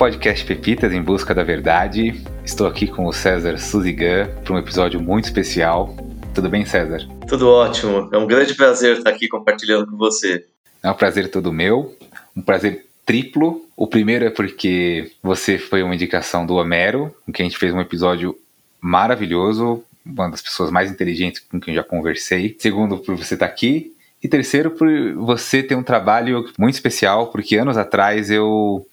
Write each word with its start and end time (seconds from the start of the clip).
podcast 0.00 0.46
Pepitas 0.46 0.94
em 0.94 1.02
Busca 1.02 1.34
da 1.34 1.42
Verdade. 1.42 2.24
Estou 2.42 2.66
aqui 2.66 2.86
com 2.86 3.04
o 3.04 3.12
César 3.12 3.58
Suzigan 3.58 4.30
para 4.42 4.54
um 4.54 4.58
episódio 4.58 4.98
muito 4.98 5.26
especial. 5.26 5.94
Tudo 6.34 6.48
bem, 6.48 6.64
César? 6.64 7.06
Tudo 7.28 7.46
ótimo. 7.50 8.08
É 8.10 8.16
um 8.16 8.26
grande 8.26 8.54
prazer 8.54 8.96
estar 8.96 9.10
aqui 9.10 9.28
compartilhando 9.28 9.86
com 9.86 9.98
você. 9.98 10.46
É 10.82 10.90
um 10.90 10.94
prazer 10.94 11.30
todo 11.30 11.52
meu. 11.52 11.94
Um 12.34 12.40
prazer 12.40 12.86
triplo. 13.04 13.62
O 13.76 13.86
primeiro 13.86 14.24
é 14.24 14.30
porque 14.30 15.12
você 15.22 15.58
foi 15.58 15.82
uma 15.82 15.94
indicação 15.94 16.46
do 16.46 16.54
Homero, 16.54 17.14
com 17.26 17.30
quem 17.30 17.44
a 17.44 17.48
gente 17.50 17.58
fez 17.58 17.74
um 17.74 17.80
episódio 17.82 18.34
maravilhoso, 18.80 19.84
uma 20.06 20.30
das 20.30 20.40
pessoas 20.40 20.70
mais 20.70 20.90
inteligentes 20.90 21.42
com 21.42 21.60
quem 21.60 21.74
eu 21.74 21.82
já 21.82 21.86
conversei. 21.86 22.56
Segundo, 22.58 22.96
por 22.96 23.18
você 23.18 23.34
estar 23.34 23.44
aqui. 23.44 23.94
E 24.22 24.28
terceiro, 24.28 24.70
por 24.70 24.88
você 25.16 25.62
ter 25.62 25.74
um 25.74 25.82
trabalho 25.82 26.50
muito 26.58 26.74
especial, 26.74 27.26
porque 27.26 27.58
anos 27.58 27.76
atrás 27.76 28.30
eu 28.30 28.86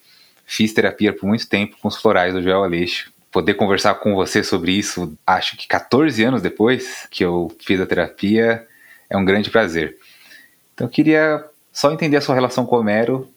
fiz 0.47 0.73
terapia 0.73 1.13
por 1.13 1.27
muito 1.27 1.47
tempo 1.47 1.75
com 1.79 1.89
os 1.89 1.97
florais 1.97 2.33
do 2.33 2.41
Joel 2.41 2.63
Aleixo. 2.63 3.11
Poder 3.29 3.53
conversar 3.55 3.93
com 3.95 4.15
você 4.15 4.41
sobre 4.41 4.71
isso, 4.71 5.15
acho 5.27 5.57
que 5.57 5.67
14 5.67 6.23
anos 6.23 6.41
depois 6.41 7.05
que 7.11 7.23
eu 7.23 7.53
fiz 7.59 7.79
a 7.79 7.85
terapia, 7.85 8.65
é 9.09 9.17
um 9.17 9.25
grande 9.25 9.51
prazer. 9.51 9.97
Então 10.73 10.87
eu 10.87 10.91
queria 10.91 11.43
só 11.71 11.91
entender 11.91 12.17
a 12.17 12.21
sua 12.21 12.33
relação 12.33 12.65
com 12.65 12.77
o 12.77 12.79
Homero 12.79 13.29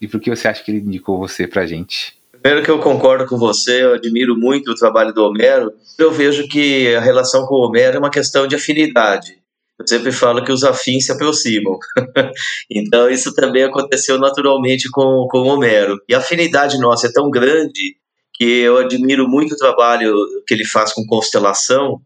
e 0.00 0.06
por 0.06 0.20
que 0.20 0.30
você 0.30 0.46
acha 0.46 0.62
que 0.62 0.70
ele 0.70 0.80
indicou 0.80 1.18
você 1.18 1.46
pra 1.46 1.66
gente. 1.66 2.16
Primeiro 2.30 2.64
que 2.64 2.70
eu 2.70 2.78
concordo 2.78 3.26
com 3.26 3.36
você, 3.36 3.82
eu 3.82 3.94
admiro 3.94 4.36
muito 4.36 4.70
o 4.70 4.74
trabalho 4.74 5.12
do 5.12 5.24
Homero. 5.24 5.72
Eu 5.98 6.12
vejo 6.12 6.46
que 6.46 6.94
a 6.94 7.00
relação 7.00 7.46
com 7.46 7.54
o 7.54 7.66
Homero 7.66 7.96
é 7.96 7.98
uma 7.98 8.10
questão 8.10 8.46
de 8.46 8.54
afinidade. 8.54 9.37
Eu 9.78 9.86
sempre 9.86 10.10
falo 10.10 10.44
que 10.44 10.50
os 10.50 10.64
afins 10.64 11.06
se 11.06 11.12
aproximam. 11.12 11.78
então, 12.70 13.08
isso 13.08 13.32
também 13.32 13.62
aconteceu 13.62 14.18
naturalmente 14.18 14.88
com, 14.90 15.26
com 15.30 15.46
Homero. 15.46 15.96
E 16.08 16.14
a 16.14 16.18
afinidade 16.18 16.78
nossa 16.78 17.06
é 17.06 17.12
tão 17.12 17.30
grande 17.30 17.96
que 18.34 18.44
eu 18.44 18.78
admiro 18.78 19.28
muito 19.28 19.54
o 19.54 19.56
trabalho 19.56 20.14
que 20.46 20.54
ele 20.54 20.64
faz 20.64 20.92
com 20.92 21.06
constelação 21.06 22.00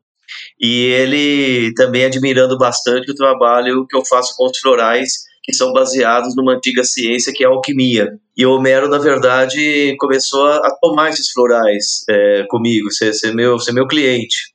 e 0.61 0.87
ele 0.87 1.73
também 1.75 2.05
admirando 2.05 2.57
bastante 2.57 3.11
o 3.11 3.15
trabalho 3.15 3.87
que 3.87 3.97
eu 3.97 4.05
faço 4.05 4.35
com 4.37 4.47
os 4.47 4.59
florais 4.59 5.13
que 5.43 5.53
são 5.53 5.73
baseados 5.73 6.37
numa 6.37 6.55
antiga 6.55 6.85
ciência 6.85 7.33
que 7.35 7.43
é 7.43 7.47
a 7.47 7.51
alquimia. 7.51 8.09
E 8.37 8.47
Homero, 8.47 8.89
na 8.89 8.99
verdade, 8.99 9.95
começou 9.99 10.47
a, 10.47 10.71
tomar 10.81 11.11
esses 11.11 11.31
florais 11.31 12.05
é, 12.09 12.45
comigo, 12.49 12.91
ser, 12.93 13.13
ser, 13.13 13.35
meu, 13.35 13.59
ser 13.59 13.73
meu 13.73 13.87
cliente 13.87 14.52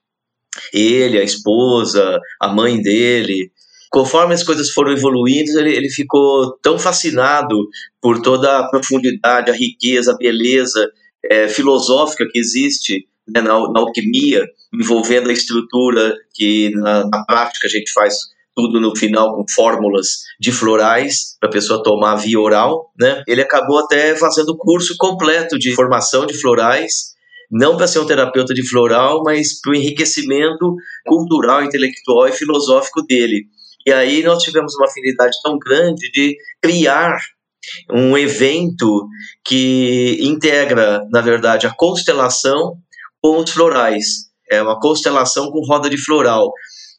ele, 0.73 1.19
a 1.19 1.23
esposa, 1.23 2.19
a 2.39 2.47
mãe 2.47 2.81
dele. 2.81 3.51
Conforme 3.89 4.33
as 4.33 4.43
coisas 4.43 4.71
foram 4.71 4.91
evoluindo, 4.91 5.59
ele, 5.59 5.75
ele 5.75 5.89
ficou 5.89 6.57
tão 6.61 6.77
fascinado 6.77 7.55
por 8.01 8.21
toda 8.21 8.59
a 8.59 8.69
profundidade, 8.69 9.49
a 9.49 9.53
riqueza, 9.53 10.11
a 10.11 10.17
beleza 10.17 10.89
é, 11.23 11.47
filosófica 11.47 12.27
que 12.29 12.37
existe 12.37 13.07
né, 13.27 13.41
na, 13.41 13.53
na, 13.71 13.79
alquimia, 13.79 14.45
envolvendo 14.73 15.29
a 15.29 15.33
estrutura 15.33 16.15
que 16.33 16.71
na, 16.75 17.07
na 17.07 17.25
prática 17.25 17.67
a 17.67 17.69
gente 17.69 17.91
faz 17.91 18.15
tudo 18.55 18.81
no 18.81 18.95
final 18.95 19.35
com 19.35 19.45
fórmulas 19.53 20.07
de 20.39 20.51
florais 20.51 21.37
para 21.39 21.47
a 21.47 21.51
pessoa 21.51 21.83
tomar 21.83 22.15
via 22.15 22.39
oral, 22.39 22.91
né? 22.99 23.21
Ele 23.27 23.41
acabou 23.41 23.77
até 23.77 24.15
fazendo 24.15 24.57
curso 24.57 24.95
completo 24.97 25.59
de 25.59 25.75
formação 25.75 26.25
de 26.25 26.33
florais 26.33 27.15
não 27.49 27.77
para 27.77 27.87
ser 27.87 27.99
um 27.99 28.05
terapeuta 28.05 28.53
de 28.53 28.67
floral, 28.67 29.23
mas 29.23 29.59
para 29.61 29.71
o 29.71 29.75
enriquecimento 29.75 30.75
cultural, 31.05 31.63
intelectual 31.63 32.27
e 32.27 32.33
filosófico 32.33 33.01
dele. 33.03 33.45
E 33.85 33.91
aí 33.91 34.21
nós 34.23 34.43
tivemos 34.43 34.75
uma 34.75 34.85
afinidade 34.85 35.37
tão 35.41 35.57
grande 35.57 36.11
de 36.11 36.35
criar 36.61 37.17
um 37.91 38.17
evento 38.17 39.07
que 39.45 40.17
integra, 40.21 41.05
na 41.09 41.21
verdade, 41.21 41.67
a 41.67 41.73
constelação 41.73 42.77
com 43.21 43.37
os 43.37 43.49
florais. 43.49 44.27
É 44.49 44.61
uma 44.61 44.79
constelação 44.79 45.51
com 45.51 45.65
roda 45.65 45.89
de 45.89 45.97
floral 45.97 46.51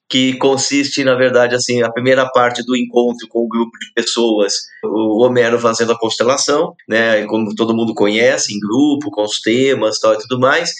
que 0.08 0.38
consiste, 0.38 1.04
na 1.04 1.14
verdade, 1.14 1.54
assim, 1.54 1.82
a 1.82 1.92
primeira 1.92 2.26
parte 2.30 2.64
do 2.64 2.74
encontro 2.74 3.28
com 3.28 3.40
o 3.40 3.48
grupo 3.48 3.78
de 3.78 3.92
pessoas, 3.92 4.54
o 4.82 5.22
Homero 5.22 5.58
fazendo 5.58 5.92
a 5.92 5.98
constelação, 5.98 6.74
né, 6.88 7.24
como 7.26 7.54
todo 7.54 7.76
mundo 7.76 7.94
conhece, 7.94 8.54
em 8.54 8.58
grupo, 8.58 9.10
com 9.10 9.22
os 9.22 9.40
temas 9.40 9.98
tal, 9.98 10.14
e 10.14 10.18
tudo 10.18 10.40
mais, 10.40 10.72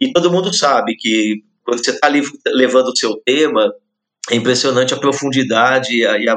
e 0.00 0.12
todo 0.12 0.30
mundo 0.30 0.54
sabe 0.54 0.94
que 0.96 1.42
quando 1.64 1.84
você 1.84 1.90
está 1.90 2.08
levando 2.46 2.88
o 2.88 2.96
seu 2.96 3.16
tema, 3.24 3.72
é 4.30 4.36
impressionante 4.36 4.94
a 4.94 4.98
profundidade 4.98 5.96
e 5.96 6.04
a, 6.04 6.36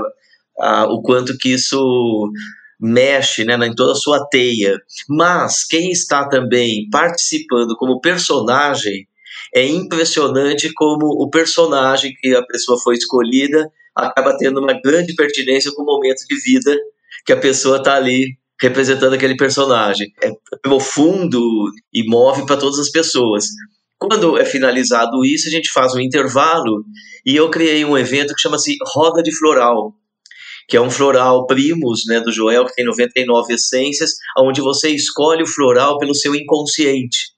a, 0.60 0.86
o 0.86 1.02
quanto 1.02 1.38
que 1.38 1.50
isso 1.50 2.32
mexe 2.80 3.46
né, 3.46 3.56
em 3.66 3.76
toda 3.76 3.94
a 3.94 3.96
sua 3.96 4.28
teia. 4.28 4.78
Mas 5.08 5.64
quem 5.64 5.92
está 5.92 6.28
também 6.28 6.90
participando 6.92 7.76
como 7.78 8.02
personagem 8.02 9.08
é 9.56 9.66
impressionante 9.66 10.72
como 10.74 11.06
o 11.06 11.30
personagem 11.30 12.14
que 12.20 12.36
a 12.36 12.44
pessoa 12.44 12.80
foi 12.80 12.96
escolhida 12.96 13.70
acaba 13.96 14.36
tendo 14.38 14.60
uma 14.60 14.74
grande 14.82 15.14
pertinência 15.14 15.72
com 15.74 15.84
o 15.84 15.86
momento 15.86 16.26
de 16.28 16.40
vida 16.42 16.76
que 17.26 17.32
a 17.32 17.38
pessoa 17.38 17.78
está 17.78 17.96
ali 17.96 18.38
representando 18.60 19.14
aquele 19.14 19.36
personagem. 19.36 20.12
É 20.24 20.32
profundo 20.62 21.40
e 21.94 22.08
move 22.08 22.46
para 22.46 22.58
todas 22.58 22.80
as 22.80 22.90
pessoas. 22.90 23.46
Quando 24.00 24.38
é 24.38 24.46
finalizado 24.46 25.24
isso, 25.24 25.48
a 25.48 25.52
gente 25.52 25.72
faz 25.72 25.94
um 25.94 26.00
intervalo 26.00 26.84
e 27.26 27.36
eu 27.36 27.50
criei 27.50 27.86
um 27.86 27.98
evento 27.98 28.34
que 28.34 28.42
chama-se 28.42 28.76
Roda 28.94 29.22
de 29.22 29.36
Floral, 29.38 29.94
que 30.68 30.76
é 30.76 30.82
um 30.82 30.90
floral 30.90 31.46
primos, 31.46 32.04
né, 32.08 32.20
do 32.20 32.32
Joel, 32.32 32.66
que 32.66 32.74
tem 32.74 32.86
99 32.86 33.54
essências, 33.54 34.12
onde 34.38 34.62
você 34.62 34.90
escolhe 34.90 35.44
o 35.44 35.48
floral 35.48 35.98
pelo 36.00 36.16
seu 36.16 36.36
inconsciente. 36.36 37.34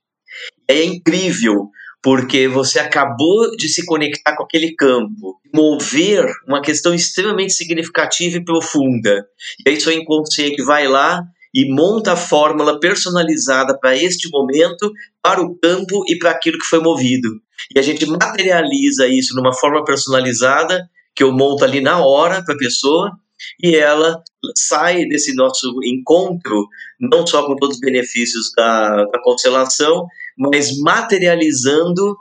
É 0.68 0.84
incrível, 0.84 1.70
porque 2.06 2.48
você 2.48 2.78
acabou 2.78 3.50
de 3.58 3.68
se 3.68 3.84
conectar 3.84 4.36
com 4.36 4.44
aquele 4.44 4.76
campo, 4.76 5.42
mover 5.52 6.32
uma 6.48 6.62
questão 6.62 6.94
extremamente 6.94 7.54
significativa 7.54 8.38
e 8.38 8.46
profunda. 8.46 9.26
E 9.66 9.72
aí 9.72 9.82
seu 9.82 9.92
inconsciente 9.92 10.64
vai 10.64 10.88
lá 10.88 11.24
e 11.52 11.68
monta 11.74 12.12
a 12.12 12.16
fórmula 12.16 12.80
personalizada 12.80 13.76
para 13.80 13.98
este 13.98 14.30
momento, 14.30 14.94
para 15.20 15.42
o 15.42 15.58
campo 15.58 16.04
e 16.08 16.16
para 16.20 16.30
aquilo 16.30 16.60
que 16.60 16.68
foi 16.68 16.80
movido. 16.80 17.28
E 17.76 17.80
a 17.80 17.82
gente 17.82 18.06
materializa 18.06 19.08
isso 19.08 19.36
numa 19.36 19.52
forma 19.52 19.84
personalizada 19.84 20.88
que 21.16 21.24
eu 21.24 21.32
monto 21.32 21.66
ali 21.66 21.82
na 21.82 22.06
hora 22.06 22.44
para 22.46 22.54
a 22.54 22.60
pessoa 22.60 23.14
e 23.62 23.76
ela 23.76 24.22
sai 24.56 25.06
desse 25.06 25.34
nosso 25.36 25.80
encontro 25.84 26.68
não 27.00 27.26
só 27.26 27.46
com 27.46 27.56
todos 27.56 27.76
os 27.76 27.82
benefícios 27.82 28.52
da, 28.56 29.06
da 29.06 29.22
constelação, 29.22 30.06
mas 30.38 30.78
materializando 30.80 32.16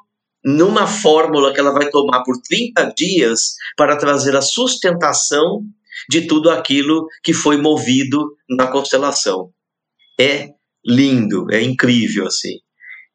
numa 0.44 0.86
fórmula 0.86 1.52
que 1.52 1.60
ela 1.60 1.72
vai 1.72 1.88
tomar 1.88 2.22
por 2.22 2.36
30 2.42 2.92
dias 2.96 3.54
para 3.76 3.96
trazer 3.96 4.36
a 4.36 4.42
sustentação 4.42 5.64
de 6.08 6.22
tudo 6.22 6.50
aquilo 6.50 7.06
que 7.22 7.32
foi 7.32 7.56
movido 7.56 8.36
na 8.48 8.66
constelação. 8.66 9.50
É 10.20 10.50
lindo, 10.84 11.46
é 11.50 11.62
incrível 11.62 12.26
assim. 12.26 12.58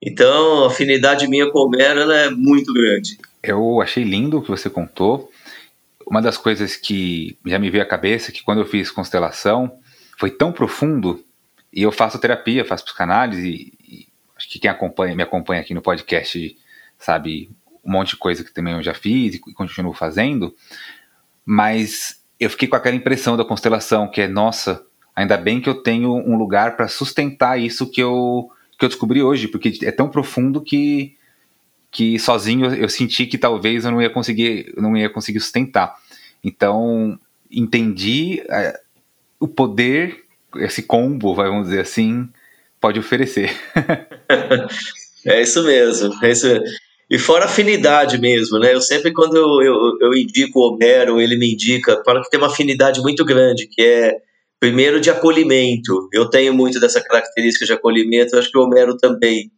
Então, 0.01 0.63
a 0.63 0.67
afinidade 0.67 1.27
minha 1.27 1.51
com 1.51 1.59
o 1.59 1.65
Homero 1.65 2.09
é 2.11 2.29
muito 2.29 2.73
grande. 2.73 3.17
Eu 3.43 3.81
achei 3.81 4.03
lindo 4.03 4.37
o 4.37 4.41
que 4.41 4.49
você 4.49 4.69
contou. 4.69 5.28
Uma 6.09 6.21
das 6.21 6.37
coisas 6.37 6.75
que 6.75 7.37
já 7.45 7.59
me 7.59 7.69
veio 7.69 7.83
à 7.83 7.85
cabeça 7.85 8.31
é 8.31 8.33
que 8.33 8.43
quando 8.43 8.59
eu 8.61 8.65
fiz 8.65 8.89
constelação 8.89 9.79
foi 10.17 10.31
tão 10.31 10.51
profundo 10.51 11.23
e 11.71 11.83
eu 11.83 11.91
faço 11.91 12.19
terapia, 12.19 12.65
faço 12.65 12.83
psicanálise 12.83 13.77
e, 13.79 14.07
acho 14.35 14.49
que 14.49 14.57
quem 14.57 14.71
acompanha, 14.71 15.15
me 15.15 15.21
acompanha 15.21 15.61
aqui 15.61 15.73
no 15.73 15.81
podcast 15.81 16.57
sabe 16.97 17.51
um 17.85 17.91
monte 17.91 18.09
de 18.09 18.17
coisa 18.17 18.43
que 18.43 18.51
também 18.51 18.73
eu 18.73 18.81
já 18.81 18.93
fiz 18.93 19.35
e 19.35 19.39
continuo 19.53 19.93
fazendo, 19.93 20.55
mas 21.45 22.23
eu 22.39 22.49
fiquei 22.49 22.67
com 22.67 22.75
aquela 22.75 22.95
impressão 22.95 23.37
da 23.37 23.45
constelação 23.45 24.09
que 24.09 24.21
é 24.21 24.27
nossa, 24.27 24.83
ainda 25.15 25.37
bem 25.37 25.61
que 25.61 25.69
eu 25.69 25.83
tenho 25.83 26.11
um 26.11 26.37
lugar 26.37 26.75
para 26.75 26.87
sustentar 26.87 27.59
isso 27.59 27.89
que 27.89 28.01
eu 28.01 28.49
que 28.77 28.85
eu 28.85 28.89
descobri 28.89 29.21
hoje, 29.21 29.49
porque 29.49 29.77
é 29.83 29.91
tão 29.91 30.09
profundo 30.09 30.61
que 30.61 31.17
que 31.91 32.19
sozinho 32.19 32.73
eu 32.73 32.89
senti 32.89 33.25
que 33.25 33.37
talvez 33.37 33.85
eu 33.85 33.91
não 33.91 34.01
ia 34.01 34.09
conseguir 34.09 34.73
não 34.77 34.95
ia 34.95 35.09
conseguir 35.09 35.39
sustentar. 35.39 35.95
Então 36.43 37.19
entendi 37.51 38.41
é, 38.49 38.79
o 39.39 39.47
poder 39.47 40.23
esse 40.57 40.83
combo, 40.83 41.35
vamos 41.35 41.69
dizer 41.69 41.81
assim, 41.81 42.27
pode 42.79 42.99
oferecer. 42.99 43.55
é 45.25 45.41
isso 45.41 45.63
mesmo, 45.63 46.13
é 46.23 46.31
isso. 46.31 46.47
E 47.09 47.17
fora 47.17 47.45
afinidade 47.45 48.19
mesmo, 48.19 48.59
né? 48.59 48.73
Eu 48.73 48.81
sempre, 48.81 49.11
quando 49.11 49.35
eu, 49.35 49.47
eu, 49.63 49.97
eu 50.01 50.13
indico 50.13 50.59
o 50.59 50.73
Homero, 50.73 51.19
ele 51.19 51.37
me 51.37 51.53
indica, 51.53 52.01
fala 52.05 52.21
que 52.21 52.29
tem 52.29 52.39
uma 52.39 52.47
afinidade 52.47 53.01
muito 53.01 53.25
grande, 53.25 53.67
que 53.67 53.81
é, 53.81 54.17
primeiro, 54.59 55.01
de 55.01 55.09
acolhimento. 55.09 56.07
Eu 56.13 56.29
tenho 56.29 56.53
muito 56.53 56.79
dessa 56.79 57.01
característica 57.01 57.65
de 57.65 57.73
acolhimento, 57.73 58.37
acho 58.37 58.51
que 58.51 58.57
o 58.57 58.61
Homero 58.61 58.95
também. 58.95 59.51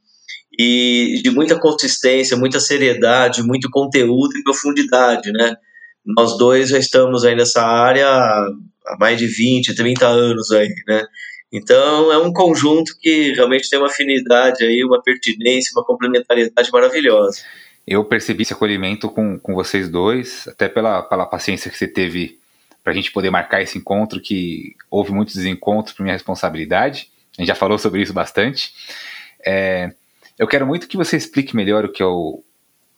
E 0.58 1.22
de 1.24 1.30
muita 1.32 1.58
consistência, 1.60 2.38
muita 2.38 2.60
seriedade, 2.60 3.44
muito 3.44 3.70
conteúdo 3.70 4.38
e 4.38 4.44
profundidade, 4.44 5.32
né? 5.32 5.56
Nós 6.06 6.38
dois 6.38 6.70
já 6.70 6.78
estamos 6.78 7.24
aí 7.24 7.36
nessa 7.36 7.62
área 7.62 8.08
há 8.08 8.98
mais 9.00 9.18
de 9.18 9.28
20, 9.28 9.76
30 9.76 10.08
anos 10.08 10.52
aí, 10.52 10.74
né? 10.88 11.06
Então 11.52 12.12
é 12.12 12.18
um 12.18 12.32
conjunto 12.32 12.98
que 13.00 13.34
realmente 13.34 13.70
tem 13.70 13.78
uma 13.78 13.88
afinidade 13.88 14.64
aí, 14.64 14.84
uma 14.84 15.02
pertinência, 15.02 15.72
uma 15.76 15.86
complementariedade 15.86 16.72
maravilhosa. 16.72 17.42
Eu 17.86 18.06
percebi 18.06 18.44
esse 18.44 18.54
acolhimento 18.54 19.10
com, 19.10 19.38
com 19.38 19.54
vocês 19.54 19.90
dois, 19.90 20.48
até 20.48 20.70
pela, 20.70 21.02
pela 21.02 21.26
paciência 21.26 21.70
que 21.70 21.78
você 21.78 21.88
teve 21.88 22.40
para 22.84 22.94
a 22.94 22.96
gente 22.96 23.12
poder 23.12 23.30
marcar 23.30 23.62
esse 23.62 23.78
encontro, 23.78 24.22
que 24.22 24.76
houve 24.90 25.12
muitos 25.12 25.36
desencontros 25.36 25.96
por 25.96 26.04
minha 26.04 26.16
responsabilidade. 26.16 27.10
A 27.38 27.42
gente 27.42 27.48
já 27.48 27.56
falou 27.56 27.78
sobre 27.78 28.02
isso 28.02 28.14
bastante. 28.14 28.74
É, 29.46 29.92
eu 30.42 30.48
quero 30.48 30.66
muito 30.66 30.88
que 30.88 30.98
você 30.98 31.16
explique 31.16 31.56
melhor 31.56 31.86
o 31.86 31.92
que 31.92 32.02
é 32.02 32.06
o, 32.06 32.44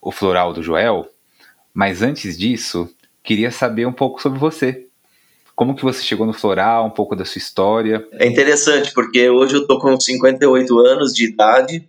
o 0.02 0.14
floral 0.14 0.54
do 0.54 0.64
Joel, 0.64 1.06
mas 1.74 2.02
antes 2.02 2.38
disso, 2.38 2.90
queria 3.22 3.52
saber 3.52 3.86
um 3.86 3.92
pouco 3.92 4.22
sobre 4.22 4.40
você. 4.40 4.86
Como 5.54 5.76
que 5.76 5.84
você 5.84 6.02
chegou 6.02 6.26
no 6.26 6.32
floral, 6.32 6.88
um 6.88 6.90
pouco 6.90 7.18
da 7.18 7.26
sua 7.26 7.40
história? 7.40 8.08
É 8.14 8.26
interessante, 8.26 8.94
porque 8.94 9.30
hoje 9.30 9.56
eu 9.56 9.68
tô 9.68 9.78
com 9.78 10.00
58 10.00 10.80
anos 10.80 11.14
de 11.14 11.26
idade 11.26 11.86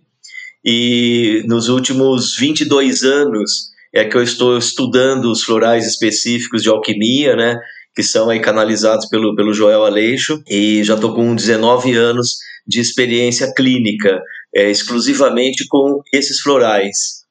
e 0.63 1.41
nos 1.47 1.69
últimos 1.69 2.35
22 2.35 3.03
anos 3.03 3.71
é 3.93 4.03
que 4.03 4.17
eu 4.17 4.23
estou 4.23 4.57
estudando 4.57 5.31
os 5.31 5.41
florais 5.41 5.87
específicos 5.87 6.63
de 6.63 6.69
alquimia, 6.69 7.33
né? 7.33 7.57
Que 7.95 8.03
são 8.03 8.29
aí 8.29 8.41
canalizados 8.41 9.05
pelo, 9.05 9.33
pelo 9.37 9.53
Joel 9.53 9.85
Aleixo 9.85 10.43
e 10.49 10.83
já 10.83 10.95
estou 10.95 11.15
com 11.15 11.33
19 11.33 11.95
anos 11.95 12.39
de 12.67 12.81
experiência 12.81 13.53
clínica, 13.53 14.21
é, 14.55 14.69
exclusivamente 14.69 15.67
com 15.67 16.01
esses 16.13 16.39
florais. 16.39 17.25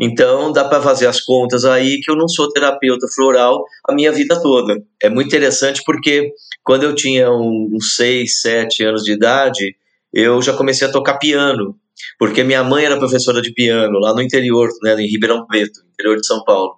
Então, 0.00 0.50
dá 0.50 0.64
para 0.64 0.82
fazer 0.82 1.06
as 1.06 1.20
contas 1.20 1.64
aí 1.64 2.00
que 2.00 2.10
eu 2.10 2.16
não 2.16 2.26
sou 2.26 2.50
terapeuta 2.50 3.06
floral 3.14 3.62
a 3.86 3.92
minha 3.92 4.10
vida 4.10 4.40
toda. 4.40 4.82
É 5.00 5.10
muito 5.10 5.28
interessante 5.28 5.82
porque 5.84 6.32
quando 6.64 6.84
eu 6.84 6.94
tinha 6.94 7.30
uns 7.30 7.96
6, 7.96 8.40
7 8.40 8.84
anos 8.84 9.02
de 9.04 9.12
idade, 9.12 9.76
eu 10.12 10.40
já 10.42 10.52
comecei 10.54 10.88
a 10.88 10.92
tocar 10.92 11.18
piano, 11.18 11.76
porque 12.18 12.42
minha 12.42 12.64
mãe 12.64 12.84
era 12.84 12.98
professora 12.98 13.40
de 13.42 13.52
piano 13.52 13.98
lá 13.98 14.14
no 14.14 14.22
interior, 14.22 14.68
né, 14.82 14.94
em 15.00 15.06
Ribeirão 15.06 15.46
Preto, 15.46 15.80
interior 15.92 16.16
de 16.16 16.26
São 16.26 16.42
Paulo. 16.44 16.74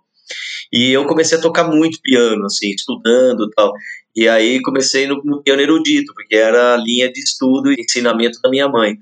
E 0.72 0.90
eu 0.90 1.06
comecei 1.06 1.38
a 1.38 1.40
tocar 1.40 1.64
muito 1.64 2.00
piano, 2.02 2.44
assim, 2.46 2.70
estudando 2.70 3.44
e 3.44 3.50
tal. 3.54 3.72
E 4.16 4.28
aí 4.28 4.60
comecei 4.62 5.06
no, 5.06 5.22
no 5.24 5.42
piano 5.42 5.62
erudito, 5.62 6.12
porque 6.14 6.34
era 6.34 6.74
a 6.74 6.76
linha 6.76 7.10
de 7.10 7.20
estudo 7.20 7.72
e 7.72 7.76
ensinamento 7.80 8.40
da 8.42 8.50
minha 8.50 8.68
mãe. 8.68 8.96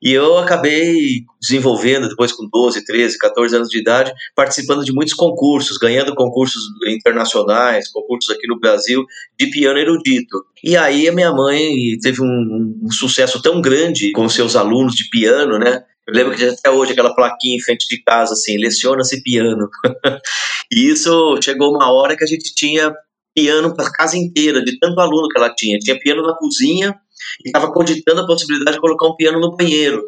E 0.00 0.12
eu 0.12 0.38
acabei 0.38 1.24
desenvolvendo, 1.40 2.08
depois 2.08 2.32
com 2.32 2.48
12, 2.48 2.84
13, 2.84 3.18
14 3.18 3.56
anos 3.56 3.68
de 3.68 3.80
idade, 3.80 4.12
participando 4.34 4.84
de 4.84 4.92
muitos 4.92 5.14
concursos, 5.14 5.76
ganhando 5.76 6.14
concursos 6.14 6.62
internacionais, 6.86 7.90
concursos 7.90 8.30
aqui 8.30 8.46
no 8.46 8.60
Brasil, 8.60 9.04
de 9.38 9.50
piano 9.50 9.78
erudito. 9.78 10.44
E 10.62 10.76
aí 10.76 11.08
a 11.08 11.12
minha 11.12 11.32
mãe 11.32 11.98
teve 12.00 12.22
um, 12.22 12.78
um 12.82 12.92
sucesso 12.92 13.42
tão 13.42 13.60
grande 13.60 14.12
com 14.12 14.28
seus 14.28 14.54
alunos 14.54 14.94
de 14.94 15.08
piano, 15.10 15.58
né? 15.58 15.82
Eu 16.06 16.14
lembro 16.14 16.34
que 16.34 16.44
até 16.44 16.70
hoje 16.70 16.92
aquela 16.92 17.14
plaquinha 17.14 17.56
em 17.56 17.60
frente 17.60 17.86
de 17.86 18.02
casa, 18.02 18.32
assim, 18.32 18.56
leciona-se 18.56 19.22
piano. 19.22 19.68
e 20.72 20.88
isso 20.88 21.38
chegou 21.42 21.74
uma 21.74 21.92
hora 21.92 22.16
que 22.16 22.24
a 22.24 22.26
gente 22.26 22.54
tinha 22.54 22.94
piano 23.34 23.74
para 23.74 23.92
casa 23.92 24.16
inteira, 24.16 24.64
de 24.64 24.78
tanto 24.78 24.98
aluno 25.00 25.28
que 25.28 25.38
ela 25.38 25.54
tinha. 25.54 25.78
Tinha 25.78 25.98
piano 25.98 26.22
na 26.22 26.34
cozinha, 26.34 26.98
e 27.44 27.48
estava 27.48 27.72
cogitando 27.72 28.20
a 28.20 28.26
possibilidade 28.26 28.76
de 28.76 28.80
colocar 28.80 29.06
um 29.06 29.16
piano 29.16 29.40
no 29.40 29.56
banheiro, 29.56 30.02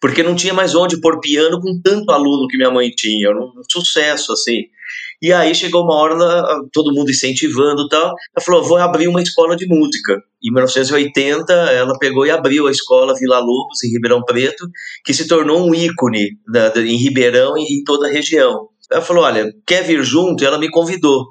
porque 0.00 0.22
não 0.22 0.34
tinha 0.34 0.54
mais 0.54 0.74
onde 0.74 1.00
pôr 1.00 1.20
piano 1.20 1.60
com 1.60 1.80
tanto 1.82 2.10
aluno 2.10 2.48
que 2.48 2.56
minha 2.56 2.70
mãe 2.70 2.90
tinha, 2.90 3.28
era 3.28 3.38
um 3.38 3.52
sucesso 3.70 4.32
assim. 4.32 4.62
E 5.22 5.32
aí 5.32 5.54
chegou 5.54 5.84
uma 5.84 5.94
hora, 5.94 6.16
todo 6.72 6.94
mundo 6.94 7.10
incentivando 7.10 7.82
e 7.82 7.88
tal, 7.88 8.06
ela 8.06 8.44
falou, 8.44 8.64
vou 8.64 8.78
abrir 8.78 9.06
uma 9.06 9.22
escola 9.22 9.54
de 9.54 9.66
música. 9.66 10.18
Em 10.42 10.50
1980, 10.50 11.52
ela 11.52 11.98
pegou 11.98 12.24
e 12.24 12.30
abriu 12.30 12.66
a 12.66 12.70
escola 12.70 13.14
Vila 13.14 13.38
Lobos, 13.38 13.84
em 13.84 13.90
Ribeirão 13.90 14.24
Preto, 14.24 14.66
que 15.04 15.12
se 15.12 15.28
tornou 15.28 15.68
um 15.68 15.74
ícone 15.74 16.38
da, 16.48 16.72
em 16.80 16.96
Ribeirão 16.96 17.56
e 17.58 17.80
em 17.80 17.84
toda 17.84 18.08
a 18.08 18.10
região. 18.10 18.68
Ela 18.90 19.02
falou, 19.02 19.24
olha, 19.24 19.52
quer 19.66 19.84
vir 19.84 20.02
junto? 20.02 20.42
E 20.42 20.46
ela 20.46 20.58
me 20.58 20.70
convidou. 20.70 21.26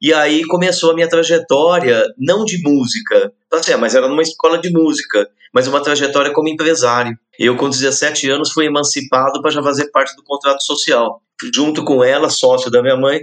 E 0.00 0.12
aí 0.12 0.44
começou 0.44 0.90
a 0.90 0.94
minha 0.94 1.08
trajetória, 1.08 2.04
não 2.18 2.44
de 2.44 2.60
música, 2.62 3.32
tá 3.56 3.62
certo, 3.62 3.80
mas 3.80 3.94
era 3.94 4.08
numa 4.08 4.22
escola 4.22 4.60
de 4.60 4.70
música, 4.70 5.28
mas 5.52 5.66
uma 5.66 5.82
trajetória 5.82 6.32
como 6.32 6.48
empresário. 6.48 7.16
Eu, 7.38 7.56
com 7.56 7.68
17 7.68 8.28
anos, 8.30 8.52
fui 8.52 8.66
emancipado 8.66 9.40
para 9.40 9.50
já 9.50 9.62
fazer 9.62 9.90
parte 9.90 10.14
do 10.16 10.22
contrato 10.22 10.62
social. 10.62 11.20
Junto 11.54 11.84
com 11.84 12.02
ela, 12.02 12.30
sócio 12.30 12.70
da 12.70 12.82
minha 12.82 12.96
mãe, 12.96 13.20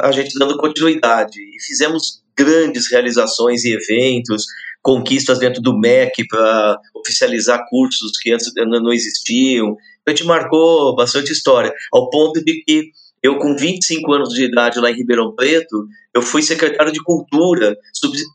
a 0.00 0.10
gente 0.12 0.38
dando 0.38 0.56
continuidade. 0.56 1.40
E 1.40 1.62
fizemos 1.64 2.22
grandes 2.36 2.90
realizações 2.90 3.64
e 3.64 3.72
eventos, 3.72 4.44
conquistas 4.82 5.38
dentro 5.38 5.60
do 5.60 5.78
MEC 5.78 6.26
para 6.28 6.78
oficializar 6.94 7.64
cursos 7.68 8.12
que 8.20 8.32
antes 8.32 8.52
não 8.56 8.92
existiam. 8.92 9.76
A 10.06 10.10
gente 10.10 10.24
marcou 10.24 10.94
bastante 10.94 11.32
história, 11.32 11.72
ao 11.92 12.08
ponto 12.10 12.44
de 12.44 12.62
que 12.62 12.90
eu, 13.26 13.38
com 13.38 13.56
25 13.56 14.12
anos 14.12 14.28
de 14.30 14.44
idade 14.44 14.78
lá 14.78 14.90
em 14.90 14.94
Ribeirão 14.94 15.34
Preto, 15.34 15.86
eu 16.14 16.22
fui 16.22 16.42
secretário 16.42 16.92
de 16.92 17.02
Cultura, 17.02 17.76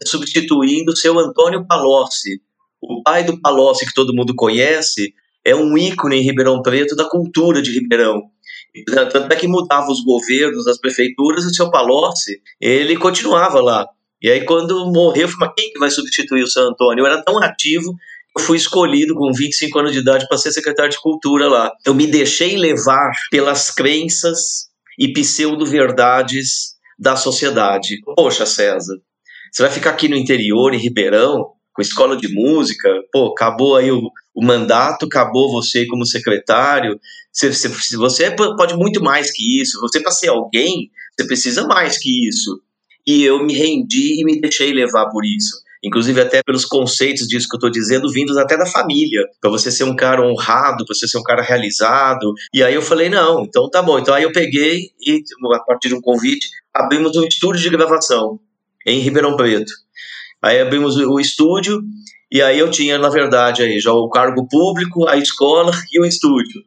substituindo 0.05 0.91
o 0.91 0.95
seu 0.95 1.17
Antônio 1.17 1.65
Palocci. 1.65 2.41
O 2.81 3.01
pai 3.01 3.23
do 3.23 3.39
Palocci, 3.39 3.85
que 3.85 3.93
todo 3.93 4.13
mundo 4.13 4.35
conhece, 4.35 5.13
é 5.45 5.55
um 5.55 5.77
ícone 5.77 6.17
em 6.17 6.23
Ribeirão 6.23 6.61
Preto 6.61 6.95
da 6.95 7.05
cultura 7.05 7.61
de 7.61 7.71
Ribeirão. 7.71 8.21
Tanto 8.85 9.31
é 9.31 9.35
que 9.35 9.47
mudava 9.47 9.91
os 9.91 10.03
governos, 10.03 10.67
as 10.67 10.77
prefeituras, 10.77 11.45
o 11.45 11.53
seu 11.53 11.71
Palocci, 11.71 12.41
ele 12.59 12.97
continuava 12.97 13.61
lá. 13.61 13.87
E 14.21 14.29
aí, 14.29 14.45
quando 14.45 14.91
morreu, 14.91 15.23
eu 15.23 15.29
falei, 15.29 15.53
quem 15.57 15.71
que 15.71 15.79
vai 15.79 15.89
substituir 15.89 16.43
o 16.43 16.47
seu 16.47 16.67
Antônio? 16.67 17.01
Eu 17.01 17.07
era 17.07 17.23
tão 17.23 17.41
ativo 17.41 17.95
eu 18.37 18.41
fui 18.41 18.55
escolhido 18.55 19.13
com 19.13 19.31
25 19.33 19.79
anos 19.79 19.91
de 19.91 19.99
idade 19.99 20.25
para 20.27 20.37
ser 20.37 20.53
secretário 20.53 20.91
de 20.91 21.01
cultura 21.01 21.49
lá. 21.49 21.69
Eu 21.85 21.93
me 21.93 22.07
deixei 22.07 22.55
levar 22.55 23.11
pelas 23.29 23.69
crenças 23.69 24.70
e 24.97 25.11
pseudo-verdades 25.13 26.75
da 26.97 27.15
sociedade. 27.15 27.99
Poxa, 28.15 28.45
César, 28.45 28.95
você 29.51 29.63
vai 29.63 29.71
ficar 29.71 29.91
aqui 29.91 30.07
no 30.07 30.15
interior, 30.15 30.73
em 30.73 30.77
Ribeirão, 30.77 31.51
com 31.73 31.81
escola 31.81 32.17
de 32.17 32.27
música, 32.33 32.89
pô, 33.11 33.27
acabou 33.27 33.75
aí 33.75 33.91
o, 33.91 34.09
o 34.35 34.43
mandato, 34.43 35.05
acabou 35.05 35.51
você 35.51 35.85
como 35.87 36.05
secretário, 36.05 36.99
você, 37.31 37.49
você 37.95 38.35
pode 38.35 38.75
muito 38.75 39.01
mais 39.01 39.31
que 39.31 39.61
isso, 39.61 39.79
você 39.79 39.99
para 39.99 40.11
ser 40.11 40.29
alguém, 40.29 40.89
você 41.17 41.25
precisa 41.25 41.65
mais 41.65 41.97
que 41.97 42.27
isso. 42.27 42.61
E 43.07 43.23
eu 43.23 43.43
me 43.43 43.53
rendi 43.53 44.21
e 44.21 44.25
me 44.25 44.39
deixei 44.39 44.71
levar 44.73 45.09
por 45.09 45.25
isso 45.25 45.61
inclusive 45.83 46.21
até 46.21 46.43
pelos 46.43 46.65
conceitos 46.65 47.27
disso 47.27 47.47
que 47.49 47.55
eu 47.55 47.57
estou 47.57 47.71
dizendo, 47.71 48.11
vindos 48.11 48.37
até 48.37 48.57
da 48.57 48.65
família, 48.65 49.25
para 49.39 49.49
você 49.49 49.71
ser 49.71 49.83
um 49.83 49.95
cara 49.95 50.21
honrado, 50.21 50.85
para 50.85 50.95
você 50.95 51.07
ser 51.07 51.17
um 51.17 51.23
cara 51.23 51.41
realizado. 51.41 52.33
E 52.53 52.63
aí 52.63 52.73
eu 52.73 52.81
falei, 52.81 53.09
não, 53.09 53.43
então 53.43 53.69
tá 53.69 53.81
bom. 53.81 53.99
Então 53.99 54.13
aí 54.13 54.23
eu 54.23 54.31
peguei 54.31 54.91
e, 55.01 55.23
a 55.55 55.59
partir 55.59 55.89
de 55.89 55.95
um 55.95 56.01
convite, 56.01 56.49
abrimos 56.73 57.15
um 57.17 57.23
estúdio 57.23 57.61
de 57.61 57.69
gravação 57.69 58.39
em 58.85 58.99
Ribeirão 58.99 59.35
Preto. 59.35 59.71
Aí 60.41 60.59
abrimos 60.59 60.95
o 60.97 61.19
estúdio 61.19 61.81
e 62.31 62.41
aí 62.41 62.57
eu 62.57 62.71
tinha, 62.71 62.97
na 62.97 63.09
verdade, 63.09 63.61
aí 63.61 63.79
já 63.79 63.91
o 63.91 64.09
cargo 64.09 64.47
público, 64.47 65.07
a 65.07 65.17
escola 65.17 65.71
e 65.91 65.99
o 65.99 66.05
estúdio. 66.05 66.63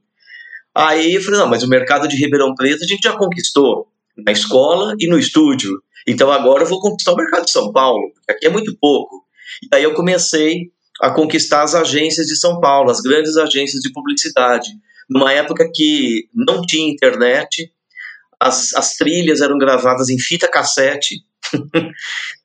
Aí 0.74 1.14
eu 1.14 1.22
falei, 1.22 1.40
não, 1.40 1.48
mas 1.48 1.62
o 1.62 1.68
mercado 1.68 2.08
de 2.08 2.16
Ribeirão 2.16 2.54
Preto 2.54 2.82
a 2.82 2.86
gente 2.86 3.02
já 3.02 3.16
conquistou 3.16 3.88
na 4.16 4.32
escola 4.32 4.94
e 4.98 5.08
no 5.08 5.18
estúdio. 5.18 5.72
Então 6.06 6.30
agora 6.30 6.64
eu 6.64 6.68
vou 6.68 6.80
conquistar 6.80 7.12
o 7.12 7.16
mercado 7.16 7.44
de 7.44 7.50
São 7.50 7.72
Paulo, 7.72 8.12
porque 8.14 8.32
aqui 8.32 8.46
é 8.46 8.50
muito 8.50 8.76
pouco. 8.78 9.24
E 9.62 9.74
aí 9.74 9.82
eu 9.82 9.94
comecei 9.94 10.72
a 11.00 11.10
conquistar 11.10 11.62
as 11.62 11.74
agências 11.74 12.26
de 12.26 12.36
São 12.36 12.60
Paulo, 12.60 12.90
as 12.90 13.00
grandes 13.00 13.36
agências 13.36 13.80
de 13.80 13.92
publicidade. 13.92 14.68
Numa 15.08 15.32
época 15.32 15.68
que 15.72 16.28
não 16.34 16.62
tinha 16.62 16.90
internet, 16.90 17.70
as, 18.40 18.74
as 18.74 18.94
trilhas 18.94 19.40
eram 19.40 19.58
gravadas 19.58 20.08
em 20.08 20.18
fita 20.18 20.48
cassete, 20.48 21.16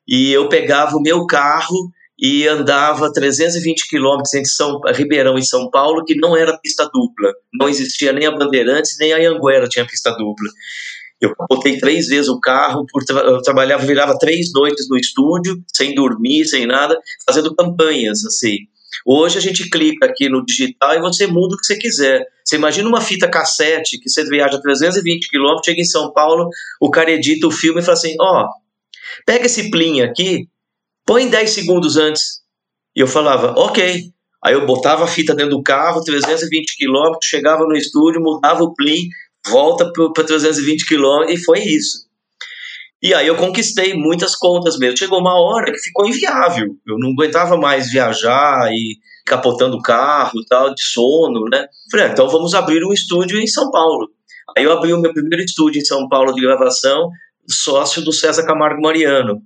e 0.06 0.32
eu 0.32 0.48
pegava 0.48 0.96
o 0.96 1.02
meu 1.02 1.26
carro 1.26 1.90
e 2.18 2.46
andava 2.46 3.10
320 3.10 3.88
quilômetros 3.88 4.34
entre 4.34 4.50
São, 4.50 4.78
Ribeirão 4.94 5.38
e 5.38 5.46
São 5.46 5.70
Paulo, 5.70 6.04
que 6.04 6.14
não 6.14 6.36
era 6.36 6.58
pista 6.58 6.84
dupla. 6.92 7.32
Não 7.54 7.66
existia 7.66 8.12
nem 8.12 8.26
a 8.26 8.30
Bandeirantes, 8.30 8.96
nem 9.00 9.12
a 9.12 9.30
Anguera 9.30 9.66
tinha 9.66 9.86
pista 9.86 10.10
dupla. 10.10 10.48
Eu 11.20 11.34
botei 11.48 11.76
três 11.78 12.06
vezes 12.06 12.28
o 12.28 12.40
carro, 12.40 12.86
por 12.90 13.04
tra 13.04 13.20
eu 13.20 13.42
trabalhava, 13.42 13.84
virava 13.84 14.18
três 14.18 14.52
noites 14.54 14.88
no 14.88 14.96
estúdio, 14.96 15.62
sem 15.74 15.94
dormir, 15.94 16.46
sem 16.46 16.66
nada, 16.66 16.98
fazendo 17.26 17.54
campanhas, 17.54 18.24
assim. 18.24 18.56
Hoje 19.06 19.38
a 19.38 19.40
gente 19.40 19.68
clica 19.68 20.06
aqui 20.06 20.28
no 20.28 20.44
digital 20.44 20.94
e 20.94 21.00
você 21.00 21.26
muda 21.26 21.54
o 21.54 21.58
que 21.58 21.66
você 21.66 21.76
quiser. 21.76 22.24
Você 22.44 22.56
imagina 22.56 22.88
uma 22.88 23.00
fita 23.00 23.28
cassete 23.28 23.98
que 23.98 24.08
você 24.08 24.24
viaja 24.24 24.60
320 24.60 25.28
quilômetros, 25.28 25.66
chega 25.66 25.80
em 25.80 25.84
São 25.84 26.12
Paulo, 26.12 26.48
o 26.80 26.90
cara 26.90 27.10
edita 27.10 27.46
o 27.46 27.50
filme 27.50 27.80
e 27.80 27.84
fala 27.84 27.96
assim: 27.96 28.14
ó, 28.20 28.42
oh, 28.42 28.48
pega 29.26 29.46
esse 29.46 29.70
plim 29.70 30.00
aqui, 30.00 30.48
põe 31.06 31.28
10 31.28 31.50
segundos 31.50 31.96
antes. 31.96 32.40
E 32.96 33.00
eu 33.00 33.06
falava: 33.06 33.54
ok. 33.58 34.10
Aí 34.42 34.54
eu 34.54 34.64
botava 34.64 35.04
a 35.04 35.06
fita 35.06 35.34
dentro 35.34 35.56
do 35.56 35.62
carro, 35.62 36.02
320 36.02 36.78
quilômetros, 36.78 37.26
chegava 37.26 37.66
no 37.66 37.76
estúdio, 37.76 38.22
mudava 38.22 38.64
o 38.64 38.72
plim, 38.72 39.06
volta 39.46 39.90
para 39.92 40.24
320 40.24 40.86
quilômetros, 40.86 41.40
e 41.40 41.44
foi 41.44 41.60
isso. 41.60 42.10
E 43.02 43.14
aí 43.14 43.26
eu 43.26 43.36
conquistei 43.36 43.94
muitas 43.94 44.36
contas 44.36 44.78
mesmo. 44.78 44.98
Chegou 44.98 45.20
uma 45.20 45.40
hora 45.40 45.72
que 45.72 45.78
ficou 45.78 46.06
inviável. 46.06 46.66
Eu 46.86 46.98
não 46.98 47.12
aguentava 47.12 47.56
mais 47.56 47.90
viajar 47.90 48.70
e 48.70 48.98
capotando 49.24 49.76
o 49.76 49.82
carro, 49.82 50.44
tal, 50.48 50.74
de 50.74 50.82
sono, 50.82 51.44
né? 51.50 51.66
Falei, 51.90 52.06
ah, 52.06 52.08
então 52.10 52.28
vamos 52.28 52.52
abrir 52.52 52.84
um 52.84 52.92
estúdio 52.92 53.40
em 53.40 53.46
São 53.46 53.70
Paulo. 53.70 54.10
Aí 54.56 54.64
eu 54.64 54.72
abri 54.72 54.92
o 54.92 55.00
meu 55.00 55.14
primeiro 55.14 55.42
estúdio 55.42 55.80
em 55.80 55.84
São 55.84 56.08
Paulo 56.08 56.34
de 56.34 56.42
gravação, 56.42 57.08
sócio 57.48 58.02
do 58.02 58.12
César 58.12 58.44
Camargo 58.44 58.82
Mariano. 58.82 59.40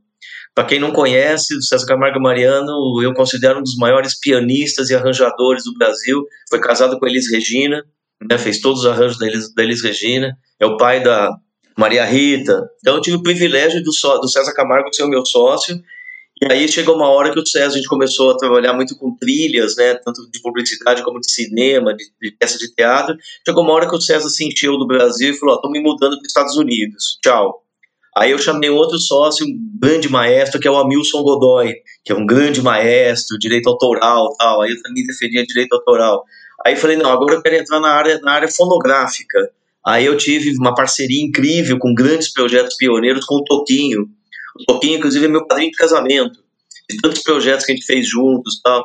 Para 0.55 0.65
quem 0.65 0.81
não 0.81 0.93
conhece, 0.93 1.57
o 1.57 1.63
César 1.63 1.87
Camargo 1.87 2.21
Mariano, 2.21 3.01
eu 3.03 3.13
considero 3.13 3.59
um 3.59 3.63
dos 3.63 3.77
maiores 3.77 4.19
pianistas 4.19 4.89
e 4.89 4.95
arranjadores 4.95 5.65
do 5.65 5.75
Brasil. 5.75 6.25
Foi 6.49 6.61
casado 6.61 6.99
com 6.99 7.07
Elis 7.07 7.31
Regina, 7.31 7.85
né, 8.23 8.39
fez 8.39 8.61
todos 8.61 8.81
os 8.81 8.87
arranjos 8.87 9.19
da 9.19 9.27
Elis, 9.27 9.55
da 9.55 9.63
Elis 9.63 9.83
Regina. 9.83 10.37
É 10.61 10.67
o 10.67 10.77
pai 10.77 11.03
da 11.03 11.31
Maria 11.77 12.05
Rita. 12.05 12.69
Então 12.79 12.97
eu 12.97 13.01
tive 13.01 13.17
o 13.17 13.23
privilégio 13.23 13.83
do, 13.83 13.91
do 14.21 14.29
César 14.29 14.53
Camargo 14.55 14.93
ser 14.95 15.03
o 15.03 15.09
meu 15.09 15.25
sócio. 15.25 15.77
E 16.43 16.53
aí 16.53 16.69
chegou 16.69 16.97
uma 16.97 17.09
hora 17.09 17.33
que 17.33 17.39
o 17.39 17.47
César, 17.47 17.75
a 17.75 17.77
gente 17.77 17.89
começou 17.89 18.33
a 18.33 18.37
trabalhar 18.37 18.73
muito 18.73 18.97
com 18.97 19.17
trilhas, 19.17 19.77
né, 19.77 19.95
tanto 19.95 20.29
de 20.31 20.41
publicidade 20.43 21.03
como 21.05 21.21
de 21.21 21.31
cinema, 21.31 21.95
de, 21.95 22.05
de 22.21 22.37
peça 22.37 22.59
de 22.59 22.75
teatro. 22.75 23.17
Chegou 23.47 23.63
uma 23.63 23.73
hora 23.73 23.89
que 23.89 23.95
o 23.95 24.01
César 24.01 24.29
se 24.29 24.45
encheu 24.45 24.77
do 24.77 24.87
Brasil 24.87 25.31
e 25.31 25.39
falou: 25.39 25.55
estou 25.55 25.71
me 25.71 25.81
mudando 25.81 26.17
para 26.17 26.23
os 26.23 26.29
Estados 26.29 26.57
Unidos, 26.57 27.19
tchau. 27.23 27.63
Aí 28.17 28.31
eu 28.31 28.39
chamei 28.39 28.71
outro 28.71 28.97
sócio, 28.99 29.45
um 29.45 29.79
grande 29.81 30.09
maestro, 30.09 30.61
que 30.61 30.69
é 30.69 30.71
o 30.71 30.77
Amilson 30.77 31.23
Godoy, 31.23 31.75
que 32.05 32.13
é 32.13 32.15
um 32.15 32.25
grande 32.25 32.63
maestro, 32.63 33.39
direito 33.39 33.69
autoral 33.69 34.33
tal. 34.39 34.63
Aí 34.63 34.71
eu 34.71 34.83
também 34.83 35.05
defendia 35.05 35.45
direito 35.45 35.73
autoral. 35.73 36.25
Aí 36.65 36.77
falei, 36.77 36.97
não, 36.97 37.11
agora 37.11 37.35
eu 37.35 37.43
quero 37.43 37.57
entrar 37.57 37.79
na 37.81 37.91
área, 37.91 38.19
na 38.21 38.33
área 38.33 38.49
fonográfica. 38.49 39.39
Aí 39.87 40.07
eu 40.07 40.17
tive 40.17 40.57
uma 40.57 40.75
parceria 40.75 41.23
incrível 41.23 41.79
com 41.79 41.95
grandes 41.95 42.33
projetos 42.33 42.77
pioneiros 42.77 43.27
com 43.27 43.37
o 43.37 43.45
Toquinho. 43.45 44.09
O 44.59 44.65
Toquinho, 44.65 44.97
inclusive, 44.97 45.27
é 45.27 45.29
meu 45.29 45.47
padrinho 45.47 45.71
de 45.71 45.77
casamento. 45.77 46.43
De 46.89 46.97
tantos 47.03 47.23
projetos 47.23 47.67
que 47.67 47.73
a 47.73 47.75
gente 47.75 47.85
fez 47.85 48.09
juntos 48.09 48.61
tal. 48.63 48.83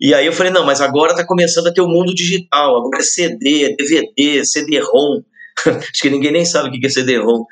E 0.00 0.14
aí 0.14 0.26
eu 0.26 0.32
falei, 0.32 0.50
não, 0.50 0.64
mas 0.64 0.80
agora 0.80 1.12
está 1.12 1.24
começando 1.24 1.66
a 1.66 1.72
ter 1.72 1.82
o 1.82 1.88
mundo 1.88 2.14
digital. 2.14 2.78
Agora 2.78 2.98
é 2.98 3.02
CD, 3.02 3.64
é 3.64 3.76
DVD, 3.76 4.44
CD-ROM. 4.44 5.22
Acho 5.66 6.00
que 6.00 6.10
ninguém 6.10 6.32
nem 6.32 6.44
sabe 6.46 6.70
o 6.70 6.72
que 6.72 6.86
é 6.86 6.90
CD-ROM. 6.90 7.44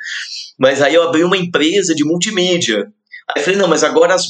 Mas 0.59 0.81
aí 0.81 0.95
eu 0.95 1.02
abri 1.02 1.23
uma 1.23 1.37
empresa 1.37 1.95
de 1.95 2.05
multimídia. 2.05 2.87
Aí 3.29 3.40
eu 3.40 3.45
falei, 3.45 3.59
não, 3.59 3.69
mas 3.69 3.85
agora 3.85 4.14
as, 4.14 4.26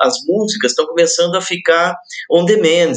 as 0.00 0.14
músicas 0.26 0.72
estão 0.72 0.86
começando 0.86 1.34
a 1.36 1.40
ficar 1.40 1.94
on 2.30 2.44
demand. 2.44 2.94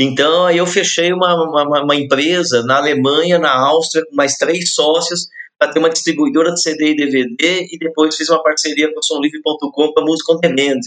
Então, 0.00 0.46
aí 0.46 0.58
eu 0.58 0.66
fechei 0.66 1.12
uma, 1.12 1.34
uma, 1.34 1.82
uma 1.82 1.96
empresa 1.96 2.62
na 2.62 2.76
Alemanha, 2.76 3.36
na 3.36 3.52
Áustria, 3.52 4.04
com 4.08 4.14
mais 4.14 4.34
três 4.34 4.72
sócios, 4.72 5.26
para 5.58 5.72
ter 5.72 5.80
uma 5.80 5.90
distribuidora 5.90 6.54
de 6.54 6.62
CD 6.62 6.92
e 6.92 6.96
DVD, 6.96 7.66
e 7.68 7.78
depois 7.80 8.14
fiz 8.14 8.28
uma 8.28 8.40
parceria 8.40 8.92
com 8.92 9.00
o 9.00 9.02
somlivre.com 9.02 9.92
para 9.92 10.04
música 10.04 10.32
on 10.32 10.38
demand. 10.38 10.78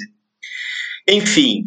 Enfim, 1.10 1.64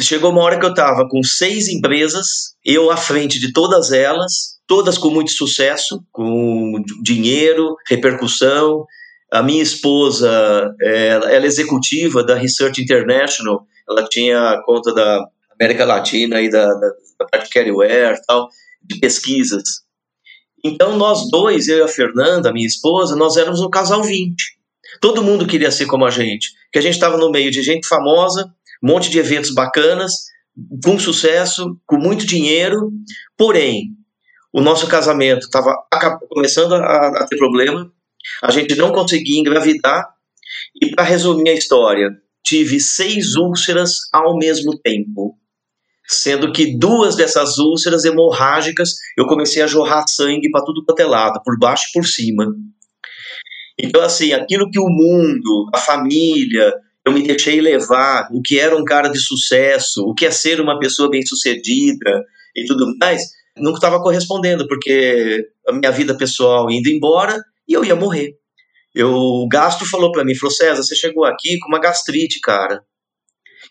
chegou 0.00 0.32
uma 0.32 0.42
hora 0.42 0.58
que 0.58 0.66
eu 0.66 0.70
estava 0.70 1.08
com 1.08 1.22
seis 1.22 1.68
empresas, 1.68 2.56
eu 2.64 2.90
à 2.90 2.96
frente 2.96 3.38
de 3.38 3.52
todas 3.52 3.92
elas, 3.92 4.58
todas 4.66 4.98
com 4.98 5.10
muito 5.10 5.30
sucesso, 5.30 6.04
com 6.10 6.82
dinheiro, 7.04 7.76
repercussão. 7.86 8.84
A 9.30 9.44
minha 9.44 9.62
esposa, 9.62 10.74
é, 10.80 11.06
ela 11.08 11.32
é 11.32 11.46
executiva 11.46 12.24
da 12.24 12.34
Research 12.34 12.82
International, 12.82 13.64
ela 13.88 14.06
tinha 14.08 14.60
conta 14.66 14.92
da 14.92 15.24
América 15.62 15.84
Latina 15.84 16.40
e 16.40 16.50
da, 16.50 16.66
da, 16.66 16.88
da 17.20 18.16
tal, 18.26 18.48
de 18.82 18.98
pesquisas. 18.98 19.62
Então 20.64 20.96
nós 20.96 21.30
dois, 21.30 21.68
eu 21.68 21.78
e 21.78 21.82
a 21.82 21.88
Fernanda, 21.88 22.52
minha 22.52 22.66
esposa, 22.66 23.14
nós 23.14 23.36
éramos 23.36 23.60
um 23.60 23.70
casal 23.70 24.02
20. 24.02 24.34
Todo 25.00 25.22
mundo 25.22 25.46
queria 25.46 25.70
ser 25.70 25.86
como 25.86 26.04
a 26.04 26.10
gente, 26.10 26.50
que 26.72 26.78
a 26.78 26.82
gente 26.82 26.94
estava 26.94 27.16
no 27.16 27.30
meio 27.30 27.50
de 27.50 27.62
gente 27.62 27.86
famosa, 27.86 28.52
um 28.82 28.88
monte 28.88 29.08
de 29.08 29.20
eventos 29.20 29.54
bacanas, 29.54 30.12
com 30.84 30.98
sucesso, 30.98 31.78
com 31.86 31.96
muito 31.96 32.26
dinheiro, 32.26 32.90
porém, 33.36 33.90
o 34.52 34.60
nosso 34.60 34.86
casamento 34.88 35.44
estava 35.44 35.72
começando 36.28 36.74
a, 36.74 37.22
a 37.22 37.26
ter 37.26 37.36
problema, 37.36 37.90
a 38.42 38.50
gente 38.50 38.74
não 38.74 38.92
conseguia 38.92 39.40
engravidar, 39.40 40.08
e 40.80 40.90
para 40.90 41.04
resumir 41.04 41.50
a 41.50 41.54
história, 41.54 42.10
tive 42.44 42.80
seis 42.80 43.34
úlceras 43.36 43.92
ao 44.12 44.36
mesmo 44.36 44.78
tempo 44.78 45.38
sendo 46.06 46.52
que 46.52 46.76
duas 46.78 47.16
dessas 47.16 47.58
úlceras 47.58 48.04
hemorrágicas 48.04 48.90
eu 49.16 49.26
comecei 49.26 49.62
a 49.62 49.66
jorrar 49.66 50.04
sangue 50.08 50.50
para 50.50 50.64
tudo 50.64 50.84
quanto 50.84 51.00
é 51.00 51.06
lado, 51.06 51.40
por 51.44 51.58
baixo 51.58 51.84
e 51.88 51.92
por 51.92 52.06
cima. 52.06 52.52
Então, 53.78 54.02
assim, 54.02 54.32
aquilo 54.32 54.70
que 54.70 54.78
o 54.78 54.88
mundo, 54.88 55.70
a 55.74 55.78
família, 55.78 56.72
eu 57.04 57.12
me 57.12 57.22
deixei 57.22 57.60
levar, 57.60 58.28
o 58.32 58.40
que 58.40 58.58
era 58.58 58.76
um 58.76 58.84
cara 58.84 59.08
de 59.08 59.18
sucesso, 59.18 60.02
o 60.02 60.14
que 60.14 60.26
é 60.26 60.30
ser 60.30 60.60
uma 60.60 60.78
pessoa 60.78 61.10
bem-sucedida 61.10 62.24
e 62.54 62.64
tudo 62.66 62.94
mais, 63.00 63.22
nunca 63.56 63.78
estava 63.78 64.02
correspondendo, 64.02 64.68
porque 64.68 65.46
a 65.66 65.72
minha 65.72 65.90
vida 65.90 66.16
pessoal 66.16 66.70
indo 66.70 66.88
embora 66.88 67.42
e 67.68 67.72
eu 67.72 67.84
ia 67.84 67.96
morrer. 67.96 68.34
Eu, 68.94 69.10
o 69.10 69.48
Gastro 69.48 69.88
falou 69.88 70.12
para 70.12 70.24
mim, 70.24 70.34
falou, 70.34 70.52
César, 70.52 70.82
você 70.82 70.94
chegou 70.94 71.24
aqui 71.24 71.58
com 71.58 71.68
uma 71.68 71.80
gastrite, 71.80 72.40
cara. 72.40 72.82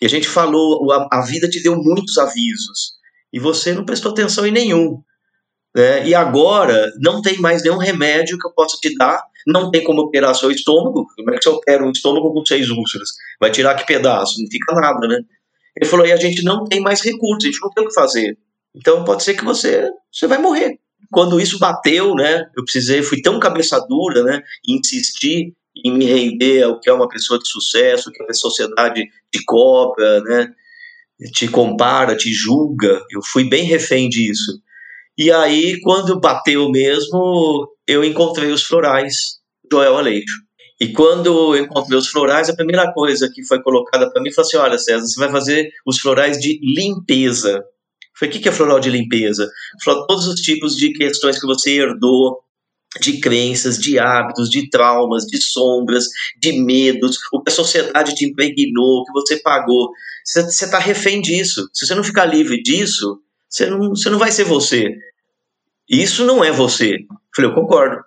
E 0.01 0.05
a 0.05 0.09
gente 0.09 0.27
falou, 0.27 0.91
a, 0.91 1.07
a 1.11 1.21
vida 1.21 1.47
te 1.47 1.61
deu 1.61 1.75
muitos 1.75 2.17
avisos 2.17 2.93
e 3.31 3.39
você 3.39 3.73
não 3.73 3.85
prestou 3.85 4.11
atenção 4.11 4.45
em 4.45 4.51
nenhum. 4.51 5.01
Né? 5.75 6.07
E 6.07 6.15
agora 6.15 6.91
não 6.99 7.21
tem 7.21 7.37
mais 7.39 7.63
nenhum 7.63 7.77
remédio 7.77 8.37
que 8.37 8.47
eu 8.47 8.53
possa 8.53 8.77
te 8.81 8.93
dar, 8.97 9.23
não 9.47 9.71
tem 9.71 9.83
como 9.83 10.01
operar 10.01 10.35
seu 10.35 10.51
estômago. 10.51 11.05
Como 11.15 11.31
é 11.31 11.37
que 11.37 11.43
você 11.43 11.49
opera 11.49 11.85
um 11.85 11.91
estômago 11.91 12.33
com 12.33 12.45
seis 12.45 12.69
úlceras? 12.69 13.09
Vai 13.39 13.51
tirar 13.51 13.75
que 13.75 13.85
pedaço? 13.85 14.41
Não 14.41 14.47
fica 14.49 14.75
nada, 14.75 15.07
né? 15.07 15.19
Ele 15.75 15.89
falou: 15.89 16.05
e 16.05 16.11
a 16.11 16.17
gente 16.17 16.43
não 16.43 16.65
tem 16.65 16.81
mais 16.81 17.01
recursos, 17.01 17.45
a 17.45 17.47
gente 17.47 17.61
não 17.61 17.69
tem 17.69 17.85
o 17.85 17.87
que 17.87 17.93
fazer. 17.93 18.37
Então 18.75 19.03
pode 19.03 19.23
ser 19.23 19.33
que 19.35 19.45
você, 19.45 19.89
você 20.11 20.27
vai 20.27 20.37
morrer. 20.37 20.79
Quando 21.09 21.39
isso 21.39 21.57
bateu, 21.57 22.13
né? 22.15 22.45
Eu 22.55 22.63
precisei, 22.63 23.01
fui 23.01 23.21
tão 23.21 23.39
cabeça 23.39 23.79
dura, 23.87 24.23
né? 24.23 24.41
Insistir 24.67 25.53
em 25.75 25.91
me 25.91 26.05
render 26.05 26.63
ao 26.63 26.79
que 26.79 26.89
é 26.89 26.93
uma 26.93 27.07
pessoa 27.07 27.39
de 27.39 27.47
sucesso, 27.47 28.11
que 28.11 28.23
a 28.23 28.33
sociedade 28.33 29.03
te 29.31 29.43
cobra, 29.45 30.21
né? 30.21 30.53
te 31.33 31.47
compara, 31.47 32.15
te 32.15 32.33
julga. 32.33 33.01
Eu 33.11 33.21
fui 33.23 33.47
bem 33.47 33.63
refém 33.63 34.09
disso. 34.09 34.59
E 35.17 35.31
aí, 35.31 35.79
quando 35.81 36.19
bateu 36.19 36.69
mesmo, 36.69 37.67
eu 37.87 38.03
encontrei 38.03 38.51
os 38.51 38.63
florais 38.63 39.39
Joel 39.71 39.97
Aleixo. 39.97 40.41
E 40.79 40.91
quando 40.93 41.55
eu 41.55 41.63
encontrei 41.63 41.97
os 41.97 42.07
florais, 42.07 42.49
a 42.49 42.55
primeira 42.55 42.91
coisa 42.91 43.29
que 43.31 43.45
foi 43.45 43.61
colocada 43.61 44.11
para 44.11 44.21
mim 44.21 44.31
foi 44.31 44.43
assim: 44.43 44.57
olha, 44.57 44.79
César, 44.79 45.05
você 45.05 45.19
vai 45.19 45.29
fazer 45.29 45.69
os 45.85 45.99
florais 45.99 46.39
de 46.39 46.59
limpeza. 46.63 47.63
Falei, 48.17 48.35
o 48.35 48.41
que 48.41 48.49
é 48.49 48.51
floral 48.51 48.79
de 48.79 48.89
limpeza? 48.89 49.49
Falou, 49.83 50.07
todos 50.07 50.27
os 50.27 50.41
tipos 50.41 50.75
de 50.75 50.91
questões 50.93 51.39
que 51.39 51.45
você 51.45 51.71
herdou 51.71 52.39
de 52.99 53.19
crenças, 53.19 53.77
de 53.77 53.97
hábitos, 53.97 54.49
de 54.49 54.69
traumas, 54.69 55.25
de 55.25 55.41
sombras, 55.41 56.05
de 56.37 56.59
medos, 56.59 57.17
o 57.31 57.41
que 57.41 57.51
a 57.51 57.55
sociedade 57.55 58.15
te 58.15 58.25
impregnou, 58.25 59.01
o 59.01 59.05
que 59.05 59.13
você 59.13 59.37
pagou. 59.37 59.91
Você 60.25 60.41
está 60.65 60.77
refém 60.77 61.21
disso. 61.21 61.69
Se 61.73 61.85
você 61.85 61.95
não 61.95 62.03
ficar 62.03 62.25
livre 62.25 62.61
disso, 62.61 63.19
você 63.49 63.69
não, 63.69 63.89
você 63.89 64.09
não 64.09 64.19
vai 64.19 64.31
ser 64.31 64.43
você. 64.43 64.93
Isso 65.89 66.25
não 66.25 66.43
é 66.43 66.51
você. 66.51 66.97
Falei, 67.35 67.51
eu 67.51 67.55
concordo. 67.55 68.01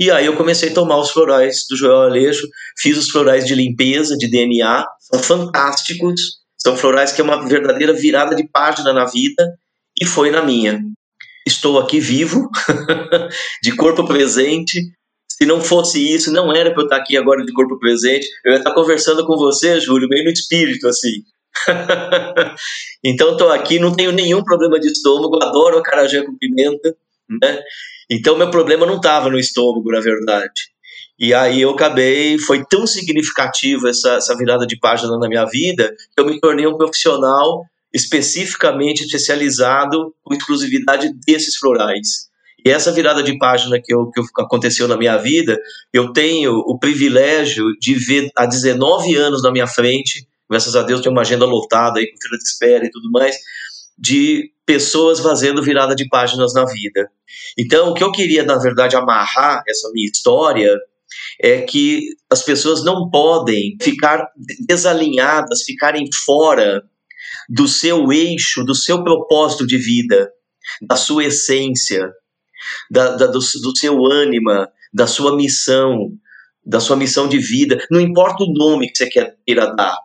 E 0.00 0.10
aí 0.10 0.24
eu 0.24 0.36
comecei 0.36 0.70
a 0.70 0.74
tomar 0.74 0.96
os 0.96 1.10
florais 1.10 1.66
do 1.68 1.76
Joel 1.76 2.02
Aleixo, 2.02 2.48
fiz 2.78 2.96
os 2.96 3.10
florais 3.10 3.44
de 3.44 3.54
limpeza, 3.54 4.16
de 4.16 4.28
DNA, 4.28 4.86
são 4.98 5.22
fantásticos, 5.22 6.38
são 6.56 6.76
florais 6.76 7.12
que 7.12 7.20
é 7.20 7.24
uma 7.24 7.46
verdadeira 7.46 7.92
virada 7.92 8.34
de 8.34 8.48
página 8.48 8.92
na 8.92 9.04
vida, 9.04 9.58
e 10.00 10.06
foi 10.06 10.30
na 10.30 10.42
minha 10.42 10.82
estou 11.46 11.78
aqui 11.78 12.00
vivo, 12.00 12.48
de 13.62 13.74
corpo 13.76 14.06
presente. 14.06 14.80
Se 15.28 15.46
não 15.46 15.60
fosse 15.60 15.98
isso, 16.14 16.32
não 16.32 16.52
era 16.54 16.70
para 16.72 16.82
eu 16.82 16.84
estar 16.84 16.96
aqui 16.96 17.16
agora 17.16 17.44
de 17.44 17.52
corpo 17.52 17.78
presente. 17.78 18.26
Eu 18.44 18.52
ia 18.52 18.58
estar 18.58 18.74
conversando 18.74 19.26
com 19.26 19.36
você, 19.36 19.80
Júlio, 19.80 20.08
meio 20.08 20.24
no 20.24 20.30
espírito, 20.30 20.86
assim. 20.86 21.22
então 23.04 23.32
estou 23.32 23.50
aqui, 23.50 23.78
não 23.78 23.94
tenho 23.94 24.12
nenhum 24.12 24.42
problema 24.42 24.78
de 24.78 24.88
estômago, 24.88 25.42
adoro 25.42 25.78
acarajé 25.78 26.22
com 26.22 26.36
pimenta, 26.36 26.94
né? 27.28 27.60
Então 28.10 28.36
meu 28.36 28.50
problema 28.50 28.86
não 28.86 28.96
estava 28.96 29.30
no 29.30 29.38
estômago, 29.38 29.90
na 29.90 30.00
verdade. 30.00 30.72
E 31.18 31.32
aí 31.32 31.60
eu 31.60 31.70
acabei, 31.70 32.38
foi 32.38 32.64
tão 32.64 32.86
significativo 32.86 33.86
essa, 33.86 34.14
essa 34.14 34.36
virada 34.36 34.66
de 34.66 34.78
página 34.78 35.16
na 35.18 35.28
minha 35.28 35.44
vida, 35.44 35.94
que 36.14 36.20
eu 36.20 36.26
me 36.26 36.40
tornei 36.40 36.66
um 36.66 36.76
profissional 36.76 37.64
especificamente 37.92 39.02
especializado 39.02 40.14
com 40.22 40.34
exclusividade 40.34 41.12
desses 41.26 41.56
florais. 41.56 42.30
E 42.64 42.70
essa 42.70 42.92
virada 42.92 43.22
de 43.22 43.36
página 43.38 43.80
que, 43.82 43.92
eu, 43.92 44.10
que 44.10 44.20
aconteceu 44.38 44.86
na 44.86 44.96
minha 44.96 45.16
vida, 45.16 45.58
eu 45.92 46.12
tenho 46.12 46.52
o 46.52 46.78
privilégio 46.78 47.66
de 47.80 47.94
ver 47.94 48.30
há 48.36 48.46
19 48.46 49.16
anos 49.16 49.42
na 49.42 49.50
minha 49.50 49.66
frente, 49.66 50.26
graças 50.48 50.76
a 50.76 50.82
Deus 50.82 51.00
tenho 51.00 51.12
uma 51.12 51.22
agenda 51.22 51.44
lotada 51.44 51.98
aí 51.98 52.06
com 52.06 52.20
fila 52.20 52.38
de 52.38 52.44
espera 52.44 52.84
e 52.86 52.90
tudo 52.90 53.10
mais, 53.10 53.36
de 53.98 54.52
pessoas 54.64 55.18
fazendo 55.18 55.62
virada 55.62 55.94
de 55.94 56.08
páginas 56.08 56.54
na 56.54 56.64
vida. 56.64 57.10
Então, 57.58 57.90
o 57.90 57.94
que 57.94 58.04
eu 58.04 58.12
queria, 58.12 58.44
na 58.44 58.58
verdade, 58.58 58.96
amarrar 58.96 59.62
essa 59.68 59.90
minha 59.92 60.06
história 60.06 60.78
é 61.40 61.60
que 61.62 62.08
as 62.30 62.42
pessoas 62.42 62.84
não 62.84 63.10
podem 63.10 63.76
ficar 63.82 64.28
desalinhadas, 64.66 65.62
ficarem 65.62 66.08
fora 66.24 66.82
do 67.52 67.68
seu 67.68 68.10
eixo, 68.10 68.64
do 68.64 68.74
seu 68.74 69.04
propósito 69.04 69.66
de 69.66 69.76
vida, 69.76 70.32
da 70.80 70.96
sua 70.96 71.26
essência, 71.26 72.10
da, 72.90 73.14
da 73.14 73.26
do, 73.26 73.38
do 73.38 73.76
seu 73.76 74.06
ânima, 74.10 74.70
da 74.90 75.06
sua 75.06 75.36
missão, 75.36 76.12
da 76.64 76.80
sua 76.80 76.96
missão 76.96 77.28
de 77.28 77.38
vida. 77.38 77.84
Não 77.90 78.00
importa 78.00 78.44
o 78.44 78.52
nome 78.54 78.88
que 78.90 78.96
você 78.96 79.06
queira 79.06 79.66
dar. 79.74 79.98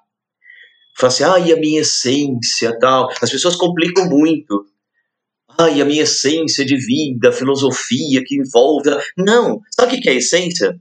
Fala 0.98 1.14
assim, 1.14 1.24
ai, 1.24 1.54
a 1.54 1.56
minha 1.56 1.82
essência, 1.82 2.78
tal. 2.80 3.10
As 3.22 3.32
pessoas 3.32 3.56
complicam 3.56 4.10
muito. 4.10 4.66
Ai, 5.58 5.80
a 5.80 5.86
minha 5.86 6.04
essência 6.04 6.66
de 6.66 6.76
vida, 6.76 7.32
filosofia 7.32 8.24
que 8.26 8.36
envolve. 8.36 8.90
Não. 9.18 9.62
Sabe 9.74 9.96
o 9.96 10.02
que 10.02 10.10
é 10.10 10.16
essência? 10.16 10.78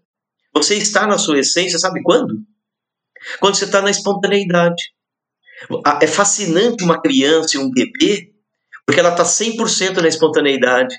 Você 0.53 0.75
está 0.75 1.07
na 1.07 1.17
sua 1.17 1.39
essência, 1.39 1.79
sabe 1.79 2.03
quando? 2.03 2.35
Quando 3.39 3.55
você 3.55 3.67
está 3.67 3.81
na 3.81 3.91
espontaneidade. 3.91 4.96
É 6.01 6.07
fascinante 6.07 6.85
uma 6.85 7.01
criança 7.01 7.57
e 7.57 7.61
um 7.61 7.71
bebê, 7.71 8.31
porque 8.87 9.01
ela 9.01 9.11
está 9.11 9.25
100% 9.25 10.01
na 10.01 10.09
espontaneidade. 10.09 10.97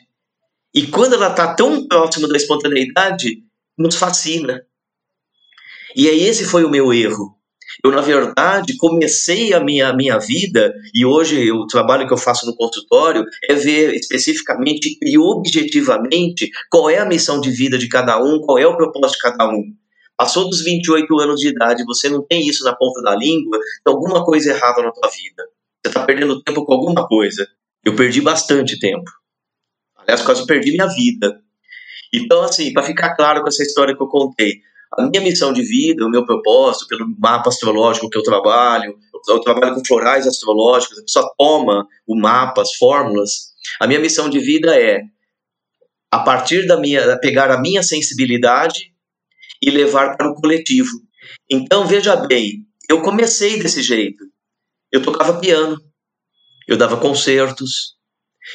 E 0.73 0.87
quando 0.87 1.13
ela 1.13 1.29
está 1.29 1.53
tão 1.53 1.87
próxima 1.87 2.27
da 2.27 2.37
espontaneidade, 2.37 3.43
nos 3.77 3.95
fascina. 3.95 4.61
E 5.95 6.09
aí 6.09 6.23
esse 6.23 6.45
foi 6.45 6.63
o 6.63 6.69
meu 6.69 6.93
erro. 6.93 7.37
Eu, 7.83 7.91
na 7.91 8.01
verdade, 8.01 8.75
comecei 8.77 9.53
a 9.53 9.59
minha, 9.59 9.93
minha 9.93 10.17
vida, 10.17 10.73
e 10.93 11.05
hoje 11.05 11.51
o 11.51 11.67
trabalho 11.67 12.07
que 12.07 12.13
eu 12.13 12.17
faço 12.17 12.45
no 12.45 12.55
consultório 12.55 13.23
é 13.47 13.53
ver 13.53 13.93
especificamente 13.93 14.97
e 15.01 15.17
objetivamente 15.17 16.49
qual 16.69 16.89
é 16.89 16.97
a 16.97 17.05
missão 17.05 17.39
de 17.39 17.51
vida 17.51 17.77
de 17.77 17.87
cada 17.87 18.21
um, 18.21 18.39
qual 18.39 18.57
é 18.57 18.65
o 18.65 18.75
propósito 18.75 19.17
de 19.17 19.21
cada 19.21 19.47
um. 19.49 19.63
Passou 20.17 20.49
dos 20.49 20.63
28 20.63 21.19
anos 21.19 21.39
de 21.39 21.49
idade, 21.49 21.85
você 21.85 22.09
não 22.09 22.25
tem 22.25 22.47
isso 22.47 22.63
na 22.63 22.75
ponta 22.75 23.01
da 23.03 23.15
língua, 23.15 23.59
tem 23.85 23.93
alguma 23.93 24.25
coisa 24.25 24.51
errada 24.51 24.81
na 24.81 24.91
tua 24.91 25.09
vida. 25.09 25.43
Você 25.85 25.89
está 25.89 26.03
perdendo 26.03 26.41
tempo 26.41 26.65
com 26.65 26.73
alguma 26.73 27.07
coisa. 27.07 27.47
Eu 27.85 27.95
perdi 27.95 28.19
bastante 28.19 28.79
tempo. 28.79 29.09
Aliás, 29.95 30.23
quase 30.23 30.45
perdi 30.47 30.71
minha 30.71 30.87
vida. 30.87 31.39
Então, 32.11 32.41
assim, 32.41 32.73
para 32.73 32.83
ficar 32.83 33.15
claro 33.15 33.41
com 33.41 33.47
essa 33.47 33.61
história 33.61 33.95
que 33.95 34.01
eu 34.01 34.07
contei, 34.07 34.61
a 34.97 35.05
minha 35.05 35.21
missão 35.21 35.53
de 35.53 35.61
vida, 35.61 36.05
o 36.05 36.09
meu 36.09 36.25
propósito, 36.25 36.87
pelo 36.87 37.07
mapa 37.19 37.49
astrológico 37.49 38.09
que 38.09 38.17
eu 38.17 38.23
trabalho, 38.23 38.97
eu 39.27 39.39
trabalho 39.41 39.75
com 39.75 39.85
florais 39.85 40.25
astrológicos, 40.25 40.97
a 40.97 41.01
pessoa 41.01 41.33
toma 41.37 41.87
o 42.07 42.15
mapa, 42.15 42.61
as 42.61 42.73
fórmulas. 42.75 43.51
A 43.79 43.85
minha 43.85 43.99
missão 43.99 44.29
de 44.29 44.39
vida 44.39 44.75
é, 44.79 45.01
a 46.11 46.19
partir 46.19 46.65
da 46.65 46.79
minha, 46.79 47.17
pegar 47.19 47.51
a 47.51 47.59
minha 47.59 47.83
sensibilidade 47.83 48.93
e 49.61 49.69
levar 49.69 50.15
para 50.17 50.29
o 50.29 50.35
coletivo. 50.35 50.89
Então, 51.49 51.85
veja 51.85 52.15
bem, 52.15 52.65
eu 52.89 53.01
comecei 53.01 53.59
desse 53.59 53.81
jeito. 53.81 54.23
Eu 54.91 55.01
tocava 55.01 55.39
piano, 55.39 55.77
eu 56.67 56.77
dava 56.77 56.97
concertos, 56.97 57.95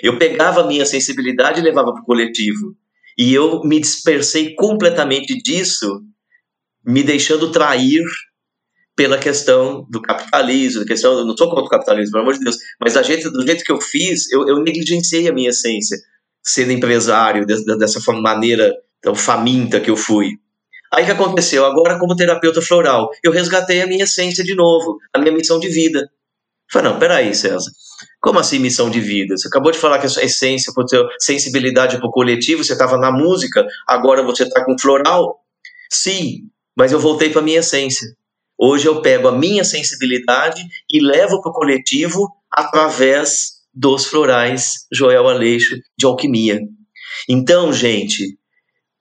eu 0.03 0.19
pegava 0.19 0.63
a 0.63 0.67
minha 0.67 0.87
sensibilidade 0.87 1.61
e 1.61 1.63
levava 1.63 1.93
para 1.93 2.03
o 2.03 2.07
coletivo. 2.07 2.75
E 3.19 3.35
eu 3.35 3.63
me 3.65 3.79
dispersei 3.79 4.55
completamente 4.55 5.37
disso 5.43 6.03
me 6.85 7.03
deixando 7.03 7.53
trair 7.53 8.03
pela 8.95 9.19
questão 9.19 9.87
do 9.91 10.03
capitalismo, 10.03 10.81
da 10.81 10.87
questão, 10.87 11.19
eu 11.19 11.25
não 11.25 11.37
sou 11.37 11.49
contra 11.49 11.65
o 11.65 11.69
capitalismo, 11.69 12.13
pelo 12.13 12.23
amor 12.23 12.35
de 12.35 12.41
Deus, 12.41 12.57
mas 12.81 12.95
da 12.95 13.03
jeito, 13.03 13.31
do 13.31 13.47
jeito 13.47 13.65
que 13.65 13.73
eu 13.73 13.81
fiz, 13.81 14.31
eu, 14.31 14.47
eu 14.47 14.63
negligenciei 14.63 15.29
a 15.29 15.33
minha 15.33 15.51
essência, 15.51 15.97
sendo 16.43 16.73
empresário 16.73 17.47
de, 17.47 17.65
de, 17.65 17.79
dessa 17.79 18.01
maneira 18.13 18.73
tão 19.01 19.15
faminta 19.15 19.81
que 19.81 19.91
eu 19.91 19.97
fui. 19.97 20.33
Aí 20.93 21.05
o 21.05 21.07
que 21.07 21.13
aconteceu? 21.13 21.65
Agora, 21.65 21.99
como 21.99 22.15
terapeuta 22.15 22.61
floral, 22.61 23.11
eu 23.23 23.33
resgatei 23.33 23.81
a 23.81 23.87
minha 23.87 24.05
essência 24.05 24.45
de 24.45 24.55
novo, 24.55 24.99
a 25.13 25.19
minha 25.19 25.33
missão 25.33 25.59
de 25.59 25.69
vida. 25.69 26.11
Falei, 26.71 26.93
não, 26.93 26.99
peraí, 26.99 27.35
César. 27.35 27.71
Como 28.21 28.39
assim 28.39 28.59
missão 28.59 28.91
de 28.91 29.01
vida? 29.01 29.37
Você 29.37 29.49
acabou 29.49 29.73
de 29.73 29.79
falar 29.79 29.99
que 29.99 30.07
a 30.07 30.09
sua 30.09 30.23
essência, 30.23 30.71
a 30.71 30.87
sua 30.87 31.09
sensibilidade 31.19 31.97
para 31.97 32.07
o 32.07 32.11
coletivo, 32.11 32.63
você 32.63 32.75
estava 32.75 32.99
na 32.99 33.11
música, 33.11 33.67
agora 33.87 34.23
você 34.23 34.43
está 34.43 34.65
com 34.65 34.79
floral? 34.79 35.41
Sim, 35.91 36.51
mas 36.77 36.93
eu 36.93 37.01
voltei 37.01 37.31
para 37.31 37.41
a 37.41 37.45
minha 37.45 37.61
essência. 37.61 38.07
Hoje 38.59 38.87
eu 38.87 39.01
pego 39.01 39.29
a 39.29 39.33
minha 39.33 39.65
sensibilidade 39.65 40.63
e 40.91 41.01
levo 41.01 41.41
para 41.41 41.51
o 41.51 41.55
coletivo 41.55 42.29
através 42.51 43.63
dos 43.75 44.07
florais 44.07 44.87
Joel 44.93 45.29
Aleixo 45.29 45.77
de 45.99 46.07
alquimia. 46.07 46.61
Então, 47.29 47.73
gente, 47.73 48.39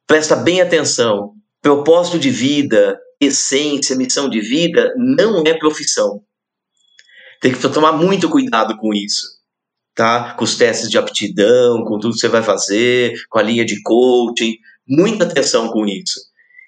presta 0.08 0.36
bem 0.36 0.62
atenção. 0.62 1.34
Propósito 1.62 2.18
de 2.18 2.32
vida, 2.32 3.00
essência, 3.20 3.96
missão 3.96 4.28
de 4.28 4.42
vida 4.42 4.94
não 4.98 5.44
é 5.46 5.54
profissão. 5.54 6.24
Tem 7.40 7.54
que 7.54 7.70
tomar 7.70 7.92
muito 7.92 8.28
cuidado 8.30 8.76
com 8.78 8.92
isso, 8.94 9.28
tá? 9.96 10.34
Com 10.34 10.44
os 10.44 10.56
testes 10.56 10.90
de 10.90 10.98
aptidão, 10.98 11.84
com 11.84 12.00
tudo 12.00 12.14
que 12.14 12.20
você 12.20 12.28
vai 12.28 12.42
fazer, 12.42 13.14
com 13.30 13.38
a 13.38 13.44
linha 13.44 13.64
de 13.64 13.82
coaching, 13.84 14.58
muita 14.88 15.26
atenção 15.26 15.70
com 15.70 15.86
isso. 15.86 16.20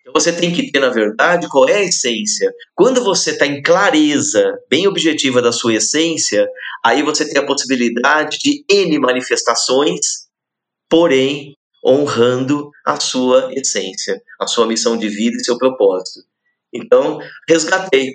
Então 0.01 0.13
você 0.13 0.31
tem 0.31 0.53
que 0.53 0.71
ter, 0.71 0.79
na 0.79 0.89
verdade, 0.89 1.47
qual 1.47 1.67
é 1.67 1.77
a 1.77 1.83
essência. 1.83 2.51
Quando 2.75 3.03
você 3.03 3.31
está 3.31 3.47
em 3.47 3.63
clareza, 3.63 4.59
bem 4.69 4.85
objetiva 4.85 5.41
da 5.41 5.51
sua 5.51 5.75
essência, 5.75 6.47
aí 6.85 7.01
você 7.01 7.27
tem 7.27 7.41
a 7.41 7.45
possibilidade 7.45 8.37
de 8.37 8.63
N 8.69 8.99
manifestações, 8.99 10.27
porém 10.87 11.55
honrando 11.85 12.71
a 12.85 12.99
sua 12.99 13.51
essência, 13.53 14.21
a 14.39 14.47
sua 14.47 14.67
missão 14.67 14.97
de 14.97 15.09
vida 15.09 15.37
e 15.37 15.43
seu 15.43 15.57
propósito. 15.57 16.21
Então, 16.73 17.19
resgatei. 17.47 18.13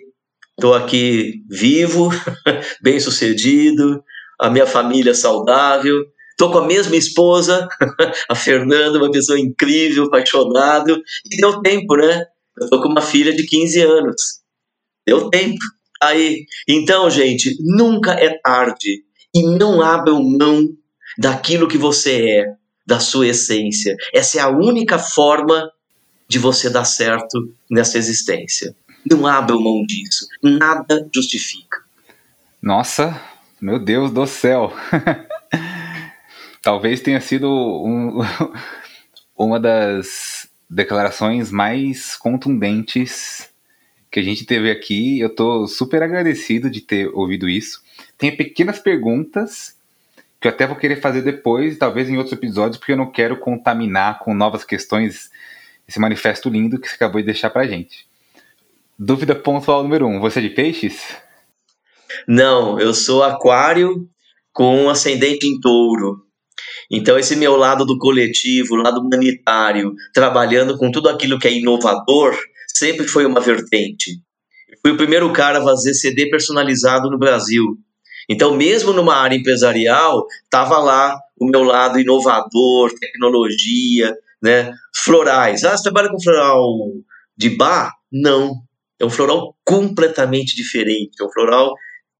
Estou 0.56 0.74
aqui 0.74 1.44
vivo, 1.48 2.10
bem 2.82 2.98
sucedido, 2.98 4.02
a 4.40 4.50
minha 4.50 4.66
família 4.66 5.14
saudável, 5.14 6.04
Tô 6.38 6.52
com 6.52 6.58
a 6.58 6.66
mesma 6.66 6.94
esposa, 6.94 7.66
a 8.30 8.34
Fernanda, 8.36 8.96
uma 8.96 9.10
pessoa 9.10 9.40
incrível, 9.40 10.04
apaixonado, 10.04 11.02
e 11.26 11.36
deu 11.36 11.60
tempo, 11.60 11.96
né? 11.96 12.24
Eu 12.56 12.70
tô 12.70 12.80
com 12.80 12.88
uma 12.88 13.02
filha 13.02 13.34
de 13.34 13.44
15 13.44 13.80
anos. 13.80 14.22
Deu 15.04 15.28
tempo. 15.30 15.58
Aí, 16.00 16.44
então, 16.68 17.10
gente, 17.10 17.56
nunca 17.58 18.12
é 18.12 18.38
tarde 18.38 19.02
e 19.34 19.42
não 19.42 19.82
abram 19.82 20.22
mão 20.22 20.64
daquilo 21.18 21.66
que 21.66 21.76
você 21.76 22.30
é, 22.30 22.46
da 22.88 22.98
sua 22.98 23.28
essência. 23.28 23.94
Essa 24.14 24.38
é 24.38 24.40
a 24.40 24.48
única 24.48 24.98
forma 24.98 25.70
de 26.26 26.38
você 26.38 26.70
dar 26.70 26.86
certo 26.86 27.54
nessa 27.70 27.98
existência. 27.98 28.74
Não 29.04 29.26
abram 29.26 29.60
mão 29.60 29.84
disso. 29.84 30.26
Nada 30.42 31.06
justifica. 31.14 31.82
Nossa, 32.62 33.20
meu 33.60 33.78
Deus 33.78 34.10
do 34.10 34.26
céu. 34.26 34.72
talvez 36.62 37.02
tenha 37.02 37.20
sido 37.20 37.46
um, 37.46 38.20
uma 39.36 39.60
das 39.60 40.48
declarações 40.68 41.50
mais 41.50 42.16
contundentes 42.16 43.50
que 44.10 44.18
a 44.18 44.22
gente 44.22 44.46
teve 44.46 44.70
aqui. 44.70 45.20
Eu 45.20 45.28
estou 45.28 45.68
super 45.68 46.02
agradecido 46.02 46.70
de 46.70 46.80
ter 46.80 47.08
ouvido 47.08 47.50
isso. 47.50 47.82
Tem 48.16 48.34
pequenas 48.34 48.78
perguntas 48.78 49.77
que 50.40 50.46
eu 50.46 50.52
até 50.52 50.66
vou 50.66 50.76
querer 50.76 51.00
fazer 51.00 51.22
depois, 51.22 51.76
talvez 51.76 52.08
em 52.08 52.16
outros 52.16 52.32
episódios, 52.32 52.78
porque 52.78 52.92
eu 52.92 52.96
não 52.96 53.10
quero 53.10 53.38
contaminar 53.38 54.20
com 54.20 54.34
novas 54.34 54.64
questões 54.64 55.30
esse 55.86 55.98
manifesto 55.98 56.48
lindo 56.48 56.78
que 56.78 56.88
você 56.88 56.94
acabou 56.94 57.20
de 57.20 57.26
deixar 57.26 57.50
pra 57.50 57.66
gente. 57.66 58.06
Dúvida 58.98 59.34
pontual 59.34 59.82
número 59.82 60.06
um: 60.06 60.20
você 60.20 60.38
é 60.38 60.42
de 60.42 60.50
peixes? 60.50 61.16
Não, 62.26 62.78
eu 62.78 62.92
sou 62.92 63.22
aquário 63.22 64.08
com 64.52 64.90
ascendente 64.90 65.46
em 65.46 65.58
touro. 65.60 66.24
Então, 66.90 67.18
esse 67.18 67.36
meu 67.36 67.56
lado 67.56 67.84
do 67.84 67.98
coletivo, 67.98 68.74
lado 68.74 69.00
humanitário, 69.00 69.94
trabalhando 70.12 70.76
com 70.76 70.90
tudo 70.90 71.08
aquilo 71.08 71.38
que 71.38 71.46
é 71.46 71.52
inovador, 71.52 72.36
sempre 72.74 73.06
foi 73.06 73.24
uma 73.26 73.40
vertente. 73.40 74.20
fui 74.82 74.92
o 74.92 74.96
primeiro 74.96 75.32
cara 75.32 75.58
a 75.58 75.62
fazer 75.62 75.94
CD 75.94 76.28
personalizado 76.28 77.10
no 77.10 77.18
Brasil. 77.18 77.78
Então, 78.28 78.54
mesmo 78.54 78.92
numa 78.92 79.16
área 79.16 79.36
empresarial, 79.36 80.26
estava 80.44 80.78
lá 80.78 81.18
o 81.40 81.46
meu 81.46 81.62
lado 81.62 81.98
inovador, 81.98 82.92
tecnologia, 82.98 84.14
né? 84.42 84.72
Florais. 84.94 85.64
Ah, 85.64 85.76
você 85.76 85.84
trabalha 85.84 86.10
com 86.10 86.20
floral 86.20 86.62
de 87.36 87.50
bar? 87.50 87.92
Não. 88.12 88.54
É 89.00 89.04
um 89.04 89.10
floral 89.10 89.56
completamente 89.64 90.56
diferente. 90.56 91.12
É 91.20 91.24
um 91.24 91.30
floral 91.30 91.72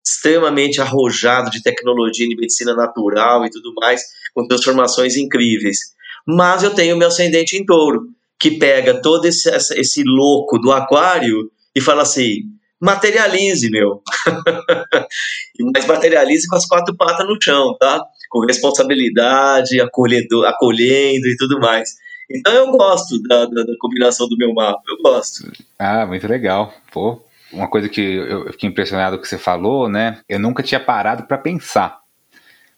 extremamente 0.07 0.81
arrojado 0.81 1.51
de 1.51 1.63
tecnologia 1.63 2.27
de 2.27 2.37
medicina 2.37 2.75
natural 2.75 3.45
e 3.45 3.51
tudo 3.51 3.75
mais, 3.75 4.03
com 4.33 4.47
transformações 4.47 5.17
incríveis. 5.17 5.79
Mas 6.27 6.63
eu 6.63 6.75
tenho 6.75 6.97
meu 6.97 7.09
ascendente 7.09 7.57
em 7.57 7.65
touro, 7.65 8.03
que 8.39 8.53
pega 8.53 9.03
todo 9.03 9.27
esse, 9.27 9.51
esse 9.51 10.03
louco 10.05 10.59
do 10.59 10.73
aquário 10.73 11.51
e 11.75 11.81
fala 11.81 12.03
assim: 12.03 12.43
materialize, 12.81 13.69
meu. 13.71 14.03
Mas 15.75 15.87
materialize 15.87 16.47
com 16.49 16.57
as 16.57 16.67
quatro 16.67 16.97
patas 16.97 17.27
no 17.27 17.37
chão, 17.41 17.77
tá? 17.79 18.05
Com 18.31 18.41
responsabilidade, 18.47 19.81
acolhendo, 19.81 20.45
acolhendo 20.47 21.27
e 21.27 21.37
tudo 21.37 21.59
mais. 21.59 21.97
Então 22.31 22.53
eu 22.53 22.71
gosto 22.71 23.21
da, 23.23 23.47
da, 23.47 23.63
da, 23.63 23.73
combinação 23.79 24.29
do 24.29 24.37
meu 24.37 24.53
mapa, 24.53 24.83
eu 24.89 24.99
gosto. 25.03 25.51
Ah, 25.79 26.05
muito 26.05 26.27
legal. 26.29 26.73
Pô, 26.93 27.23
uma 27.53 27.69
coisa 27.69 27.89
que 27.89 28.01
eu 28.01 28.53
fiquei 28.53 28.69
impressionado 28.69 29.17
com 29.17 29.23
que 29.23 29.29
você 29.29 29.39
falou, 29.39 29.89
né? 29.89 30.21
Eu 30.29 30.39
nunca 30.39 30.63
tinha 30.63 30.79
parado 30.79 31.25
para 31.25 31.39
pensar. 31.39 32.01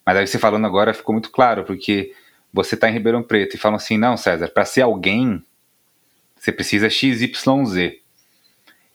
Mas 0.06 0.16
aí 0.16 0.26
você 0.26 0.38
falando 0.38 0.66
agora 0.66 0.94
ficou 0.94 1.12
muito 1.12 1.30
claro, 1.30 1.64
porque 1.64 2.12
você 2.52 2.74
está 2.74 2.88
em 2.88 2.92
Ribeirão 2.92 3.22
Preto 3.22 3.54
e 3.54 3.58
falam 3.58 3.76
assim, 3.76 3.98
não, 3.98 4.16
César, 4.16 4.48
para 4.48 4.64
ser 4.64 4.82
alguém, 4.82 5.42
você 6.36 6.52
precisa 6.52 6.88
XYZ. 6.88 7.99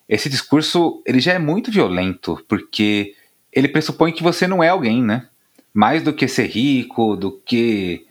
Esse 0.08 0.30
discurso, 0.30 1.02
ele 1.06 1.20
já 1.20 1.34
é 1.34 1.40
muito 1.40 1.72
violento, 1.72 2.44
porque 2.48 3.14
ele 3.52 3.68
pressupõe 3.68 4.12
que 4.12 4.24
você 4.24 4.48
não 4.48 4.64
é 4.64 4.70
alguém, 4.70 5.02
né? 5.02 5.28
Mais 5.74 6.04
do 6.04 6.14
que 6.14 6.28
ser 6.28 6.48
rico, 6.48 7.16
do 7.16 7.32
que 7.32 8.06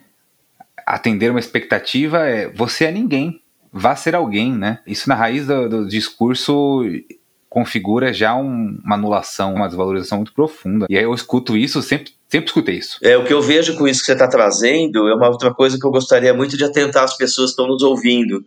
atender 0.87 1.31
uma 1.31 1.41
expectativa, 1.41 2.27
é 2.27 2.49
você 2.49 2.87
é 2.87 2.93
ninguém. 2.93 3.41
Vá 3.73 3.97
ser 3.97 4.15
alguém, 4.15 4.53
né? 4.53 4.81
Isso 4.87 5.09
na 5.09 5.15
raiz 5.15 5.47
do, 5.47 5.69
do 5.69 5.89
discurso 5.89 6.83
configura 7.55 8.13
já 8.13 8.35
um, 8.35 8.81
uma 8.85 8.97
anulação, 8.97 9.55
uma 9.55 9.69
desvalorização 9.69 10.19
muito 10.19 10.35
profunda. 10.35 10.87
E 10.91 10.99
aí 10.99 11.05
eu 11.05 11.15
escuto 11.15 11.57
isso, 11.57 11.81
sempre, 11.83 12.13
sempre 12.29 12.49
escutei 12.49 12.79
isso. 12.79 12.99
É, 13.01 13.17
o 13.17 13.25
que 13.25 13.33
eu 13.33 13.41
vejo 13.41 13.77
com 13.77 13.87
isso 13.87 14.01
que 14.01 14.07
você 14.07 14.13
está 14.13 14.27
trazendo 14.27 15.07
é 15.09 15.15
uma 15.15 15.29
outra 15.29 15.55
coisa 15.55 15.79
que 15.79 15.87
eu 15.87 15.91
gostaria 15.93 16.35
muito 16.35 16.57
de 16.57 16.65
atentar 16.65 17.05
as 17.05 17.17
pessoas 17.17 17.51
que 17.51 17.53
estão 17.53 17.69
nos 17.69 17.81
ouvindo 17.81 18.45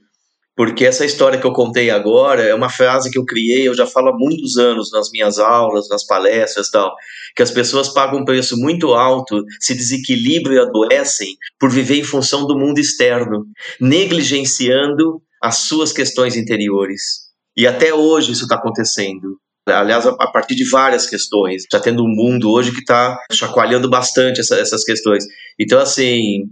porque 0.58 0.86
essa 0.86 1.06
história 1.06 1.40
que 1.40 1.46
eu 1.46 1.54
contei 1.54 1.92
agora 1.92 2.42
é 2.42 2.56
uma 2.56 2.68
frase 2.68 3.12
que 3.12 3.18
eu 3.20 3.24
criei, 3.24 3.68
eu 3.68 3.76
já 3.76 3.86
falo 3.86 4.10
há 4.10 4.18
muitos 4.18 4.58
anos 4.58 4.92
nas 4.92 5.12
minhas 5.12 5.38
aulas, 5.38 5.88
nas 5.88 6.04
palestras 6.04 6.72
tal, 6.72 6.96
que 7.36 7.44
as 7.44 7.52
pessoas 7.52 7.90
pagam 7.90 8.22
um 8.22 8.26
preço 8.26 8.58
muito 8.58 8.96
alto, 8.96 9.46
se 9.60 9.76
desequilibram 9.76 10.56
e 10.56 10.60
adoecem 10.60 11.38
por 11.60 11.70
viver 11.70 12.00
em 12.00 12.04
função 12.04 12.48
do 12.48 12.58
mundo 12.58 12.80
externo, 12.80 13.46
negligenciando 13.80 15.22
as 15.40 15.58
suas 15.58 15.94
questões 15.94 16.36
interiores. 16.36 17.28
E 17.56 17.68
até 17.68 17.94
hoje 17.94 18.32
isso 18.32 18.44
está 18.44 18.56
acontecendo. 18.56 19.38
Aliás, 19.68 20.08
a 20.08 20.28
partir 20.32 20.56
de 20.56 20.68
várias 20.68 21.06
questões. 21.08 21.66
Já 21.72 21.80
tendo 21.80 22.04
um 22.04 22.08
mundo 22.08 22.50
hoje 22.50 22.72
que 22.72 22.80
está 22.80 23.20
chacoalhando 23.32 23.88
bastante 23.88 24.40
essa, 24.40 24.56
essas 24.56 24.84
questões. 24.84 25.24
Então, 25.60 25.80
assim, 25.80 26.46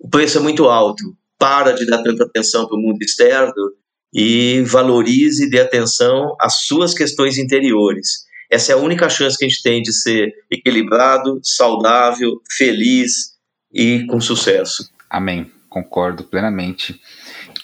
o 0.00 0.08
preço 0.08 0.38
é 0.38 0.40
muito 0.40 0.64
alto 0.64 1.02
para 1.44 1.72
de 1.72 1.84
dar 1.84 2.02
tanta 2.02 2.24
atenção 2.24 2.66
para 2.66 2.74
o 2.74 2.80
mundo 2.80 3.02
externo 3.02 3.52
e 4.14 4.62
valorize 4.62 5.44
e 5.44 5.50
dê 5.50 5.60
atenção 5.60 6.34
às 6.40 6.62
suas 6.62 6.94
questões 6.94 7.36
interiores. 7.36 8.24
Essa 8.50 8.72
é 8.72 8.74
a 8.74 8.78
única 8.78 9.10
chance 9.10 9.36
que 9.36 9.44
a 9.44 9.48
gente 9.48 9.62
tem 9.62 9.82
de 9.82 9.92
ser 9.92 10.32
equilibrado, 10.50 11.38
saudável, 11.42 12.40
feliz 12.56 13.34
e 13.70 14.06
com 14.06 14.18
sucesso. 14.22 14.90
Amém. 15.10 15.52
Concordo 15.68 16.24
plenamente. 16.24 16.98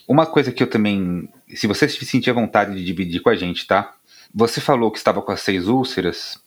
Uma 0.07 0.27
coisa 0.27 0.53
que 0.53 0.63
eu 0.63 0.67
também, 0.67 1.27
se 1.49 1.67
você 1.67 1.89
se 1.89 2.05
sentir 2.05 2.29
à 2.29 2.35
vontade 2.35 2.75
de 2.75 2.85
dividir 2.85 3.23
com 3.23 3.31
a 3.31 3.35
gente, 3.35 3.67
tá? 3.67 3.95
Você 4.35 4.61
falou 4.61 4.91
que 4.91 4.99
estava 4.99 5.23
com 5.23 5.33
as 5.33 5.41
seis 5.41 5.69
úlceras 5.69 6.39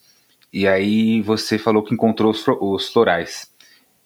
e 0.54 0.68
aí 0.68 1.20
você 1.24 1.58
falou 1.58 1.82
que 1.82 1.96
encontrou 1.96 2.32
os, 2.32 2.90
florais. 2.90 3.48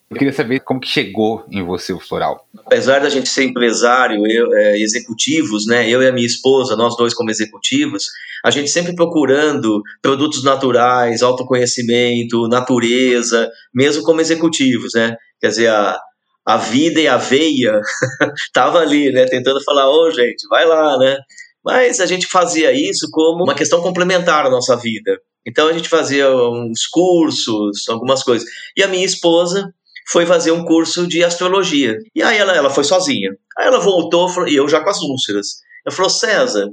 Eu 0.10 0.18
queria 0.18 0.34
saber 0.34 0.62
como 0.62 0.80
que 0.80 0.88
chegou 0.88 1.44
em 1.52 1.62
você 1.64 1.92
o 1.92 2.00
floral. 2.00 2.48
Apesar 2.66 3.00
da 3.00 3.10
gente 3.10 3.28
ser 3.28 3.44
empresário, 3.44 4.26
eu, 4.26 4.54
é, 4.54 4.80
executivos, 4.80 5.68
né? 5.68 5.90
Eu 5.90 6.02
e 6.02 6.08
a 6.08 6.14
minha 6.14 6.26
esposa, 6.26 6.78
nós 6.78 6.96
dois 6.96 7.14
como 7.14 7.30
executivos, 7.30 8.06
a 8.44 8.50
gente 8.50 8.70
sempre 8.70 8.96
procurando 8.96 9.82
produtos 10.02 10.44
naturais, 10.44 11.22
autoconhecimento, 11.22 12.48
natureza, 12.48 13.52
mesmo 13.74 14.02
como 14.04 14.22
executivos, 14.22 14.94
né? 14.96 15.18
Quer 15.42 15.50
dizer, 15.50 15.68
a, 15.68 16.00
a 16.46 16.56
vida 16.56 17.02
e 17.02 17.08
a 17.08 17.18
veia 17.18 17.82
tava 18.54 18.80
ali, 18.80 19.12
né? 19.12 19.26
Tentando 19.26 19.62
falar, 19.62 19.90
ô 19.90 20.10
gente, 20.12 20.48
vai 20.48 20.66
lá, 20.66 20.98
né? 20.98 21.18
Mas 21.62 22.00
a 22.00 22.06
gente 22.06 22.28
fazia 22.28 22.72
isso 22.72 23.10
como 23.12 23.44
uma 23.44 23.54
questão 23.54 23.82
complementar 23.82 24.46
à 24.46 24.50
nossa 24.50 24.78
vida. 24.78 25.20
Então 25.46 25.68
a 25.68 25.74
gente 25.74 25.90
fazia 25.90 26.30
uns 26.30 26.88
cursos, 26.88 27.90
algumas 27.90 28.24
coisas. 28.24 28.48
E 28.76 28.82
a 28.82 28.88
minha 28.88 29.06
esposa, 29.06 29.74
foi 30.10 30.26
fazer 30.26 30.52
um 30.52 30.64
curso 30.64 31.08
de 31.08 31.24
astrologia. 31.24 31.98
E 32.16 32.24
aí 32.24 32.38
ela, 32.38 32.56
ela 32.56 32.70
foi 32.70 32.84
sozinha. 32.84 33.32
Aí 33.58 33.68
ela 33.68 33.80
voltou, 33.80 34.48
e 34.48 34.56
eu 34.56 34.68
já 34.68 34.82
com 34.82 34.90
as 34.90 35.02
úlceras. 35.02 35.48
Ela 35.86 35.96
falou, 35.96 36.10
César, 36.10 36.70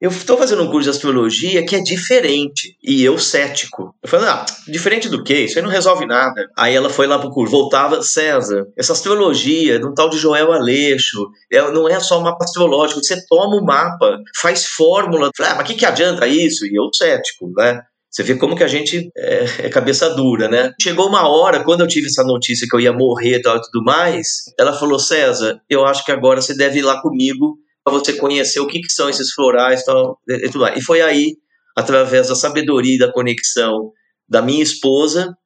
eu 0.00 0.10
estou 0.10 0.38
fazendo 0.38 0.62
um 0.62 0.70
curso 0.70 0.84
de 0.84 0.90
astrologia 0.90 1.64
que 1.66 1.74
é 1.74 1.80
diferente. 1.80 2.76
E 2.80 3.02
eu 3.02 3.18
cético. 3.18 3.94
Eu 4.00 4.08
falei, 4.08 4.28
ah, 4.28 4.46
diferente 4.68 5.08
do 5.08 5.24
que? 5.24 5.34
Isso 5.34 5.58
aí 5.58 5.64
não 5.64 5.70
resolve 5.70 6.06
nada. 6.06 6.48
Aí 6.56 6.74
ela 6.74 6.88
foi 6.88 7.08
lá 7.08 7.18
pro 7.18 7.30
curso, 7.30 7.50
voltava, 7.50 8.00
César, 8.00 8.64
essa 8.76 8.92
astrologia 8.92 9.80
de 9.80 9.86
um 9.86 9.94
tal 9.94 10.08
de 10.08 10.18
Joel 10.18 10.52
Aleixo, 10.52 11.26
não 11.72 11.88
é 11.88 11.98
só 11.98 12.20
um 12.20 12.22
mapa 12.22 12.44
astrológico, 12.44 13.02
você 13.02 13.20
toma 13.26 13.56
o 13.56 13.64
mapa, 13.64 14.18
faz 14.40 14.66
fórmula. 14.66 15.30
Falei, 15.36 15.52
ah, 15.52 15.54
mas 15.56 15.64
o 15.64 15.66
que, 15.66 15.74
que 15.74 15.86
adianta 15.86 16.28
isso? 16.28 16.64
E 16.64 16.76
eu 16.76 16.88
cético, 16.94 17.50
né? 17.56 17.82
Você 18.10 18.22
vê 18.22 18.36
como 18.36 18.56
que 18.56 18.64
a 18.64 18.68
gente 18.68 19.10
é, 19.16 19.44
é, 19.58 19.68
cabeça 19.68 20.08
dura, 20.14 20.48
né? 20.48 20.72
Chegou 20.80 21.08
uma 21.08 21.28
hora, 21.28 21.62
quando 21.62 21.82
eu 21.82 21.86
tive 21.86 22.06
essa 22.06 22.24
notícia 22.24 22.66
que 22.68 22.74
eu 22.74 22.80
ia 22.80 22.92
morrer 22.92 23.36
e 23.36 23.42
tal 23.42 23.56
e 23.56 23.60
tudo 23.60 23.84
mais, 23.84 24.44
ela 24.58 24.72
falou, 24.72 24.98
César, 24.98 25.60
eu 25.68 25.84
acho 25.84 26.04
que 26.04 26.12
agora 26.12 26.40
você 26.40 26.56
deve 26.56 26.78
ir 26.78 26.82
lá 26.82 27.00
comigo 27.02 27.58
para 27.84 27.92
você 27.92 28.14
conhecer 28.14 28.60
o 28.60 28.66
que, 28.66 28.80
que 28.80 28.92
são 28.92 29.08
esses 29.08 29.32
florais 29.32 29.84
tal, 29.84 30.18
e 30.28 30.48
tudo 30.48 30.60
mais. 30.60 30.78
E 30.78 30.82
foi 30.82 31.02
aí, 31.02 31.36
através 31.76 32.28
da 32.28 32.34
sabedoria 32.34 32.96
e 32.96 32.98
da 32.98 33.12
conexão 33.12 33.92
da 34.28 34.42
minha 34.42 34.62
esposa, 34.62 35.36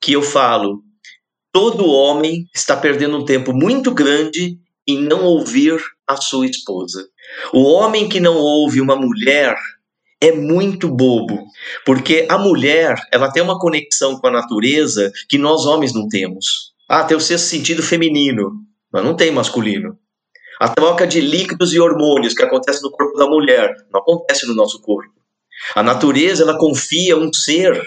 que 0.00 0.12
eu 0.12 0.22
falo, 0.22 0.82
todo 1.52 1.90
homem 1.90 2.44
está 2.54 2.76
perdendo 2.76 3.18
um 3.18 3.24
tempo 3.24 3.52
muito 3.52 3.92
grande 3.92 4.58
em 4.86 5.02
não 5.02 5.24
ouvir 5.24 5.78
a 6.06 6.16
sua 6.16 6.46
esposa. 6.46 7.06
O 7.52 7.64
homem 7.64 8.08
que 8.08 8.20
não 8.20 8.36
ouve 8.36 8.80
uma 8.80 8.96
mulher 8.96 9.54
é 10.20 10.32
muito 10.32 10.88
bobo, 10.88 11.46
porque 11.84 12.26
a 12.28 12.36
mulher 12.38 12.96
ela 13.12 13.30
tem 13.30 13.42
uma 13.42 13.58
conexão 13.58 14.18
com 14.18 14.26
a 14.26 14.32
natureza 14.32 15.12
que 15.28 15.38
nós 15.38 15.64
homens 15.64 15.94
não 15.94 16.08
temos. 16.08 16.72
Ah, 16.88 17.04
tem 17.04 17.16
o 17.16 17.20
sexto 17.20 17.46
sentido 17.46 17.82
feminino, 17.82 18.52
mas 18.92 19.04
não 19.04 19.14
tem 19.14 19.30
masculino. 19.30 19.96
A 20.60 20.68
troca 20.68 21.06
de 21.06 21.20
líquidos 21.20 21.72
e 21.72 21.78
hormônios 21.78 22.34
que 22.34 22.42
acontece 22.42 22.82
no 22.82 22.90
corpo 22.90 23.16
da 23.16 23.26
mulher 23.28 23.72
não 23.92 24.00
acontece 24.00 24.46
no 24.46 24.54
nosso 24.54 24.80
corpo. 24.82 25.12
A 25.74 25.82
natureza 25.82 26.42
ela 26.42 26.58
confia 26.58 27.16
um 27.16 27.32
ser 27.32 27.80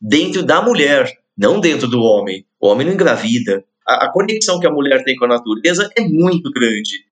dentro 0.00 0.42
da 0.42 0.60
mulher, 0.60 1.12
não 1.36 1.60
dentro 1.60 1.86
do 1.86 2.00
homem. 2.00 2.44
O 2.60 2.68
homem 2.68 2.86
não 2.86 2.94
engravida. 2.94 3.64
A, 3.86 4.06
a 4.06 4.12
conexão 4.12 4.58
que 4.58 4.66
a 4.66 4.72
mulher 4.72 5.04
tem 5.04 5.14
com 5.14 5.26
a 5.26 5.28
natureza 5.28 5.88
é 5.96 6.02
muito 6.02 6.50
grande. 6.50 7.05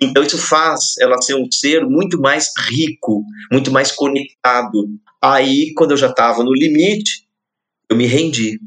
Então 0.00 0.22
isso 0.22 0.38
faz 0.38 0.96
ela 1.00 1.20
ser 1.20 1.34
um 1.34 1.50
ser 1.50 1.84
muito 1.84 2.20
mais 2.20 2.48
rico, 2.68 3.24
muito 3.50 3.70
mais 3.70 3.92
conectado. 3.92 4.88
Aí, 5.22 5.72
quando 5.74 5.92
eu 5.92 5.96
já 5.96 6.08
estava 6.08 6.44
no 6.44 6.52
limite, 6.52 7.26
eu 7.90 7.96
me 7.96 8.06
rendi. 8.06 8.58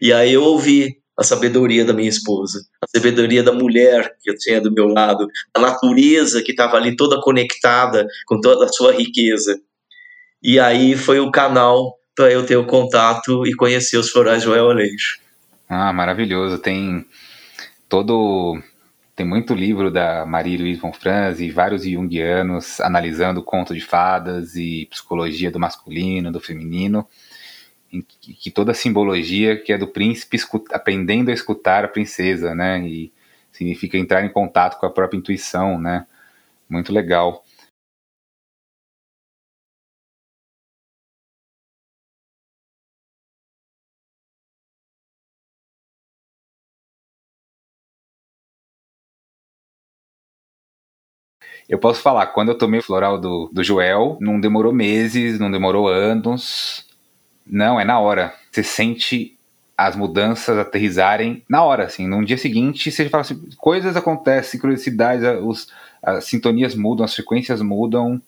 E 0.00 0.12
aí 0.12 0.32
eu 0.32 0.42
ouvi 0.42 0.98
a 1.18 1.24
sabedoria 1.24 1.84
da 1.84 1.94
minha 1.94 2.08
esposa, 2.08 2.60
a 2.82 2.86
sabedoria 2.94 3.42
da 3.42 3.52
mulher 3.52 4.14
que 4.20 4.30
eu 4.30 4.36
tinha 4.36 4.60
do 4.60 4.70
meu 4.70 4.86
lado, 4.86 5.26
a 5.54 5.58
natureza 5.58 6.42
que 6.42 6.50
estava 6.50 6.76
ali 6.76 6.94
toda 6.94 7.20
conectada 7.20 8.06
com 8.26 8.38
toda 8.40 8.66
a 8.66 8.68
sua 8.68 8.92
riqueza. 8.92 9.58
E 10.42 10.60
aí 10.60 10.94
foi 10.94 11.18
o 11.18 11.30
canal 11.30 11.98
para 12.14 12.30
eu 12.30 12.44
ter 12.44 12.56
o 12.56 12.66
contato 12.66 13.46
e 13.46 13.54
conhecer 13.54 13.96
os 13.96 14.10
florais 14.10 14.42
Joel 14.42 14.70
Aleixo. 14.70 15.18
Ah, 15.68 15.92
maravilhoso. 15.92 16.58
Tem 16.58 17.04
todo 17.88 18.60
tem 19.16 19.24
muito 19.24 19.54
livro 19.54 19.90
da 19.90 20.26
Marie-Louise 20.26 20.78
von 20.78 20.92
Franz 20.92 21.40
e 21.40 21.50
vários 21.50 21.84
junguianos 21.84 22.78
analisando 22.80 23.42
conto 23.42 23.74
de 23.74 23.80
fadas 23.80 24.54
e 24.56 24.86
psicologia 24.90 25.50
do 25.50 25.58
masculino, 25.58 26.30
do 26.30 26.38
feminino, 26.38 27.08
em 27.90 28.02
que, 28.02 28.34
que 28.34 28.50
toda 28.50 28.72
a 28.72 28.74
simbologia 28.74 29.56
que 29.56 29.72
é 29.72 29.78
do 29.78 29.88
príncipe 29.88 30.36
escuta, 30.36 30.76
aprendendo 30.76 31.30
a 31.30 31.34
escutar 31.34 31.82
a 31.82 31.88
princesa, 31.88 32.54
né? 32.54 32.78
E 32.86 33.10
significa 33.50 33.96
entrar 33.96 34.22
em 34.22 34.28
contato 34.28 34.78
com 34.78 34.84
a 34.84 34.90
própria 34.90 35.16
intuição, 35.16 35.80
né? 35.80 36.06
Muito 36.68 36.92
legal. 36.92 37.42
Eu 51.68 51.78
posso 51.78 52.00
falar, 52.00 52.26
quando 52.28 52.50
eu 52.50 52.58
tomei 52.58 52.80
o 52.80 52.82
floral 52.82 53.18
do, 53.18 53.50
do 53.52 53.64
Joel, 53.64 54.16
não 54.20 54.40
demorou 54.40 54.72
meses, 54.72 55.38
não 55.38 55.50
demorou 55.50 55.88
anos. 55.88 56.84
Não, 57.46 57.80
é 57.80 57.84
na 57.84 57.98
hora. 57.98 58.32
Você 58.50 58.62
sente 58.62 59.36
as 59.76 59.94
mudanças 59.94 60.56
aterrizarem 60.56 61.42
na 61.48 61.62
hora, 61.62 61.84
assim. 61.84 62.06
No 62.06 62.24
dia 62.24 62.38
seguinte, 62.38 62.90
você 62.90 63.08
fala 63.08 63.22
assim, 63.22 63.48
coisas 63.58 63.96
acontecem, 63.96 64.52
sincronicidades, 64.52 65.24
os, 65.42 65.68
as 66.02 66.24
sintonias 66.24 66.74
mudam, 66.74 67.04
as 67.04 67.14
frequências 67.14 67.60
mudam, 67.60 68.20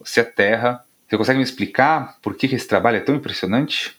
você 0.00 0.20
aterra. 0.20 0.82
Você 1.06 1.16
consegue 1.16 1.38
me 1.38 1.44
explicar 1.44 2.16
por 2.20 2.34
que, 2.34 2.46
esse 2.46 2.66
trabalho 2.66 2.96
é 2.96 3.00
tão 3.00 3.14
impressionante? 3.14 3.94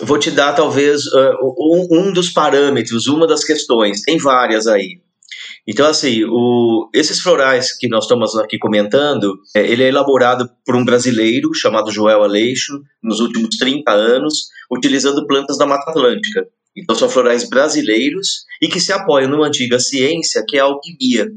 Vou 0.00 0.18
te 0.18 0.30
dar, 0.30 0.54
talvez, 0.54 1.06
uh, 1.06 1.36
um, 1.42 1.88
um 1.90 2.12
dos 2.12 2.30
parâmetros, 2.30 3.06
uma 3.06 3.26
das 3.26 3.44
questões. 3.44 4.02
Tem 4.02 4.18
várias 4.18 4.66
aí. 4.66 5.00
Então, 5.70 5.86
assim, 5.86 6.24
o, 6.24 6.88
esses 6.94 7.20
florais 7.20 7.76
que 7.76 7.88
nós 7.88 8.04
estamos 8.04 8.34
aqui 8.36 8.56
comentando, 8.58 9.34
é, 9.54 9.60
ele 9.60 9.82
é 9.82 9.88
elaborado 9.88 10.48
por 10.64 10.74
um 10.74 10.82
brasileiro 10.82 11.52
chamado 11.52 11.90
Joel 11.90 12.24
Aleixo, 12.24 12.80
nos 13.02 13.20
últimos 13.20 13.54
30 13.58 13.92
anos, 13.92 14.48
utilizando 14.72 15.26
plantas 15.26 15.58
da 15.58 15.66
Mata 15.66 15.90
Atlântica. 15.90 16.48
Então, 16.74 16.96
são 16.96 17.06
florais 17.06 17.46
brasileiros 17.46 18.46
e 18.62 18.68
que 18.68 18.80
se 18.80 18.94
apoiam 18.94 19.28
numa 19.28 19.46
antiga 19.46 19.78
ciência, 19.78 20.42
que 20.48 20.56
é 20.56 20.60
a 20.60 20.64
alquimia. 20.64 21.28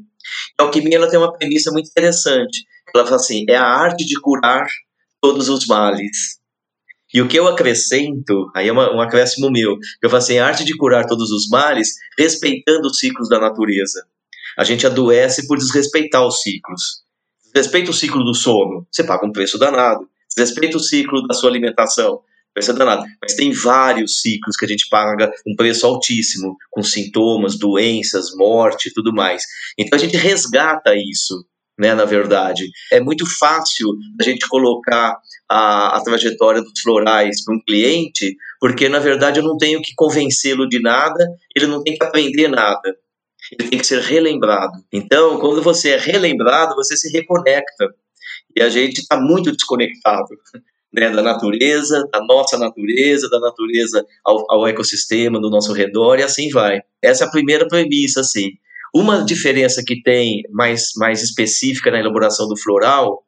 A 0.58 0.64
alquimia 0.64 0.96
ela 0.96 1.10
tem 1.10 1.20
uma 1.20 1.34
premissa 1.34 1.70
muito 1.70 1.90
interessante. 1.90 2.64
Ela 2.96 3.04
fala 3.04 3.18
assim, 3.18 3.44
é 3.50 3.58
a 3.58 3.66
arte 3.66 4.06
de 4.06 4.18
curar 4.22 4.66
todos 5.20 5.50
os 5.50 5.68
males. 5.68 6.40
E 7.14 7.22
o 7.22 7.28
que 7.28 7.38
eu 7.38 7.50
acrescento, 7.50 8.50
aí 8.56 8.70
é 8.70 8.72
uma, 8.72 8.96
um 8.96 9.02
acréscimo 9.02 9.52
meu, 9.52 9.78
eu 10.02 10.10
falo 10.10 10.24
assim, 10.24 10.38
a 10.38 10.48
arte 10.48 10.64
de 10.64 10.78
curar 10.78 11.06
todos 11.06 11.32
os 11.32 11.50
males, 11.50 11.90
respeitando 12.18 12.88
os 12.88 12.98
ciclos 12.98 13.28
da 13.28 13.38
natureza. 13.38 14.06
A 14.58 14.64
gente 14.64 14.86
adoece 14.86 15.48
por 15.48 15.58
desrespeitar 15.58 16.26
os 16.26 16.42
ciclos. 16.42 17.04
Respeita 17.56 17.92
o 17.92 17.94
ciclo 17.94 18.24
do 18.24 18.34
sono, 18.34 18.88
você 18.92 19.04
paga 19.04 19.26
um 19.26 19.32
preço 19.32 19.58
danado. 19.58 20.08
Respeita 20.38 20.78
o 20.78 20.80
ciclo 20.80 21.28
da 21.28 21.34
sua 21.34 21.50
alimentação, 21.50 22.22
preço 22.54 22.74
danado. 22.74 23.04
Mas 23.22 23.36
tem 23.36 23.52
vários 23.52 24.22
ciclos 24.22 24.56
que 24.56 24.66
a 24.66 24.68
gente 24.68 24.88
paga 24.90 25.32
um 25.46 25.56
preço 25.56 25.86
altíssimo, 25.86 26.56
com 26.70 26.82
sintomas, 26.82 27.60
doenças, 27.60 28.34
morte 28.36 28.88
e 28.88 28.94
tudo 28.94 29.14
mais. 29.14 29.44
Então 29.78 29.98
a 29.98 30.02
gente 30.02 30.16
resgata 30.16 30.94
isso 30.96 31.46
né, 31.82 31.96
na 31.96 32.06
verdade. 32.06 32.70
É 32.92 33.00
muito 33.00 33.26
fácil 33.40 33.88
a 34.20 34.24
gente 34.24 34.48
colocar 34.48 35.18
a, 35.50 35.98
a 35.98 36.04
trajetória 36.04 36.62
dos 36.62 36.80
florais 36.80 37.44
para 37.44 37.56
um 37.56 37.60
cliente, 37.60 38.38
porque 38.60 38.88
na 38.88 39.00
verdade 39.00 39.40
eu 39.40 39.44
não 39.44 39.58
tenho 39.58 39.82
que 39.82 39.94
convencê-lo 39.96 40.70
de 40.70 40.80
nada, 40.80 41.26
ele 41.56 41.66
não 41.66 41.82
tem 41.82 41.98
que 41.98 42.04
aprender 42.04 42.48
nada. 42.48 42.96
Ele 43.52 43.70
tem 43.70 43.80
que 43.80 43.86
ser 43.86 44.02
relembrado. 44.02 44.84
Então, 44.92 45.40
quando 45.40 45.62
você 45.62 45.92
é 45.92 45.98
relembrado, 45.98 46.76
você 46.76 46.96
se 46.96 47.12
reconecta. 47.12 47.94
E 48.56 48.62
a 48.62 48.70
gente 48.70 49.00
está 49.00 49.20
muito 49.20 49.52
desconectado 49.52 50.28
né, 50.94 51.10
da 51.10 51.22
natureza, 51.22 52.08
da 52.12 52.24
nossa 52.24 52.58
natureza, 52.58 53.30
da 53.30 53.40
natureza 53.40 54.06
ao, 54.26 54.46
ao 54.50 54.68
ecossistema 54.68 55.40
do 55.40 55.50
nosso 55.50 55.74
redor, 55.74 56.20
e 56.20 56.24
assim 56.24 56.50
vai. 56.50 56.82
Essa 57.02 57.26
é 57.26 57.28
a 57.28 57.32
primeira 57.32 57.68
premissa, 57.68 58.22
assim. 58.22 58.52
Uma 58.94 59.24
diferença 59.24 59.82
que 59.86 60.02
tem 60.02 60.44
mais, 60.50 60.92
mais 60.98 61.24
específica 61.24 61.92
na 61.92 62.00
elaboração 62.00 62.48
do 62.48 62.58
floral, 62.58 63.24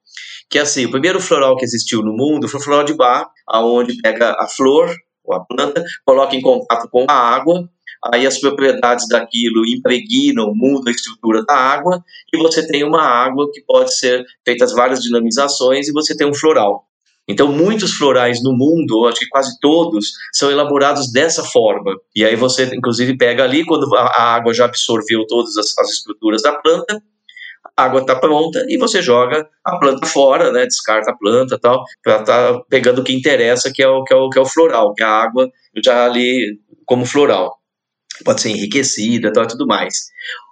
que 0.50 0.58
é 0.58 0.62
assim, 0.62 0.86
o 0.86 0.92
primeiro 0.92 1.22
floral 1.22 1.56
que 1.56 1.64
existiu 1.64 2.02
no 2.02 2.14
mundo 2.14 2.48
foi 2.48 2.60
o 2.60 2.64
floral 2.64 2.84
de 2.84 2.94
bar, 2.94 3.30
aonde 3.48 4.00
pega 4.02 4.36
a 4.38 4.48
flor, 4.48 4.94
ou 5.24 5.34
a 5.34 5.46
planta, 5.46 5.84
coloca 6.06 6.36
em 6.36 6.42
contato 6.42 6.90
com 6.90 7.06
a 7.10 7.14
água, 7.14 7.70
aí 8.12 8.26
as 8.26 8.40
propriedades 8.40 9.08
daquilo 9.08 9.66
impregnam, 9.66 10.54
mudam 10.54 10.88
a 10.88 10.92
estrutura 10.92 11.44
da 11.46 11.56
água, 11.56 12.04
e 12.34 12.38
você 12.38 12.66
tem 12.66 12.84
uma 12.84 13.02
água 13.02 13.50
que 13.52 13.62
pode 13.62 13.96
ser 13.96 14.26
feitas 14.44 14.74
várias 14.74 15.02
dinamizações 15.02 15.88
e 15.88 15.94
você 15.94 16.16
tem 16.16 16.28
um 16.28 16.34
floral. 16.34 16.88
Então, 17.28 17.48
muitos 17.48 17.94
florais 17.94 18.44
no 18.44 18.52
mundo, 18.52 19.08
acho 19.08 19.20
que 19.20 19.30
quase 19.30 19.58
todos, 19.62 20.12
são 20.34 20.52
elaborados 20.52 21.10
dessa 21.12 21.44
forma. 21.44 21.96
E 22.14 22.26
aí 22.26 22.36
você, 22.36 22.66
inclusive, 22.76 23.18
pega 23.18 23.44
ali, 23.44 23.66
quando 23.66 23.88
a 23.96 24.36
água 24.36 24.54
já 24.54 24.66
absorveu 24.66 25.26
todas 25.26 25.56
as, 25.56 25.78
as 25.78 25.90
estruturas 25.92 26.42
da 26.42 26.52
planta, 26.52 27.02
a 27.78 27.86
água 27.86 28.02
está 28.02 28.16
pronta 28.16 28.66
e 28.68 28.78
você 28.78 29.02
joga 29.02 29.48
a 29.64 29.78
planta 29.80 30.06
fora, 30.06 30.52
né? 30.52 30.66
Descarta 30.66 31.12
a 31.12 31.18
planta 31.18 31.58
tal, 31.58 31.84
para 32.04 32.20
estar 32.20 32.54
tá 32.54 32.62
pegando 32.70 33.00
o 33.00 33.04
que 33.04 33.14
interessa, 33.14 33.72
que 33.74 33.82
é 33.82 33.88
o, 33.88 34.04
que, 34.04 34.14
é 34.14 34.18
o, 34.18 34.30
que 34.30 34.38
é 34.38 34.42
o 34.42 34.46
floral, 34.46 34.94
que 34.94 35.02
é 35.02 35.06
a 35.06 35.24
água 35.24 35.50
já 35.84 36.06
ali 36.06 36.60
como 36.86 37.06
floral. 37.06 37.58
Pode 38.24 38.42
ser 38.42 38.50
enriquecida 38.50 39.32
tal, 39.34 39.44
e 39.44 39.48
tudo 39.48 39.66
mais. 39.66 39.94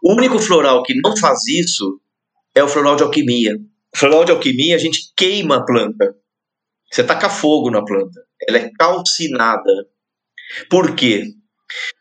O 0.03 0.13
único 0.13 0.39
floral 0.39 0.83
que 0.83 0.99
não 1.01 1.15
faz 1.17 1.47
isso 1.47 1.99
é 2.55 2.63
o 2.63 2.67
floral 2.67 2.95
de 2.95 3.03
alquimia. 3.03 3.55
O 3.93 3.97
floral 3.97 4.25
de 4.25 4.31
alquimia, 4.31 4.75
a 4.75 4.79
gente 4.79 5.11
queima 5.15 5.57
a 5.57 5.65
planta. 5.65 6.15
Você 6.91 7.03
taca 7.03 7.29
fogo 7.29 7.69
na 7.69 7.83
planta. 7.83 8.21
Ela 8.47 8.57
é 8.57 8.71
calcinada. 8.77 9.87
Por 10.69 10.95
quê? 10.95 11.23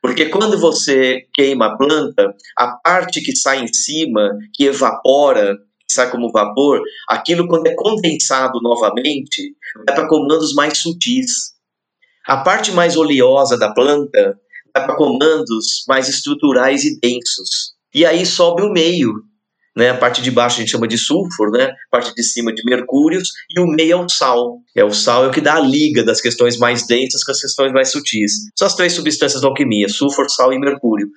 Porque 0.03 0.27
quando 0.27 0.59
você 0.59 1.27
queima 1.33 1.66
a 1.66 1.77
planta, 1.77 2.35
a 2.57 2.77
parte 2.79 3.20
que 3.20 3.37
sai 3.37 3.62
em 3.62 3.73
cima, 3.73 4.31
que 4.55 4.64
evapora, 4.64 5.57
que 5.87 5.94
sai 5.94 6.11
como 6.11 6.33
vapor, 6.33 6.81
aquilo 7.09 7.46
quando 7.46 7.66
é 7.68 7.75
condensado 7.75 8.61
novamente, 8.61 9.55
vai 9.87 9.94
para 9.94 10.09
comandos 10.09 10.55
mais 10.55 10.79
sutis. 10.79 11.53
A 12.27 12.38
parte 12.38 12.73
mais 12.73 12.96
oleosa 12.96 13.57
da 13.57 13.73
planta 13.73 14.38
vai 14.74 14.87
para 14.87 14.96
comandos 14.96 15.85
mais 15.88 16.09
estruturais 16.09 16.85
e 16.85 16.98
densos. 17.00 17.72
E 17.94 18.04
aí 18.04 18.24
sobe 18.24 18.62
o 18.62 18.72
meio, 18.72 19.12
né? 19.76 19.90
A 19.90 19.96
parte 19.96 20.22
de 20.22 20.30
baixo 20.30 20.56
a 20.56 20.61
gente 20.61 20.70
chama 20.70 20.87
de 20.87 20.98
sulfur, 20.98 21.50
né? 21.50 21.64
A 21.64 21.90
parte 21.90 22.14
de 22.14 22.22
cima 22.22 22.52
de 22.52 22.62
mercúrios 22.64 23.30
e 23.50 23.61
o 23.61 23.66
meio 23.66 23.92
é 23.92 23.96
o 23.96 24.09
sal. 24.09 24.59
É 24.76 24.85
o 24.85 24.92
sal 24.92 25.24
é 25.24 25.28
o 25.28 25.30
que 25.30 25.40
dá 25.40 25.54
a 25.54 25.61
liga 25.61 26.04
das 26.04 26.20
questões 26.20 26.56
mais 26.59 26.87
densas 26.87 27.24
com 27.24 27.33
as 27.33 27.40
questões 27.40 27.72
mais 27.72 27.90
sutis. 27.90 28.33
São 28.56 28.66
as 28.66 28.74
três 28.74 28.92
substâncias 28.92 29.42
da 29.42 29.48
alquimia: 29.48 29.88
sulfur, 29.88 30.28
sal 30.30 30.52
e 30.52 30.59
mercúrio. 30.59 31.09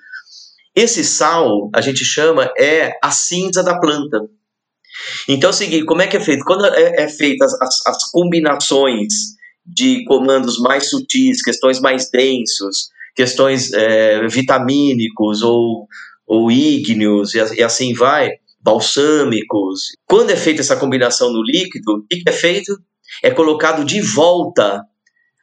Esse 0.75 1.03
sal 1.03 1.69
a 1.73 1.81
gente 1.81 2.03
chama 2.03 2.51
é 2.57 2.97
a 3.03 3.11
cinza 3.11 3.63
da 3.63 3.79
planta. 3.79 4.21
Então 5.27 5.49
é 5.49 5.53
o 5.53 5.55
seguinte, 5.55 5.85
como 5.85 6.01
é 6.01 6.07
que 6.07 6.17
é 6.17 6.19
feito? 6.19 6.43
Quando 6.45 6.65
é, 6.65 7.03
é 7.03 7.09
feita 7.09 7.45
as, 7.45 7.53
as, 7.61 7.87
as 7.87 8.11
combinações 8.11 9.13
de 9.65 10.03
comandos 10.05 10.59
mais 10.59 10.89
sutis, 10.89 11.41
questões 11.41 11.79
mais 11.79 12.09
densos, 12.09 12.89
questões 13.15 13.71
é, 13.73 14.28
vitamínicos 14.28 15.41
ou, 15.41 15.88
ou 16.26 16.52
ígneos 16.52 17.34
e, 17.36 17.39
e 17.56 17.63
assim 17.63 17.93
vai, 17.93 18.32
balsâmicos. 18.62 19.82
Quando 20.06 20.32
é 20.32 20.36
feita 20.36 20.62
essa 20.62 20.78
combinação 20.78 21.32
no 21.32 21.43
líquido, 21.43 21.97
o 21.97 22.08
que 22.08 22.23
é 22.28 22.32
feito? 22.32 22.78
É 23.21 23.30
colocado 23.30 23.84
de 23.84 24.02
volta 24.02 24.82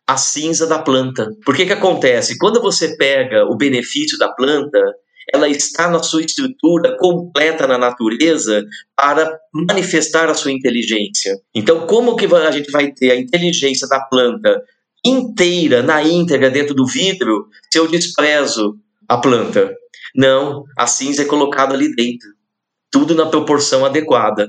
a 0.07 0.17
cinza 0.17 0.67
da 0.67 0.79
planta. 0.79 1.31
Por 1.45 1.55
que 1.55 1.67
que 1.67 1.73
acontece? 1.73 2.37
Quando 2.37 2.61
você 2.61 2.97
pega 2.97 3.45
o 3.45 3.57
benefício 3.57 4.19
da 4.19 4.29
planta, 4.29 4.81
ela 5.33 5.49
está 5.49 5.89
na 5.89 6.03
sua 6.03 6.23
estrutura 6.23 6.97
completa 6.99 7.67
na 7.67 7.79
natureza 7.79 8.65
para 8.97 9.39
manifestar 9.53 10.29
a 10.29 10.35
sua 10.35 10.51
inteligência. 10.51 11.39
Então, 11.55 11.87
como 11.87 12.17
que 12.17 12.27
a 12.27 12.51
gente 12.51 12.73
vai 12.73 12.91
ter 12.91 13.13
a 13.13 13.17
inteligência 13.17 13.87
da 13.87 14.01
planta 14.01 14.61
inteira, 15.05 15.83
na 15.83 16.03
íntegra, 16.03 16.51
dentro 16.51 16.75
do 16.75 16.87
vidro, 16.87 17.49
se 17.71 17.79
eu 17.79 17.89
desprezo 17.89 18.77
a 19.09 19.17
planta? 19.17 19.75
Não, 20.15 20.65
a 20.77 20.87
cinza 20.87 21.23
é 21.23 21.25
colocada 21.25 21.75
ali 21.75 21.95
dentro 21.95 22.29
tudo 22.91 23.15
na 23.15 23.27
proporção 23.27 23.85
adequada. 23.85 24.49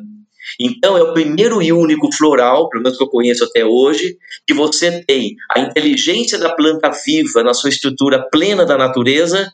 Então, 0.60 0.98
é 0.98 1.04
o 1.04 1.14
primeiro 1.14 1.62
e 1.62 1.72
único 1.72 2.12
floral, 2.12 2.68
pelo 2.68 2.84
menos 2.84 2.98
que 2.98 3.04
eu 3.04 3.10
conheço 3.10 3.44
até 3.44 3.64
hoje, 3.64 4.18
que 4.46 4.54
você 4.54 5.04
tem 5.06 5.36
a 5.56 5.60
inteligência 5.60 6.38
da 6.38 6.54
planta 6.54 6.90
viva 7.06 7.44
na 7.44 7.54
sua 7.54 7.70
estrutura 7.70 8.28
plena 8.30 8.66
da 8.66 8.78
natureza, 8.78 9.52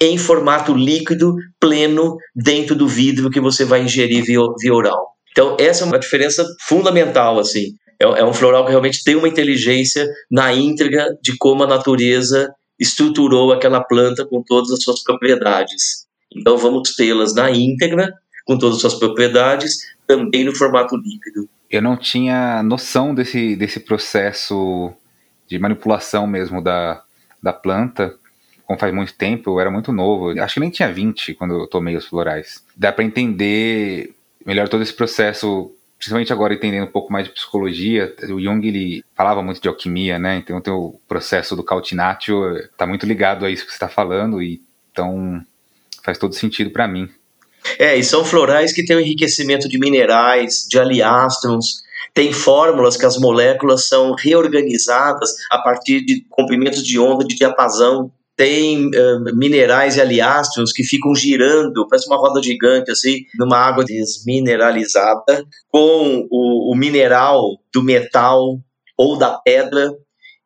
em 0.00 0.18
formato 0.18 0.74
líquido, 0.74 1.36
pleno, 1.58 2.18
dentro 2.34 2.74
do 2.74 2.86
vidro 2.86 3.30
que 3.30 3.40
você 3.40 3.64
vai 3.64 3.82
ingerir 3.82 4.24
via, 4.24 4.40
via 4.60 4.74
oral. 4.74 5.12
Então, 5.30 5.56
essa 5.58 5.84
é 5.84 5.86
uma 5.86 5.98
diferença 5.98 6.44
fundamental, 6.66 7.38
assim. 7.38 7.74
É, 8.00 8.04
é 8.04 8.24
um 8.24 8.32
floral 8.32 8.64
que 8.64 8.70
realmente 8.70 9.02
tem 9.02 9.16
uma 9.16 9.28
inteligência 9.28 10.06
na 10.30 10.52
íntegra 10.52 11.16
de 11.22 11.36
como 11.36 11.64
a 11.64 11.66
natureza 11.66 12.52
estruturou 12.78 13.52
aquela 13.52 13.82
planta 13.82 14.24
com 14.26 14.42
todas 14.42 14.70
as 14.70 14.82
suas 14.82 15.02
propriedades. 15.02 16.06
Então 16.34 16.58
vamos 16.58 16.94
tê-las 16.94 17.34
na 17.34 17.50
íntegra, 17.50 18.12
com 18.44 18.58
todas 18.58 18.76
as 18.76 18.80
suas 18.82 18.94
propriedades, 18.94 19.78
também 20.06 20.44
no 20.44 20.54
formato 20.54 20.96
líquido. 20.96 21.48
Eu 21.70 21.82
não 21.82 21.96
tinha 21.96 22.62
noção 22.62 23.14
desse, 23.14 23.56
desse 23.56 23.80
processo 23.80 24.92
de 25.48 25.58
manipulação 25.58 26.26
mesmo 26.26 26.62
da, 26.62 27.02
da 27.42 27.52
planta. 27.52 28.14
Como 28.64 28.78
faz 28.78 28.92
muito 28.92 29.14
tempo, 29.14 29.50
eu 29.50 29.60
era 29.60 29.70
muito 29.70 29.92
novo. 29.92 30.38
Acho 30.40 30.54
que 30.54 30.60
nem 30.60 30.70
tinha 30.70 30.92
20 30.92 31.34
quando 31.34 31.54
eu 31.54 31.66
tomei 31.66 31.96
os 31.96 32.06
florais. 32.06 32.64
Dá 32.76 32.92
para 32.92 33.04
entender 33.04 34.14
melhor 34.44 34.68
todo 34.68 34.82
esse 34.82 34.92
processo 34.92 35.72
principalmente 35.96 36.32
agora 36.32 36.54
entendendo 36.54 36.84
um 36.84 36.92
pouco 36.92 37.12
mais 37.12 37.26
de 37.26 37.32
psicologia, 37.32 38.14
o 38.30 38.40
Jung 38.40 38.66
ele 38.66 39.04
falava 39.14 39.42
muito 39.42 39.60
de 39.60 39.68
alquimia, 39.68 40.18
né? 40.18 40.36
Então 40.36 40.58
o 40.78 41.00
processo 41.08 41.56
do 41.56 41.64
cautinatio 41.64 42.56
está 42.56 42.86
muito 42.86 43.06
ligado 43.06 43.44
a 43.44 43.50
isso 43.50 43.64
que 43.64 43.70
você 43.70 43.76
está 43.76 43.88
falando 43.88 44.42
e 44.42 44.60
então 44.92 45.42
faz 46.02 46.18
todo 46.18 46.34
sentido 46.34 46.70
para 46.70 46.86
mim. 46.86 47.08
É, 47.78 47.96
e 47.96 48.04
são 48.04 48.24
florais 48.24 48.72
que 48.72 48.84
têm 48.84 48.96
um 48.96 49.00
enriquecimento 49.00 49.68
de 49.68 49.78
minerais, 49.78 50.66
de 50.68 50.78
aliástrons, 50.78 51.84
tem 52.14 52.32
fórmulas 52.32 52.96
que 52.96 53.04
as 53.04 53.18
moléculas 53.18 53.88
são 53.88 54.14
reorganizadas 54.14 55.30
a 55.50 55.58
partir 55.58 56.04
de 56.04 56.24
comprimentos 56.30 56.82
de 56.82 56.98
onda 56.98 57.24
de 57.24 57.36
diapasão. 57.36 58.10
Tem 58.36 58.86
uh, 58.86 59.34
minerais 59.34 59.96
e 59.96 60.00
aliástrons 60.00 60.72
que 60.72 60.84
ficam 60.84 61.14
girando, 61.14 61.88
parece 61.88 62.06
uma 62.06 62.18
roda 62.18 62.42
gigante, 62.42 62.90
assim, 62.90 63.24
numa 63.38 63.56
água 63.56 63.84
desmineralizada, 63.84 65.44
com 65.68 66.26
o, 66.30 66.72
o 66.72 66.76
mineral 66.76 67.40
do 67.72 67.82
metal 67.82 68.58
ou 68.96 69.16
da 69.16 69.38
pedra, 69.38 69.90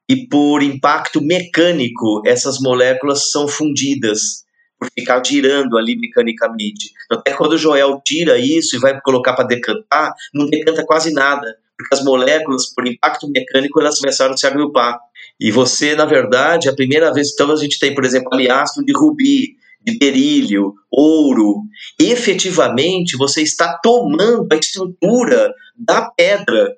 e 0.08 0.26
por 0.26 0.62
impacto 0.62 1.20
mecânico, 1.20 2.22
essas 2.26 2.58
moléculas 2.60 3.30
são 3.30 3.46
fundidas 3.46 4.44
por 4.76 4.88
ficar 4.98 5.24
girando 5.24 5.76
ali 5.76 5.96
mecanicamente. 5.96 6.90
Até 7.10 7.32
quando 7.32 7.52
o 7.52 7.58
Joel 7.58 8.00
tira 8.04 8.38
isso 8.38 8.74
e 8.74 8.80
vai 8.80 8.98
colocar 9.02 9.34
para 9.34 9.46
decantar, 9.46 10.12
não 10.34 10.46
decanta 10.46 10.84
quase 10.84 11.12
nada, 11.12 11.54
porque 11.76 11.94
as 11.94 12.02
moléculas, 12.02 12.74
por 12.74 12.88
impacto 12.88 13.30
mecânico, 13.30 13.80
elas 13.80 13.98
começaram 13.98 14.34
a 14.34 14.36
se 14.36 14.46
agrupar. 14.46 14.98
E 15.40 15.50
você, 15.50 15.94
na 15.94 16.04
verdade, 16.04 16.68
a 16.68 16.74
primeira 16.74 17.12
vez, 17.12 17.30
então 17.32 17.50
a 17.50 17.56
gente 17.56 17.78
tem, 17.78 17.94
por 17.94 18.04
exemplo, 18.04 18.28
aliastro 18.32 18.84
de 18.84 18.92
rubi, 18.92 19.56
de 19.80 19.98
berílio, 19.98 20.74
ouro. 20.90 21.62
Efetivamente, 21.98 23.16
você 23.16 23.40
está 23.42 23.78
tomando 23.82 24.46
a 24.52 24.56
estrutura 24.56 25.52
da 25.74 26.10
pedra 26.10 26.76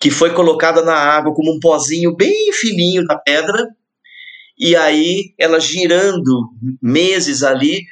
que 0.00 0.10
foi 0.10 0.32
colocada 0.32 0.82
na 0.82 0.94
água 0.94 1.34
como 1.34 1.54
um 1.54 1.60
pozinho 1.60 2.16
bem 2.16 2.50
fininho 2.54 3.04
da 3.04 3.16
pedra, 3.16 3.68
e 4.58 4.74
aí 4.74 5.34
ela 5.38 5.60
girando 5.60 6.48
meses 6.80 7.42
ali, 7.42 7.82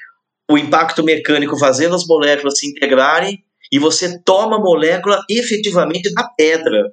o 0.51 0.57
impacto 0.57 1.05
mecânico 1.05 1.59
fazendo 1.59 1.95
as 1.95 2.07
moléculas 2.07 2.59
se 2.59 2.67
integrarem, 2.67 3.45
e 3.71 3.79
você 3.79 4.19
toma 4.23 4.57
a 4.57 4.61
molécula 4.61 5.21
efetivamente 5.29 6.11
da 6.15 6.27
pedra. 6.31 6.91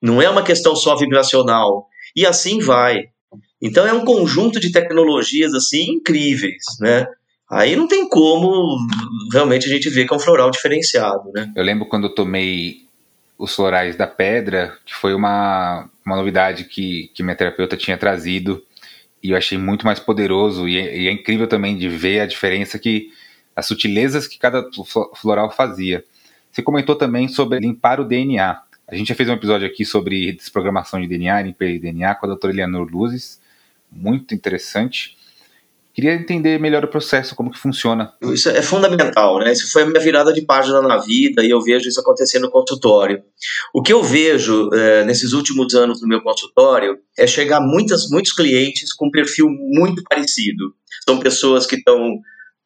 Não 0.00 0.22
é 0.22 0.28
uma 0.28 0.42
questão 0.42 0.76
só 0.76 0.96
vibracional. 0.96 1.88
E 2.14 2.26
assim 2.26 2.60
vai. 2.60 3.04
Então 3.60 3.86
é 3.86 3.92
um 3.92 4.04
conjunto 4.04 4.60
de 4.60 4.70
tecnologias 4.70 5.52
assim 5.54 5.92
incríveis, 5.92 6.62
né? 6.80 7.06
Aí 7.50 7.74
não 7.74 7.88
tem 7.88 8.08
como 8.08 8.76
realmente 9.32 9.66
a 9.66 9.70
gente 9.70 9.88
ver 9.88 10.06
que 10.06 10.12
é 10.12 10.16
um 10.16 10.20
floral 10.20 10.50
diferenciado, 10.50 11.30
né? 11.32 11.50
Eu 11.56 11.64
lembro 11.64 11.86
quando 11.86 12.04
eu 12.04 12.14
tomei 12.14 12.86
os 13.38 13.54
florais 13.54 13.96
da 13.96 14.06
pedra, 14.06 14.76
que 14.84 14.94
foi 14.94 15.14
uma, 15.14 15.88
uma 16.04 16.16
novidade 16.16 16.64
que, 16.64 17.10
que 17.14 17.22
minha 17.22 17.36
terapeuta 17.36 17.76
tinha 17.76 17.96
trazido 17.96 18.62
e 19.22 19.30
eu 19.30 19.36
achei 19.36 19.56
muito 19.56 19.86
mais 19.86 19.98
poderoso 19.98 20.68
e 20.68 20.78
é, 20.78 20.98
e 20.98 21.08
é 21.08 21.12
incrível 21.12 21.46
também 21.46 21.76
de 21.76 21.88
ver 21.88 22.20
a 22.20 22.26
diferença 22.26 22.78
que 22.78 23.10
as 23.56 23.66
sutilezas 23.66 24.26
que 24.26 24.38
cada 24.38 24.64
floral 25.16 25.50
fazia. 25.50 26.04
Você 26.50 26.62
comentou 26.62 26.96
também 26.96 27.28
sobre 27.28 27.58
limpar 27.58 28.00
o 28.00 28.04
DNA. 28.04 28.60
A 28.88 28.96
gente 28.96 29.08
já 29.08 29.14
fez 29.14 29.28
um 29.28 29.34
episódio 29.34 29.66
aqui 29.66 29.84
sobre 29.84 30.32
desprogramação 30.32 30.98
de 30.98 31.06
DNA, 31.06 31.42
limpeza 31.42 31.78
DNA 31.78 32.14
com 32.14 32.24
a 32.24 32.28
doutora 32.30 32.54
Eleanor 32.54 32.88
Luzes, 32.90 33.38
muito 33.92 34.34
interessante. 34.34 35.14
Queria 35.92 36.14
entender 36.14 36.58
melhor 36.58 36.84
o 36.84 36.88
processo, 36.88 37.34
como 37.34 37.50
que 37.50 37.58
funciona. 37.58 38.14
Isso 38.22 38.48
é 38.48 38.62
fundamental, 38.62 39.40
né? 39.40 39.52
Isso 39.52 39.70
foi 39.70 39.82
a 39.82 39.86
minha 39.86 40.00
virada 40.00 40.32
de 40.32 40.40
página 40.40 40.80
na 40.80 40.96
vida 40.96 41.44
e 41.44 41.50
eu 41.50 41.60
vejo 41.60 41.86
isso 41.86 42.00
acontecer 42.00 42.38
no 42.38 42.50
consultório. 42.50 43.22
O 43.74 43.82
que 43.82 43.92
eu 43.92 44.02
vejo 44.02 44.70
é, 44.72 45.04
nesses 45.04 45.32
últimos 45.32 45.74
anos 45.74 46.00
no 46.00 46.08
meu 46.08 46.22
consultório 46.22 46.98
é 47.18 47.26
chegar 47.26 47.60
muitas, 47.60 48.08
muitos 48.08 48.32
clientes 48.32 48.94
com 48.94 49.08
um 49.08 49.10
perfil 49.10 49.48
muito 49.50 50.02
parecido. 50.08 50.72
São 51.04 51.18
pessoas 51.18 51.66
que 51.66 51.76
estão 51.76 52.20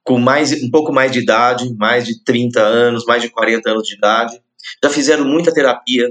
com 0.04 0.18
mais, 0.18 0.52
um 0.62 0.70
pouco 0.70 0.92
mais 0.92 1.10
de 1.10 1.20
idade, 1.20 1.74
mais 1.76 2.06
de 2.06 2.22
30 2.22 2.60
anos, 2.60 3.04
mais 3.06 3.22
de 3.22 3.30
40 3.30 3.70
anos 3.70 3.88
de 3.88 3.94
idade, 3.96 4.40
já 4.82 4.90
fizeram 4.90 5.24
muita 5.24 5.52
terapia, 5.52 6.08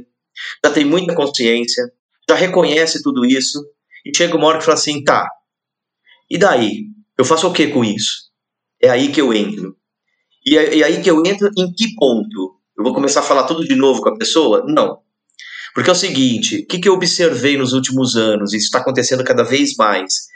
já 0.66 0.72
tem 0.72 0.86
muita 0.86 1.14
consciência, 1.14 1.84
já 2.30 2.36
reconhece 2.36 3.02
tudo 3.04 3.26
isso, 3.26 3.60
e 4.06 4.16
chega 4.16 4.36
uma 4.36 4.48
hora 4.48 4.60
que 4.60 4.66
fala 4.66 4.78
assim, 4.78 5.04
tá, 5.04 5.28
e 6.32 6.38
daí? 6.38 6.86
Eu 7.18 7.26
faço 7.26 7.46
o 7.46 7.52
que 7.52 7.68
com 7.68 7.84
isso? 7.84 8.32
É 8.82 8.90
aí 8.90 9.12
que 9.12 9.20
eu 9.20 9.34
entro. 9.34 9.76
E 10.46 10.58
é, 10.58 10.80
é 10.80 10.84
aí 10.84 11.04
que 11.04 11.12
eu 11.12 11.22
entro 11.26 11.50
em 11.58 11.74
que 11.74 11.94
ponto? 11.96 12.56
Eu 12.78 12.86
vou 12.86 12.94
começar 12.94 13.20
a 13.20 13.24
falar 13.24 13.44
tudo 13.44 13.68
de 13.68 13.76
novo 13.76 14.02
com 14.02 14.08
a 14.08 14.18
pessoa? 14.18 14.64
Não. 14.66 15.00
Porque 15.76 15.90
é 15.90 15.94
o 15.94 15.96
seguinte, 15.96 16.60
o 16.60 16.68
que, 16.68 16.80
que 16.80 16.88
eu 16.88 16.94
observei 16.94 17.58
nos 17.58 17.74
últimos 17.74 18.16
anos, 18.16 18.54
isso 18.54 18.66
está 18.66 18.80
acontecendo 18.80 19.26
cada 19.26 19.44
vez 19.44 19.76
mais, 19.76 20.28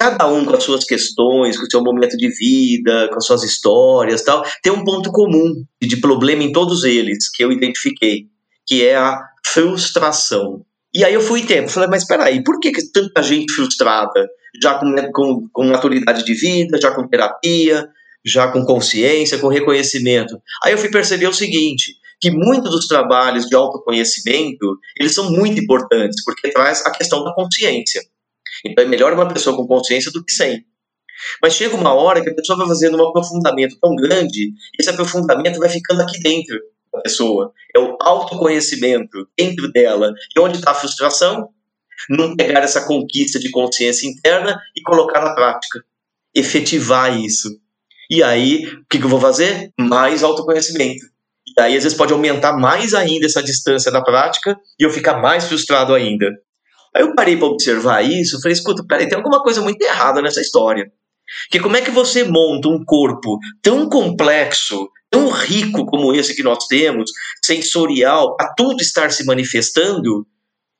cada 0.00 0.26
um 0.26 0.46
com 0.46 0.56
as 0.56 0.62
suas 0.62 0.82
questões, 0.82 1.58
com 1.58 1.64
o 1.64 1.70
seu 1.70 1.82
momento 1.82 2.16
de 2.16 2.30
vida, 2.30 3.08
com 3.10 3.16
as 3.16 3.26
suas 3.26 3.42
histórias 3.42 4.22
tal, 4.22 4.42
tem 4.62 4.72
um 4.72 4.82
ponto 4.82 5.12
comum 5.12 5.62
de 5.78 5.98
problema 5.98 6.42
em 6.42 6.52
todos 6.52 6.84
eles, 6.84 7.28
que 7.28 7.44
eu 7.44 7.52
identifiquei, 7.52 8.24
que 8.66 8.82
é 8.82 8.96
a 8.96 9.20
frustração. 9.46 10.64
E 10.94 11.04
aí 11.04 11.12
eu 11.12 11.20
fui 11.20 11.44
tempo, 11.44 11.68
falei, 11.68 11.90
mas 11.90 12.06
peraí, 12.06 12.42
por 12.42 12.58
que, 12.58 12.72
que 12.72 12.90
tanta 12.90 13.22
gente 13.22 13.52
frustrada, 13.52 14.26
já 14.62 14.78
com, 14.78 14.94
com, 15.12 15.48
com 15.52 15.64
maturidade 15.66 16.24
de 16.24 16.32
vida, 16.32 16.80
já 16.80 16.92
com 16.92 17.06
terapia, 17.06 17.86
já 18.24 18.48
com 18.48 18.64
consciência, 18.64 19.38
com 19.38 19.48
reconhecimento? 19.48 20.40
Aí 20.64 20.72
eu 20.72 20.78
fui 20.78 20.90
perceber 20.90 21.26
o 21.26 21.34
seguinte, 21.34 21.92
que 22.18 22.30
muitos 22.30 22.70
dos 22.70 22.86
trabalhos 22.86 23.44
de 23.46 23.54
autoconhecimento, 23.54 24.78
eles 24.98 25.14
são 25.14 25.30
muito 25.30 25.60
importantes, 25.60 26.24
porque 26.24 26.50
traz 26.50 26.84
a 26.86 26.90
questão 26.90 27.22
da 27.22 27.34
consciência. 27.34 28.00
Então 28.64 28.84
é 28.84 28.88
melhor 28.88 29.12
uma 29.12 29.28
pessoa 29.28 29.56
com 29.56 29.66
consciência 29.66 30.10
do 30.10 30.24
que 30.24 30.32
sem. 30.32 30.64
Mas 31.42 31.54
chega 31.54 31.76
uma 31.76 31.92
hora 31.92 32.22
que 32.22 32.30
a 32.30 32.34
pessoa 32.34 32.58
vai 32.58 32.66
fazendo 32.66 32.96
um 32.96 33.08
aprofundamento 33.08 33.78
tão 33.80 33.94
grande, 33.94 34.48
e 34.48 34.52
esse 34.78 34.90
aprofundamento 34.90 35.58
vai 35.58 35.68
ficando 35.68 36.02
aqui 36.02 36.18
dentro 36.20 36.58
da 36.92 37.00
pessoa. 37.00 37.52
É 37.74 37.78
o 37.78 37.96
autoconhecimento 38.00 39.28
dentro 39.36 39.70
dela. 39.70 40.12
E 40.36 40.40
onde 40.40 40.58
está 40.58 40.72
a 40.72 40.74
frustração? 40.74 41.48
Não 42.08 42.34
pegar 42.34 42.60
essa 42.60 42.86
conquista 42.86 43.38
de 43.38 43.50
consciência 43.50 44.08
interna 44.08 44.58
e 44.76 44.82
colocar 44.82 45.20
na 45.20 45.34
prática. 45.34 45.84
Efetivar 46.34 47.18
isso. 47.18 47.48
E 48.10 48.22
aí, 48.22 48.66
o 48.66 48.84
que, 48.90 48.98
que 48.98 49.04
eu 49.04 49.08
vou 49.08 49.20
fazer? 49.20 49.70
Mais 49.78 50.22
autoconhecimento. 50.22 51.04
E 51.56 51.60
aí, 51.60 51.76
às 51.76 51.84
vezes, 51.84 51.96
pode 51.96 52.12
aumentar 52.12 52.56
mais 52.56 52.94
ainda 52.94 53.26
essa 53.26 53.42
distância 53.42 53.90
da 53.92 54.02
prática 54.02 54.58
e 54.78 54.82
eu 54.82 54.90
ficar 54.90 55.20
mais 55.20 55.44
frustrado 55.44 55.94
ainda. 55.94 56.26
Aí 56.94 57.02
eu 57.02 57.14
parei 57.14 57.36
para 57.36 57.46
observar 57.46 58.02
isso, 58.02 58.40
falei, 58.40 58.52
escuta, 58.52 58.84
peraí, 58.86 59.08
tem 59.08 59.16
alguma 59.16 59.42
coisa 59.42 59.60
muito 59.60 59.80
errada 59.82 60.20
nessa 60.20 60.40
história. 60.40 60.90
Que 61.50 61.60
como 61.60 61.76
é 61.76 61.80
que 61.80 61.90
você 61.90 62.24
monta 62.24 62.68
um 62.68 62.84
corpo 62.84 63.38
tão 63.62 63.88
complexo, 63.88 64.88
tão 65.08 65.30
rico 65.30 65.86
como 65.86 66.12
esse 66.12 66.34
que 66.34 66.42
nós 66.42 66.66
temos, 66.66 67.10
sensorial, 67.44 68.36
a 68.40 68.52
tudo 68.54 68.80
estar 68.82 69.12
se 69.12 69.24
manifestando, 69.24 70.26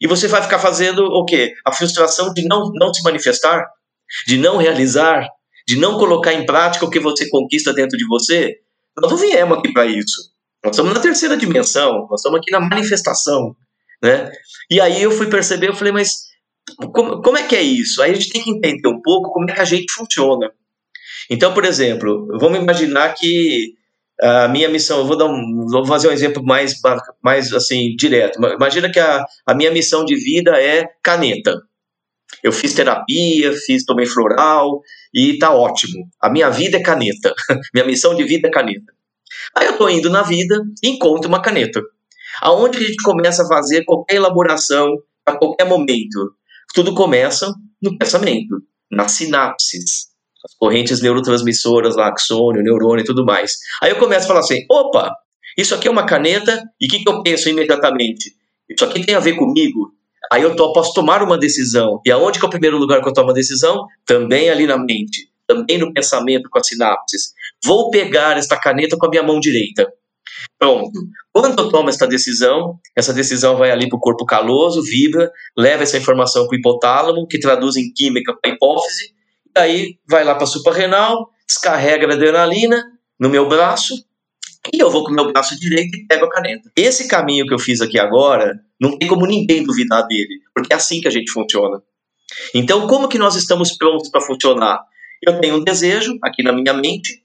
e 0.00 0.06
você 0.08 0.26
vai 0.26 0.42
ficar 0.42 0.58
fazendo 0.58 1.04
o 1.04 1.24
quê? 1.24 1.52
A 1.64 1.72
frustração 1.72 2.32
de 2.32 2.46
não, 2.48 2.70
não 2.74 2.92
se 2.92 3.02
manifestar, 3.02 3.64
de 4.26 4.36
não 4.38 4.56
realizar, 4.56 5.28
de 5.68 5.76
não 5.76 5.98
colocar 5.98 6.32
em 6.32 6.46
prática 6.46 6.84
o 6.84 6.90
que 6.90 6.98
você 6.98 7.28
conquista 7.28 7.72
dentro 7.72 7.96
de 7.96 8.06
você? 8.06 8.56
Nós 8.98 9.10
não 9.10 9.18
viemos 9.18 9.58
aqui 9.58 9.72
para 9.72 9.86
isso. 9.86 10.32
Nós 10.64 10.72
estamos 10.72 10.92
na 10.92 11.00
terceira 11.00 11.36
dimensão, 11.36 12.06
nós 12.10 12.20
estamos 12.20 12.40
aqui 12.40 12.50
na 12.50 12.60
manifestação 12.60 13.54
né? 14.02 14.30
E 14.70 14.80
aí 14.80 15.02
eu 15.02 15.10
fui 15.10 15.28
perceber, 15.28 15.68
eu 15.68 15.74
falei, 15.74 15.92
mas 15.92 16.30
como, 16.92 17.20
como 17.20 17.36
é 17.36 17.46
que 17.46 17.56
é 17.56 17.62
isso? 17.62 18.02
Aí 18.02 18.12
a 18.12 18.14
gente 18.14 18.30
tem 18.30 18.42
que 18.42 18.50
entender 18.50 18.88
um 18.88 19.00
pouco 19.00 19.32
como 19.32 19.50
é 19.50 19.54
que 19.54 19.60
a 19.60 19.64
gente 19.64 19.92
funciona. 19.92 20.50
Então, 21.28 21.52
por 21.52 21.64
exemplo, 21.64 22.26
vamos 22.38 22.58
imaginar 22.58 23.14
que 23.14 23.74
a 24.20 24.48
minha 24.48 24.68
missão, 24.68 24.98
eu 24.98 25.06
vou 25.06 25.16
dar 25.16 25.26
um, 25.26 25.66
vou 25.70 25.84
fazer 25.86 26.08
um 26.08 26.12
exemplo 26.12 26.44
mais, 26.44 26.74
mais 27.22 27.52
assim 27.52 27.94
direto. 27.96 28.38
Imagina 28.38 28.90
que 28.90 29.00
a, 29.00 29.24
a 29.46 29.54
minha 29.54 29.70
missão 29.70 30.04
de 30.04 30.14
vida 30.14 30.60
é 30.60 30.86
caneta. 31.02 31.62
Eu 32.42 32.52
fiz 32.52 32.74
terapia, 32.74 33.52
fiz 33.52 33.84
tomei 33.84 34.06
floral 34.06 34.82
e 35.12 35.38
tá 35.38 35.52
ótimo. 35.52 36.08
A 36.20 36.30
minha 36.30 36.50
vida 36.50 36.76
é 36.76 36.82
caneta. 36.82 37.34
minha 37.74 37.86
missão 37.86 38.14
de 38.14 38.24
vida 38.24 38.48
é 38.48 38.50
caneta. 38.50 38.92
Aí 39.56 39.66
eu 39.66 39.76
tô 39.76 39.88
indo 39.88 40.10
na 40.10 40.22
vida 40.22 40.62
e 40.82 40.88
encontro 40.88 41.28
uma 41.28 41.42
caneta. 41.42 41.80
Aonde 42.42 42.78
que 42.78 42.84
a 42.84 42.86
gente 42.86 43.02
começa 43.02 43.42
a 43.42 43.48
fazer 43.48 43.84
qualquer 43.84 44.16
elaboração 44.16 44.96
a 45.26 45.36
qualquer 45.36 45.66
momento? 45.66 46.32
Tudo 46.74 46.94
começa 46.94 47.52
no 47.82 47.96
pensamento, 47.98 48.62
nas 48.90 49.12
sinapses, 49.12 50.10
as 50.44 50.54
correntes 50.58 51.02
neurotransmissoras, 51.02 51.96
lá, 51.96 52.08
axônio, 52.08 52.62
neurônio 52.62 53.02
e 53.02 53.06
tudo 53.06 53.24
mais. 53.24 53.56
Aí 53.82 53.90
eu 53.90 53.98
começo 53.98 54.24
a 54.24 54.28
falar 54.28 54.40
assim: 54.40 54.64
opa, 54.70 55.14
isso 55.56 55.74
aqui 55.74 55.88
é 55.88 55.90
uma 55.90 56.06
caneta, 56.06 56.62
e 56.80 56.86
o 56.86 56.88
que, 56.88 57.02
que 57.02 57.08
eu 57.08 57.22
penso 57.22 57.48
imediatamente? 57.48 58.34
Isso 58.68 58.84
aqui 58.84 59.04
tem 59.04 59.14
a 59.14 59.20
ver 59.20 59.34
comigo? 59.34 59.92
Aí 60.32 60.42
eu 60.42 60.54
tô, 60.54 60.72
posso 60.72 60.94
tomar 60.94 61.22
uma 61.22 61.36
decisão. 61.36 62.00
E 62.06 62.10
aonde 62.10 62.38
que 62.38 62.44
é 62.44 62.48
o 62.48 62.50
primeiro 62.50 62.78
lugar 62.78 63.02
que 63.02 63.08
eu 63.08 63.12
tomo 63.12 63.28
uma 63.28 63.34
decisão? 63.34 63.84
Também 64.06 64.48
ali 64.48 64.66
na 64.66 64.78
mente, 64.78 65.28
também 65.46 65.76
no 65.78 65.92
pensamento 65.92 66.48
com 66.48 66.58
as 66.58 66.66
sinapses. 66.66 67.32
Vou 67.64 67.90
pegar 67.90 68.36
esta 68.36 68.56
caneta 68.56 68.96
com 68.96 69.06
a 69.06 69.10
minha 69.10 69.22
mão 69.22 69.40
direita. 69.40 69.92
Pronto. 70.58 71.00
Quando 71.32 71.58
eu 71.58 71.68
tomo 71.70 71.88
essa 71.88 72.06
decisão, 72.06 72.78
essa 72.96 73.12
decisão 73.12 73.56
vai 73.56 73.70
ali 73.70 73.88
para 73.88 73.96
o 73.96 74.00
corpo 74.00 74.24
caloso, 74.24 74.82
vibra, 74.82 75.30
leva 75.56 75.82
essa 75.82 75.96
informação 75.96 76.46
para 76.46 76.56
o 76.56 76.58
hipotálamo, 76.58 77.26
que 77.26 77.38
traduz 77.38 77.76
em 77.76 77.92
química 77.92 78.34
para 78.40 78.50
a 78.50 78.54
hipófise, 78.54 79.14
e 79.56 79.60
aí 79.60 79.98
vai 80.08 80.24
lá 80.24 80.34
para 80.34 80.44
a 80.44 80.46
suprarrenal, 80.46 81.30
descarrega 81.46 82.06
a 82.06 82.14
adrenalina 82.14 82.84
no 83.18 83.28
meu 83.28 83.48
braço, 83.48 83.94
e 84.72 84.78
eu 84.78 84.90
vou 84.90 85.04
com 85.04 85.10
o 85.10 85.14
meu 85.14 85.32
braço 85.32 85.58
direito 85.58 85.96
e 85.96 86.06
pego 86.06 86.26
a 86.26 86.30
caneta. 86.30 86.70
Esse 86.76 87.08
caminho 87.08 87.46
que 87.46 87.54
eu 87.54 87.58
fiz 87.58 87.80
aqui 87.80 87.98
agora, 87.98 88.60
não 88.80 88.98
tem 88.98 89.08
como 89.08 89.26
ninguém 89.26 89.64
duvidar 89.64 90.06
dele, 90.06 90.40
porque 90.54 90.72
é 90.72 90.76
assim 90.76 91.00
que 91.00 91.08
a 91.08 91.10
gente 91.10 91.30
funciona. 91.30 91.82
Então, 92.54 92.86
como 92.86 93.08
que 93.08 93.18
nós 93.18 93.34
estamos 93.36 93.76
prontos 93.76 94.10
para 94.10 94.20
funcionar? 94.20 94.80
Eu 95.22 95.40
tenho 95.40 95.56
um 95.56 95.64
desejo 95.64 96.18
aqui 96.22 96.42
na 96.42 96.52
minha 96.52 96.72
mente, 96.72 97.22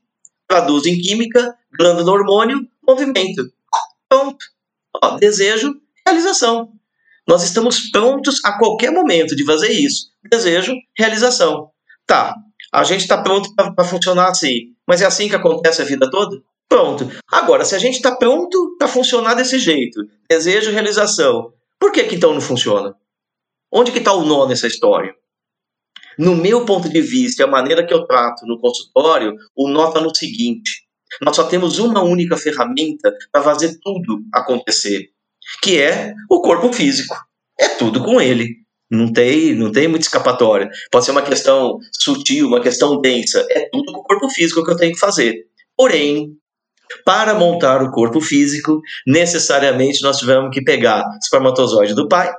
traduzo 0.47 0.89
em 0.89 0.99
química, 0.99 1.55
glândula 1.77 2.11
hormônio, 2.11 2.67
movimento. 2.87 3.43
Pronto. 4.09 4.45
Ó, 5.03 5.17
desejo, 5.17 5.73
realização. 6.05 6.71
Nós 7.27 7.43
estamos 7.43 7.89
prontos 7.89 8.43
a 8.45 8.57
qualquer 8.57 8.91
momento 8.91 9.35
de 9.35 9.43
fazer 9.45 9.71
isso. 9.71 10.07
Desejo, 10.29 10.73
realização. 10.97 11.69
Tá. 12.05 12.35
a 12.71 12.83
gente 12.83 13.01
está 13.01 13.21
pronto 13.21 13.53
para 13.55 13.83
funcionar 13.83 14.29
assim. 14.29 14.75
Mas 14.87 15.01
é 15.01 15.05
assim 15.05 15.27
que 15.27 15.35
acontece 15.35 15.81
a 15.81 15.85
vida 15.85 16.09
toda? 16.09 16.41
Pronto. 16.69 17.09
Agora, 17.31 17.65
se 17.65 17.75
a 17.75 17.79
gente 17.79 17.95
está 17.95 18.15
pronto 18.15 18.75
para 18.77 18.87
funcionar 18.87 19.33
desse 19.33 19.57
jeito, 19.59 20.01
desejo 20.29 20.71
realização, 20.71 21.53
por 21.79 21.91
que, 21.91 22.03
que 22.03 22.15
então 22.15 22.33
não 22.33 22.41
funciona? 22.41 22.95
Onde 23.71 23.91
que 23.91 23.99
está 23.99 24.13
o 24.13 24.23
nó 24.25 24.47
nessa 24.47 24.67
história? 24.67 25.13
No 26.17 26.35
meu 26.35 26.65
ponto 26.65 26.87
de 26.87 27.01
vista, 27.01 27.43
a 27.43 27.47
maneira 27.47 27.85
que 27.85 27.93
eu 27.93 28.05
trato 28.05 28.45
no 28.45 28.59
consultório, 28.59 29.35
o 29.55 29.67
nó 29.67 29.89
está 29.89 29.99
no 29.99 30.15
seguinte: 30.15 30.84
nós 31.21 31.35
só 31.35 31.43
temos 31.43 31.79
uma 31.79 32.03
única 32.03 32.37
ferramenta 32.37 33.13
para 33.31 33.41
fazer 33.41 33.77
tudo 33.81 34.21
acontecer, 34.33 35.09
que 35.61 35.79
é 35.79 36.13
o 36.29 36.41
corpo 36.41 36.71
físico. 36.73 37.15
É 37.59 37.69
tudo 37.69 38.03
com 38.03 38.19
ele. 38.19 38.65
Não 38.89 39.11
tem, 39.11 39.55
não 39.55 39.71
tem 39.71 39.87
muita 39.87 40.05
escapatória. 40.05 40.69
Pode 40.91 41.05
ser 41.05 41.11
uma 41.11 41.21
questão 41.21 41.79
sutil, 41.91 42.47
uma 42.47 42.61
questão 42.61 42.99
densa. 43.01 43.45
É 43.49 43.67
tudo 43.71 43.91
com 43.91 43.99
o 43.99 44.03
corpo 44.03 44.29
físico 44.29 44.63
que 44.63 44.71
eu 44.71 44.77
tenho 44.77 44.93
que 44.93 44.99
fazer. 44.99 45.45
Porém, 45.75 46.37
para 47.03 47.33
montar 47.33 47.81
o 47.81 47.91
corpo 47.91 48.21
físico, 48.21 48.79
necessariamente 49.07 50.01
nós 50.01 50.17
tivemos 50.17 50.53
que 50.53 50.63
pegar 50.63 51.03
espermatozoide 51.21 51.95
do 51.95 52.07
pai 52.07 52.31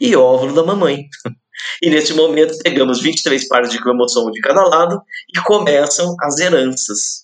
e 0.00 0.16
óvulo 0.16 0.54
da 0.54 0.62
mamãe. 0.62 1.04
E 1.80 1.88
nesse 1.88 2.12
momento 2.12 2.58
pegamos 2.62 3.00
23 3.00 3.46
pares 3.48 3.70
de 3.70 3.80
cromossomo 3.80 4.30
de 4.32 4.40
cada 4.40 4.62
lado 4.64 5.00
e 5.34 5.40
começam 5.40 6.14
as 6.20 6.38
heranças. 6.38 7.23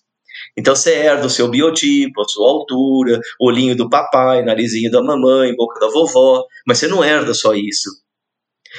Então 0.56 0.74
você 0.74 0.92
herda 0.92 1.26
o 1.26 1.30
seu 1.30 1.48
biotipo, 1.48 2.20
a 2.20 2.28
sua 2.28 2.48
altura, 2.48 3.20
olhinho 3.40 3.76
do 3.76 3.88
papai, 3.88 4.42
narizinho 4.42 4.90
da 4.90 5.02
mamãe, 5.02 5.54
boca 5.54 5.78
da 5.80 5.88
vovó, 5.88 6.44
mas 6.66 6.78
você 6.78 6.88
não 6.88 7.04
herda 7.04 7.32
só 7.34 7.54
isso. 7.54 7.90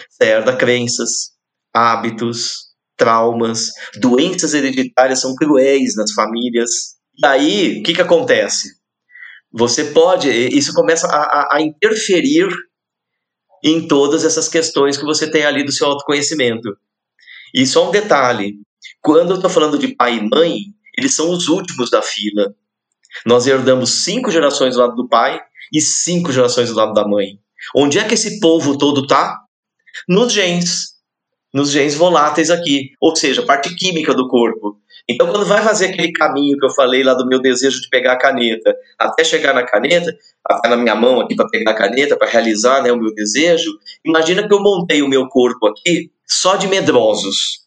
Você 0.09 0.25
herda 0.25 0.55
crenças, 0.55 1.31
hábitos, 1.73 2.71
traumas, 2.97 3.71
doenças 3.99 4.53
hereditárias 4.53 5.21
são 5.21 5.35
cruéis 5.35 5.95
nas 5.95 6.11
famílias. 6.13 6.95
E 7.17 7.25
aí, 7.25 7.79
o 7.79 7.83
que, 7.83 7.93
que 7.93 8.01
acontece? 8.01 8.69
Você 9.51 9.85
pode, 9.85 10.29
isso 10.29 10.73
começa 10.73 11.07
a, 11.07 11.55
a 11.55 11.61
interferir 11.61 12.47
em 13.63 13.87
todas 13.87 14.23
essas 14.23 14.47
questões 14.47 14.97
que 14.97 15.03
você 15.03 15.29
tem 15.29 15.45
ali 15.45 15.63
do 15.63 15.71
seu 15.71 15.87
autoconhecimento. 15.87 16.69
E 17.53 17.65
só 17.65 17.87
um 17.87 17.91
detalhe: 17.91 18.55
quando 19.01 19.31
eu 19.31 19.35
estou 19.35 19.49
falando 19.49 19.77
de 19.77 19.95
pai 19.95 20.17
e 20.17 20.29
mãe, 20.29 20.57
eles 21.01 21.15
são 21.15 21.31
os 21.31 21.47
últimos 21.47 21.89
da 21.89 22.01
fila. 22.01 22.53
Nós 23.25 23.47
herdamos 23.47 24.03
cinco 24.03 24.31
gerações 24.31 24.75
do 24.75 24.81
lado 24.81 24.95
do 24.95 25.07
pai 25.07 25.41
e 25.73 25.81
cinco 25.81 26.31
gerações 26.31 26.69
do 26.69 26.75
lado 26.75 26.93
da 26.93 27.07
mãe. 27.07 27.39
Onde 27.75 27.99
é 27.99 28.03
que 28.03 28.13
esse 28.13 28.39
povo 28.39 28.77
todo 28.77 29.05
tá? 29.05 29.39
Nos 30.07 30.31
genes. 30.31 30.91
Nos 31.53 31.69
genes 31.69 31.95
voláteis 31.95 32.49
aqui, 32.49 32.91
ou 32.99 33.15
seja, 33.15 33.43
parte 33.43 33.75
química 33.75 34.13
do 34.13 34.27
corpo. 34.27 34.79
Então, 35.09 35.27
quando 35.27 35.45
vai 35.45 35.61
fazer 35.61 35.87
aquele 35.87 36.11
caminho 36.13 36.57
que 36.57 36.65
eu 36.65 36.69
falei 36.69 37.03
lá 37.03 37.13
do 37.13 37.27
meu 37.27 37.41
desejo 37.41 37.81
de 37.81 37.89
pegar 37.89 38.13
a 38.13 38.17
caneta, 38.17 38.73
até 38.97 39.23
chegar 39.23 39.53
na 39.53 39.63
caneta, 39.63 40.15
até 40.45 40.69
na 40.69 40.77
minha 40.77 40.95
mão 40.95 41.19
aqui 41.19 41.35
para 41.35 41.49
pegar 41.49 41.71
a 41.71 41.75
caneta, 41.75 42.15
para 42.15 42.29
realizar 42.29 42.81
né, 42.81 42.91
o 42.91 42.97
meu 42.97 43.13
desejo, 43.13 43.71
imagina 44.05 44.47
que 44.47 44.53
eu 44.53 44.61
montei 44.61 45.01
o 45.01 45.07
meu 45.07 45.27
corpo 45.27 45.67
aqui 45.67 46.09
só 46.25 46.55
de 46.55 46.67
medrosos. 46.67 47.60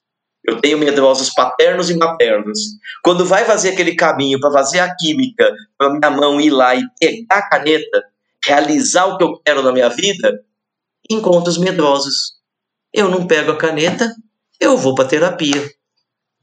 Eu 0.46 0.60
tenho 0.60 0.78
medrosos 0.78 1.30
paternos 1.30 1.88
e 1.88 1.96
maternos. 1.96 2.58
Quando 3.02 3.24
vai 3.24 3.44
fazer 3.44 3.70
aquele 3.70 3.94
caminho 3.94 4.38
para 4.38 4.52
fazer 4.52 4.80
a 4.80 4.94
química, 4.94 5.50
para 5.78 5.90
minha 5.90 6.10
mão 6.10 6.40
ir 6.40 6.50
lá 6.50 6.74
e 6.74 6.82
pegar 7.00 7.38
a 7.38 7.48
caneta, 7.48 8.04
realizar 8.44 9.06
o 9.06 9.16
que 9.16 9.24
eu 9.24 9.40
quero 9.44 9.62
na 9.62 9.72
minha 9.72 9.88
vida, 9.88 10.40
encontro 11.10 11.50
os 11.50 11.58
medrosos. 11.58 12.34
Eu 12.92 13.08
não 13.08 13.26
pego 13.26 13.52
a 13.52 13.56
caneta, 13.56 14.14
eu 14.60 14.76
vou 14.76 14.94
para 14.94 15.08
terapia. 15.08 15.70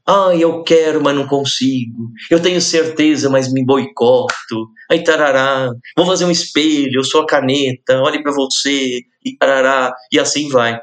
Ah, 0.04 0.34
eu 0.36 0.64
quero, 0.64 1.00
mas 1.00 1.14
não 1.14 1.28
consigo. 1.28 2.10
Eu 2.28 2.42
tenho 2.42 2.60
certeza, 2.60 3.30
mas 3.30 3.52
me 3.52 3.64
boicoto. 3.64 4.68
Aí 4.90 5.04
tarará. 5.04 5.70
Vou 5.96 6.04
fazer 6.04 6.24
um 6.24 6.30
espelho, 6.30 6.98
eu 6.98 7.04
sou 7.04 7.22
a 7.22 7.26
caneta, 7.26 8.00
olhe 8.00 8.20
para 8.20 8.32
você, 8.32 9.00
e 9.24 9.36
tarará, 9.38 9.94
e 10.10 10.18
assim 10.18 10.48
vai. 10.48 10.80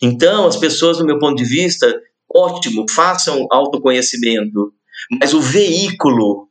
Então, 0.00 0.46
as 0.46 0.56
pessoas, 0.56 0.98
do 0.98 1.04
meu 1.04 1.18
ponto 1.18 1.36
de 1.36 1.44
vista, 1.44 1.92
ótimo, 2.34 2.84
façam 2.90 3.46
autoconhecimento, 3.50 4.72
mas 5.20 5.34
o 5.34 5.40
veículo, 5.40 6.48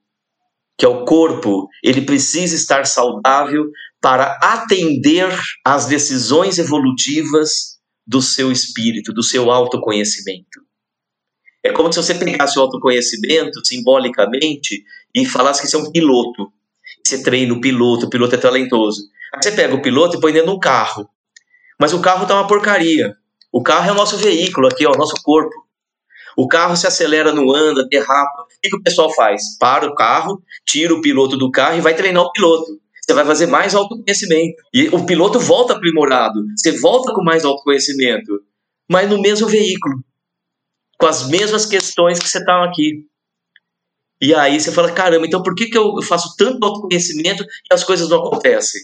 que 0.78 0.86
é 0.86 0.90
o 0.90 1.06
corpo, 1.06 1.68
ele 1.84 2.02
precisa 2.02 2.56
estar 2.56 2.86
saudável 2.86 3.66
para 4.02 4.38
atender 4.42 5.38
às 5.66 5.86
decisões 5.86 6.58
evolutivas 6.58 7.80
do 8.06 8.22
seu 8.22 8.52
espírito, 8.52 9.14
do 9.14 9.24
seu 9.24 9.52
autoconhecimento. 9.52 10.60
É 11.64 11.72
como 11.72 11.94
se 11.94 12.02
você 12.02 12.16
pegasse 12.16 12.58
o 12.58 12.62
autoconhecimento 12.64 13.64
simbolicamente 13.64 14.84
e 15.14 15.26
falasse 15.26 15.62
que 15.62 15.68
você 15.68 15.76
é 15.76 15.80
um 15.80 15.92
piloto. 15.92 16.52
Você 17.06 17.22
treina 17.22 17.54
o 17.54 17.62
piloto, 17.62 18.08
o 18.08 18.10
piloto 18.10 18.36
é 18.36 18.38
talentoso. 18.38 19.04
Aí 19.34 19.42
você 19.42 19.52
pega 19.52 19.76
o 19.76 19.82
piloto 19.82 20.18
e 20.18 20.20
põe 20.20 20.34
dentro 20.34 20.50
de 20.50 20.56
um 20.56 20.60
carro. 20.60 21.08
Mas 21.80 21.94
o 21.94 22.02
carro 22.02 22.26
tá 22.26 22.34
uma 22.34 22.48
porcaria. 22.48 23.16
O 23.52 23.62
carro 23.62 23.90
é 23.90 23.92
o 23.92 23.96
nosso 23.96 24.18
veículo 24.18 24.68
aqui, 24.68 24.86
ó, 24.86 24.94
o 24.94 24.98
nosso 24.98 25.16
corpo. 25.24 25.54
O 26.38 26.48
carro 26.48 26.76
se 26.76 26.88
acelera, 26.88 27.34
não 27.34 27.54
anda, 27.54 27.88
derrapa. 27.88 28.44
O 28.44 28.48
que, 28.62 28.76
o 28.76 28.82
pessoal 28.82 29.14
faz? 29.14 29.58
Para 29.60 29.88
o 29.88 29.96
carro, 29.96 30.42
tira 30.66 30.94
o 30.94 31.02
piloto 31.02 31.38
do 31.38 31.52
carro 31.52 31.78
e 31.78 31.82
vai 31.82 31.96
treinar 31.96 32.24
o 32.24 32.32
piloto. 32.32 32.80
Você 33.02 33.14
vai 33.14 33.26
fazer 33.26 33.48
mais 33.48 33.76
autoconhecimento. 33.76 34.56
E 34.74 34.88
o 34.90 35.06
piloto 35.06 35.40
volta 35.40 35.74
aprimorado. 35.74 36.40
Você 36.56 36.80
volta 36.80 37.14
com 37.14 37.24
mais 37.24 37.44
autoconhecimento. 37.44 38.42
Mas 38.90 39.10
no 39.10 39.22
mesmo 39.22 39.48
veículo 39.48 40.04
com 41.02 41.08
as 41.08 41.28
mesmas 41.28 41.66
questões 41.66 42.20
que 42.20 42.30
você 42.30 42.38
está 42.38 42.64
aqui. 42.64 43.08
E 44.22 44.36
aí 44.36 44.62
você 44.62 44.72
fala, 44.72 44.92
caramba, 44.92 45.26
então 45.26 45.42
por 45.42 45.56
que, 45.56 45.66
que 45.66 45.78
eu 45.78 46.00
faço 46.04 46.36
tanto 46.38 46.64
autoconhecimento 46.64 47.44
e 47.44 47.74
as 47.74 47.84
coisas 47.84 48.08
não 48.08 48.20
acontecem? 48.20 48.80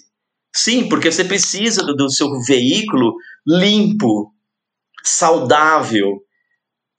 Sim, 0.56 0.90
porque 0.90 1.12
você 1.12 1.24
precisa 1.24 1.86
do, 1.86 1.96
do 1.96 2.10
seu 2.10 2.28
veículo 2.42 3.14
limpo, 3.46 4.34
saudável, 5.04 6.24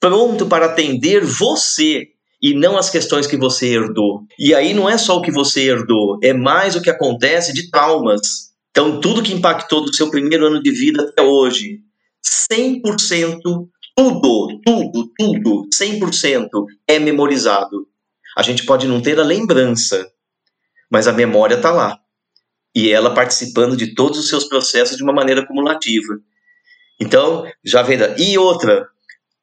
pronto 0.01 0.47
para 0.47 0.67
atender 0.67 1.25
você 1.25 2.09
e 2.41 2.55
não 2.55 2.77
as 2.77 2.89
questões 2.89 3.27
que 3.27 3.37
você 3.37 3.67
herdou. 3.69 4.23
E 4.39 4.55
aí 4.55 4.73
não 4.73 4.89
é 4.89 4.97
só 4.97 5.17
o 5.17 5.23
que 5.23 5.31
você 5.31 5.63
herdou, 5.69 6.19
é 6.23 6.33
mais 6.33 6.77
o 6.77 6.83
que 6.83 6.91
acontece 6.91 7.53
de 7.53 7.71
traumas. 7.71 8.49
Então, 8.71 9.01
tudo 9.01 9.23
que 9.23 9.33
impactou 9.33 9.85
do 9.85 9.93
seu 9.93 10.11
primeiro 10.11 10.47
ano 10.47 10.63
de 10.63 10.71
vida 10.71 11.03
até 11.03 11.23
hoje, 11.23 11.81
100% 12.53 13.41
tudo, 13.97 14.61
tudo, 14.65 15.13
tudo, 15.19 15.69
100% 15.75 16.49
é 16.87 17.01
memorizado. 17.01 17.89
A 18.37 18.43
gente 18.43 18.65
pode 18.65 18.87
não 18.87 19.03
ter 19.03 19.19
a 19.19 19.25
lembrança, 19.25 20.09
mas 20.89 21.09
a 21.09 21.13
memória 21.13 21.57
está 21.57 21.73
lá. 21.73 21.99
E 22.73 22.91
ela 22.91 23.13
participando 23.13 23.77
de 23.77 23.97
todos 23.97 24.17
os 24.21 24.29
seus 24.29 24.45
processos 24.45 24.97
de 24.97 25.03
uma 25.03 25.13
maneira 25.13 25.45
cumulativa. 25.45 26.15
Então, 27.01 27.45
já 27.65 27.83
vem 27.83 27.99
da... 27.99 28.17
E 28.17 28.39
outra, 28.39 28.89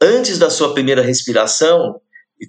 antes 0.02 0.38
da 0.38 0.50
sua 0.50 0.74
primeira 0.74 1.02
respiração, 1.02 2.00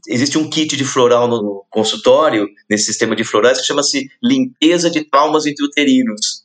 existe 0.09 0.39
um 0.39 0.49
kit 0.49 0.77
de 0.77 0.85
floral 0.85 1.29
no 1.29 1.65
consultório, 1.71 2.49
nesse 2.69 2.87
sistema 2.87 3.15
de 3.15 3.25
florais, 3.25 3.61
que 3.61 3.67
chama-se 3.67 4.09
limpeza 4.23 4.91
de 4.91 5.05
traumas 5.09 5.47
intrauterinos. 5.47 6.45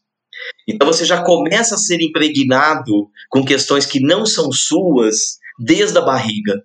Então 0.68 0.88
você 0.88 1.06
já 1.06 1.24
começa 1.24 1.76
a 1.76 1.78
ser 1.78 2.02
impregnado 2.02 3.10
com 3.30 3.46
questões 3.46 3.86
que 3.86 4.00
não 4.00 4.26
são 4.26 4.52
suas 4.52 5.38
desde 5.60 5.98
a 5.98 6.02
barriga. 6.02 6.64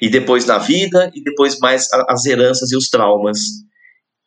E 0.00 0.08
depois 0.08 0.46
na 0.46 0.58
vida, 0.58 1.10
e 1.14 1.22
depois 1.22 1.58
mais 1.58 1.88
as 2.08 2.24
heranças 2.24 2.70
e 2.72 2.76
os 2.76 2.88
traumas. 2.88 3.38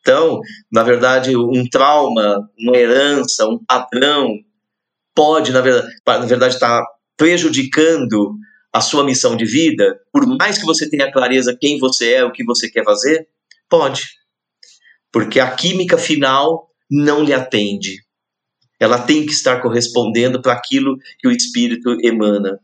Então, 0.01 0.41
na 0.71 0.83
verdade, 0.83 1.35
um 1.35 1.67
trauma, 1.67 2.47
uma 2.59 2.77
herança, 2.77 3.47
um 3.47 3.57
padrão, 3.65 4.37
pode, 5.15 5.51
na 5.51 5.61
verdade, 5.61 5.93
na 6.05 6.25
verdade 6.25 6.55
estar 6.55 6.83
prejudicando 7.17 8.35
a 8.73 8.81
sua 8.81 9.03
missão 9.03 9.37
de 9.37 9.45
vida, 9.45 10.01
por 10.11 10.25
mais 10.25 10.57
que 10.57 10.65
você 10.65 10.89
tenha 10.89 11.11
clareza 11.11 11.55
quem 11.59 11.77
você 11.77 12.13
é, 12.13 12.23
o 12.23 12.31
que 12.31 12.43
você 12.43 12.67
quer 12.67 12.83
fazer, 12.83 13.27
pode. 13.69 14.01
Porque 15.11 15.39
a 15.39 15.51
química 15.51 15.95
final 15.95 16.71
não 16.89 17.23
lhe 17.23 17.33
atende. 17.33 18.03
Ela 18.79 18.97
tem 18.97 19.25
que 19.25 19.31
estar 19.31 19.61
correspondendo 19.61 20.41
para 20.41 20.53
aquilo 20.53 20.97
que 21.19 21.27
o 21.27 21.31
espírito 21.31 21.95
emana. 22.03 22.59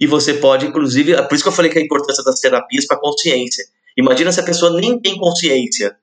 E 0.00 0.06
você 0.06 0.34
pode, 0.34 0.66
inclusive, 0.66 1.12
é 1.12 1.22
por 1.22 1.34
isso 1.34 1.44
que 1.44 1.48
eu 1.50 1.54
falei 1.54 1.70
que 1.70 1.78
a 1.78 1.82
importância 1.82 2.24
das 2.24 2.40
terapias 2.40 2.86
para 2.86 2.96
a 2.96 3.00
consciência. 3.00 3.64
Imagina 3.96 4.32
se 4.32 4.40
a 4.40 4.44
pessoa 4.44 4.80
nem 4.80 4.98
tem 4.98 5.16
consciência. 5.18 5.94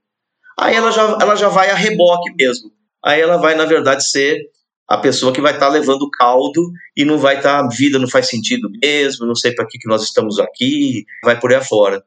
Aí 0.60 0.76
ela 0.76 0.92
já, 0.92 1.18
ela 1.20 1.36
já 1.36 1.50
vai 1.50 1.72
a 1.72 1.76
reboque 1.76 2.32
mesmo. 2.36 2.72
Aí 3.04 3.20
ela 3.20 3.38
vai, 3.38 3.56
na 3.56 3.66
verdade, 3.66 4.08
ser 4.08 4.40
a 4.88 4.98
pessoa 4.98 5.34
que 5.34 5.42
vai 5.42 5.54
estar 5.54 5.68
tá 5.68 5.72
levando 5.72 6.10
caldo 6.10 6.72
e 6.96 7.04
não 7.04 7.18
vai 7.18 7.38
estar, 7.38 7.64
tá, 7.64 7.70
vida 7.76 8.00
não 8.00 8.08
faz 8.08 8.28
sentido 8.28 8.70
mesmo, 8.82 9.26
não 9.26 9.36
sei 9.36 9.54
para 9.54 9.68
que, 9.68 9.78
que 9.78 9.88
nós 9.88 10.04
estamos 10.04 10.40
aqui, 10.40 11.06
vai 11.24 11.40
por 11.40 11.52
aí 11.52 11.58
afora. 11.58 12.04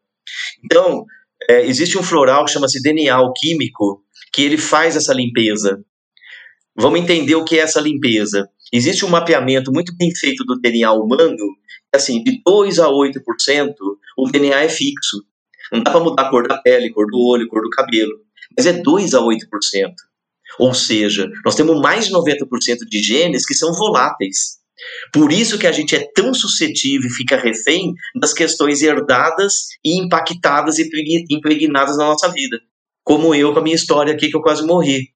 Então, 0.65 1.05
é, 1.49 1.67
existe 1.67 1.99
um 1.99 2.03
floral 2.03 2.45
que 2.45 2.53
chama-se 2.53 2.83
DNA 2.83 3.15
alquímico, 3.15 4.03
que 4.33 4.43
ele 4.43 4.57
faz 4.57 4.97
essa 4.97 5.13
limpeza. 5.13 5.85
Vamos 6.77 7.01
entender 7.01 7.35
o 7.35 7.45
que 7.45 7.59
é 7.59 7.63
essa 7.63 7.81
limpeza. 7.81 8.49
Existe 8.73 9.05
um 9.05 9.09
mapeamento 9.09 9.73
muito 9.73 9.95
bem 9.97 10.15
feito 10.15 10.45
do 10.45 10.59
DNA 10.61 10.93
humano 10.93 11.37
assim, 11.93 12.23
de 12.23 12.41
2 12.45 12.79
a 12.79 12.89
8%, 12.89 13.75
o 14.17 14.31
DNA 14.31 14.65
é 14.65 14.69
fixo. 14.69 15.25
Não 15.73 15.83
dá 15.83 15.91
para 15.91 16.01
mudar 16.01 16.23
a 16.23 16.31
cor 16.31 16.47
da 16.47 16.59
pele, 16.59 16.91
cor 16.91 17.07
do 17.07 17.19
olho, 17.19 17.49
cor 17.49 17.63
do 17.63 17.71
cabelo. 17.71 18.13
Mas 18.57 18.67
é 18.67 18.73
2 18.73 19.15
a 19.15 19.21
8%. 19.21 19.39
Ou 20.59 20.75
seja, 20.75 21.29
nós 21.45 21.55
temos 21.55 21.81
mais 21.81 22.07
de 22.07 22.13
90% 22.13 22.79
de 22.89 23.03
genes 23.03 23.47
que 23.47 23.55
são 23.55 23.73
voláteis. 23.73 24.61
Por 25.13 25.33
isso 25.33 25.59
que 25.59 25.67
a 25.67 25.73
gente 25.73 25.95
é 25.95 26.07
tão 26.15 26.33
suscetível 26.33 27.09
e 27.09 27.13
fica 27.13 27.37
refém 27.37 27.93
das 28.21 28.33
questões 28.33 28.83
herdadas 28.83 29.67
e 29.85 29.99
impactadas 30.01 30.79
e 30.79 30.89
impregnadas 31.31 31.97
na 31.97 32.07
nossa 32.07 32.29
vida. 32.29 32.59
Como 33.05 33.35
eu 33.35 33.53
com 33.53 33.59
a 33.59 33.63
minha 33.63 33.77
história 33.77 34.13
aqui 34.13 34.31
que 34.31 34.37
eu 34.37 34.43
quase 34.43 34.65
morri. 34.65 35.09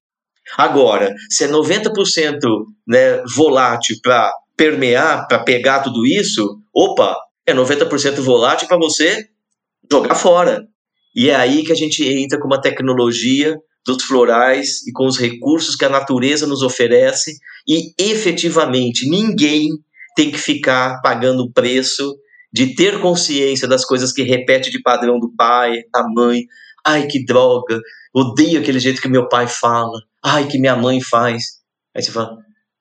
Agora, 0.57 1.13
se 1.29 1.43
é 1.43 1.47
90% 1.47 2.39
né, 2.87 3.23
volátil 3.35 3.97
para 4.03 4.31
permear, 4.55 5.27
para 5.27 5.39
pegar 5.39 5.79
tudo 5.79 6.05
isso, 6.05 6.59
opa, 6.73 7.17
é 7.45 7.53
90% 7.53 8.21
volátil 8.21 8.67
para 8.67 8.77
você 8.77 9.27
jogar 9.91 10.15
fora. 10.15 10.63
E 11.15 11.29
é 11.29 11.35
aí 11.35 11.63
que 11.63 11.71
a 11.71 11.75
gente 11.75 12.03
entra 12.07 12.39
com 12.39 12.47
uma 12.47 12.61
tecnologia 12.61 13.57
dos 13.85 14.03
florais 14.03 14.85
e 14.87 14.91
com 14.91 15.05
os 15.05 15.17
recursos 15.17 15.75
que 15.75 15.85
a 15.85 15.89
natureza 15.89 16.47
nos 16.47 16.61
oferece 16.61 17.37
e 17.67 17.93
efetivamente 17.97 19.07
ninguém 19.09 19.69
tem 20.15 20.31
que 20.31 20.37
ficar 20.37 21.01
pagando 21.01 21.43
o 21.43 21.51
preço 21.51 22.17
de 22.51 22.73
ter 22.73 23.01
consciência 23.01 23.67
das 23.67 23.85
coisas 23.85 24.13
que 24.13 24.23
repete 24.23 24.71
de 24.71 24.81
padrão 24.81 25.19
do 25.19 25.31
pai, 25.35 25.83
da 25.93 26.07
mãe. 26.07 26.45
Ai, 26.85 27.05
que 27.05 27.23
droga, 27.25 27.81
odeio 28.13 28.59
aquele 28.59 28.79
jeito 28.79 29.01
que 29.01 29.09
meu 29.09 29.27
pai 29.27 29.47
fala. 29.47 29.99
Ai, 30.23 30.47
que 30.47 30.57
minha 30.57 30.75
mãe 30.75 31.01
faz. 31.01 31.59
Aí 31.93 32.01
você 32.01 32.11
fala, 32.11 32.37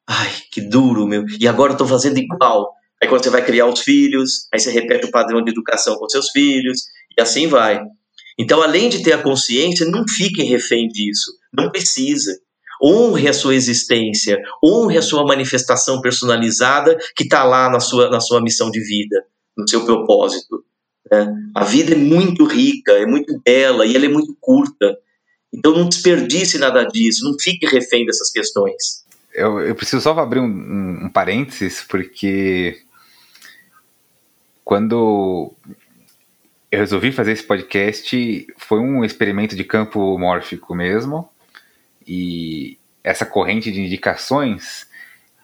ai, 0.07 0.31
que 0.53 0.61
duro, 0.61 1.07
meu. 1.07 1.25
E 1.41 1.49
agora 1.49 1.73
eu 1.73 1.77
tô 1.77 1.87
fazendo 1.87 2.19
igual. 2.19 2.73
Aí 3.03 3.09
quando 3.09 3.25
você 3.25 3.31
vai 3.31 3.45
criar 3.45 3.67
os 3.67 3.81
filhos, 3.81 4.47
aí 4.53 4.61
você 4.61 4.71
repete 4.71 5.07
o 5.07 5.11
padrão 5.11 5.43
de 5.43 5.51
educação 5.51 5.97
com 5.97 6.09
seus 6.09 6.31
filhos, 6.31 6.85
e 7.19 7.21
assim 7.21 7.49
vai. 7.49 7.81
Então, 8.39 8.63
além 8.63 8.89
de 8.89 9.03
ter 9.03 9.13
a 9.13 9.23
consciência, 9.23 9.87
não 9.87 10.05
fique 10.09 10.43
refém 10.43 10.89
disso. 10.89 11.33
Não 11.53 11.71
precisa. 11.71 12.37
Honre 12.83 13.29
a 13.29 13.33
sua 13.33 13.55
existência, 13.55 14.43
honre 14.63 14.99
a 14.99 15.03
sua 15.03 15.25
manifestação 15.25 16.01
personalizada 16.01 16.99
que 17.17 17.23
está 17.23 17.45
lá 17.45 17.71
na 17.71 17.81
sua, 17.81 18.11
na 18.11 18.21
sua 18.21 18.43
missão 18.43 18.71
de 18.71 18.81
vida, 18.81 19.25
no 19.57 19.67
seu 19.69 19.85
propósito. 19.85 20.65
Né? 21.11 21.33
A 21.55 21.65
vida 21.65 21.93
é 21.93 21.97
muito 21.97 22.45
rica, 22.45 22.93
é 22.93 23.07
muito 23.07 23.41
bela 23.45 23.87
e 23.87 23.95
ela 23.95 24.05
é 24.05 24.09
muito 24.09 24.37
curta. 24.41 24.99
Então, 25.53 25.73
não 25.73 25.89
desperdice 25.89 26.59
nada 26.59 26.85
disso, 26.85 27.25
não 27.25 27.39
fique 27.39 27.65
refém 27.65 28.05
dessas 28.05 28.31
questões. 28.31 29.05
Eu, 29.33 29.61
eu 29.61 29.75
preciso 29.75 30.03
só 30.03 30.19
abrir 30.19 30.41
um, 30.41 30.45
um, 30.45 31.07
um 31.07 31.11
parênteses, 31.11 31.85
porque 31.89 32.81
quando 34.65 35.53
eu 36.75 36.81
resolvi 36.81 37.13
fazer 37.13 37.31
esse 37.31 37.45
podcast 37.45 38.47
foi 38.57 38.81
um 38.81 39.05
experimento 39.05 39.55
de 39.55 39.63
campo 39.63 40.19
mórfico 40.19 40.75
mesmo. 40.75 41.29
E 42.05 42.77
essa 43.03 43.25
corrente 43.25 43.71
de 43.71 43.81
indicações, 43.81 44.89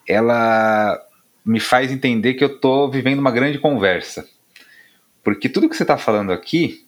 ela 0.08 1.00
me 1.44 1.60
faz 1.60 1.92
entender 1.92 2.34
que 2.34 2.42
eu 2.42 2.56
estou 2.56 2.90
vivendo 2.90 3.20
uma 3.20 3.30
grande 3.30 3.58
conversa. 3.58 4.28
Porque 5.22 5.48
tudo 5.48 5.68
que 5.68 5.76
você 5.76 5.84
está 5.84 5.96
falando 5.96 6.32
aqui, 6.32 6.84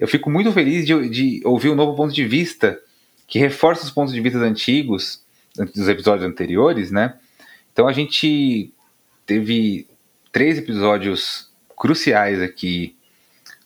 eu 0.00 0.08
fico 0.08 0.28
muito 0.28 0.50
feliz 0.50 0.84
de, 0.84 1.08
de, 1.08 1.40
ouvir 1.44 1.70
um 1.70 1.76
novo 1.76 1.94
ponto 1.94 2.12
de 2.12 2.26
vista 2.26 2.80
que 3.28 3.38
reforça 3.38 3.84
os 3.84 3.90
pontos 3.90 4.12
de 4.12 4.20
vista 4.20 4.38
antigos, 4.38 5.24
dos 5.56 5.88
episódios 5.88 6.28
anteriores, 6.28 6.90
né? 6.90 7.14
Então 7.72 7.86
a 7.86 7.92
gente 7.92 8.72
teve 9.24 9.86
três 10.32 10.58
episódios 10.58 11.52
cruciais 11.76 12.42
aqui 12.42 12.95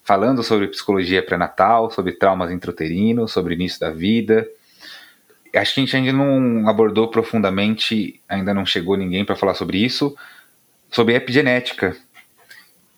falando 0.03 0.43
sobre 0.43 0.67
psicologia 0.67 1.23
pré-natal, 1.23 1.91
sobre 1.91 2.13
traumas 2.13 2.51
intrauterinos, 2.51 3.31
sobre 3.31 3.55
início 3.55 3.79
da 3.79 3.91
vida. 3.91 4.47
Acho 5.53 5.73
que 5.73 5.81
a 5.81 5.83
gente 5.83 5.95
ainda 5.95 6.13
não 6.13 6.67
abordou 6.67 7.09
profundamente, 7.09 8.21
ainda 8.27 8.53
não 8.53 8.65
chegou 8.65 8.95
ninguém 8.95 9.25
para 9.25 9.35
falar 9.35 9.53
sobre 9.53 9.77
isso, 9.77 10.15
sobre 10.89 11.15
epigenética, 11.15 11.95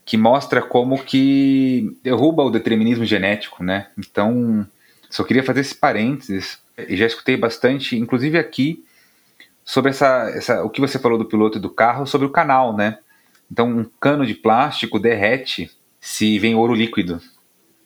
que 0.06 0.18
mostra 0.18 0.62
como 0.62 1.04
que 1.04 1.98
derruba 2.04 2.44
o 2.44 2.52
determinismo 2.52 3.06
genético, 3.06 3.64
né? 3.64 3.88
Então, 3.98 4.66
só 5.10 5.24
queria 5.24 5.44
fazer 5.44 5.62
esse 5.62 5.76
parênteses, 5.76 6.60
e 6.78 6.96
já 6.96 7.06
escutei 7.06 7.38
bastante, 7.38 7.98
inclusive 7.98 8.38
aqui, 8.38 8.84
sobre 9.64 9.92
essa, 9.92 10.30
essa, 10.36 10.64
o 10.64 10.70
que 10.70 10.82
você 10.82 11.00
falou 11.00 11.18
do 11.18 11.26
piloto 11.26 11.60
do 11.60 11.70
carro, 11.70 12.06
sobre 12.06 12.28
o 12.28 12.32
canal, 12.32 12.76
né? 12.76 13.00
Então, 13.52 13.68
um 13.68 13.86
cano 14.00 14.26
de 14.26 14.34
plástico 14.34 15.00
derrete 15.00 15.72
se 16.04 16.38
vem 16.38 16.54
ouro 16.54 16.76
líquido. 16.76 17.22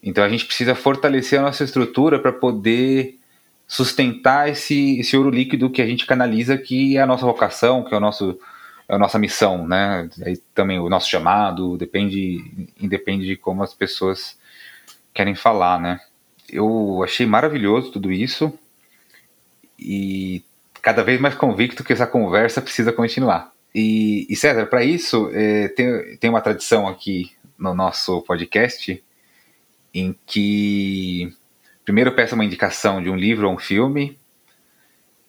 Então 0.01 0.24
a 0.24 0.30
gente 0.30 0.43
precisa 0.43 0.74
fortalecer 0.74 1.38
a 1.38 1.43
nossa 1.43 1.63
estrutura 1.63 2.18
para 2.18 2.34
poder 2.34 3.20
sustentar 3.68 4.49
esse, 4.49 4.99
esse 4.99 5.15
ouro 5.15 5.30
líquido 5.30 5.70
que 5.70 5.84
a 5.84 5.86
gente 5.86 6.03
canaliza, 6.07 6.57
que 6.57 6.97
é 6.97 7.01
a 7.01 7.05
nossa 7.05 7.28
vocação, 7.28 7.84
que 7.84 7.93
é, 7.93 7.97
o 7.97 7.99
nosso, 7.99 8.39
é 8.89 8.95
a 8.95 8.97
nossa 8.97 9.20
missão, 9.20 9.68
né? 9.68 10.09
Também 10.55 10.80
o 10.80 10.89
nosso 10.89 11.07
chamado, 11.07 11.78
depende, 11.78 12.68
independe 12.82 13.28
de 13.28 13.36
como 13.36 13.61
as 13.61 13.76
pessoas 13.76 14.36
querem 15.13 15.36
falar, 15.36 15.80
né? 15.80 15.99
Eu 16.49 17.03
achei 17.03 17.28
maravilhoso 17.28 17.91
tudo 17.91 18.11
isso 18.11 18.51
e 19.78 20.43
cada 20.82 21.03
vez 21.03 21.22
mais 21.22 21.36
convicto 21.36 21.84
que 21.84 21.93
essa 21.93 22.07
conversa 22.07 22.63
precisa 22.63 22.91
continuar. 22.91 23.51
E, 23.76 24.26
e 24.28 24.36
César, 24.36 24.65
para 24.65 24.84
isso, 24.84 25.30
é, 25.34 25.68
tem, 25.68 26.18
tem 26.18 26.30
uma 26.32 26.41
tradição 26.41 26.88
aqui 26.88 27.37
no 27.58 27.74
nosso 27.74 28.22
podcast 28.22 29.03
em 29.93 30.16
que 30.26 31.34
primeiro 31.84 32.14
peça 32.14 32.36
uma 32.36 32.45
indicação 32.45 33.01
de 33.01 33.10
um 33.10 33.16
livro 33.16 33.47
ou 33.47 33.55
um 33.55 33.58
filme 33.58 34.18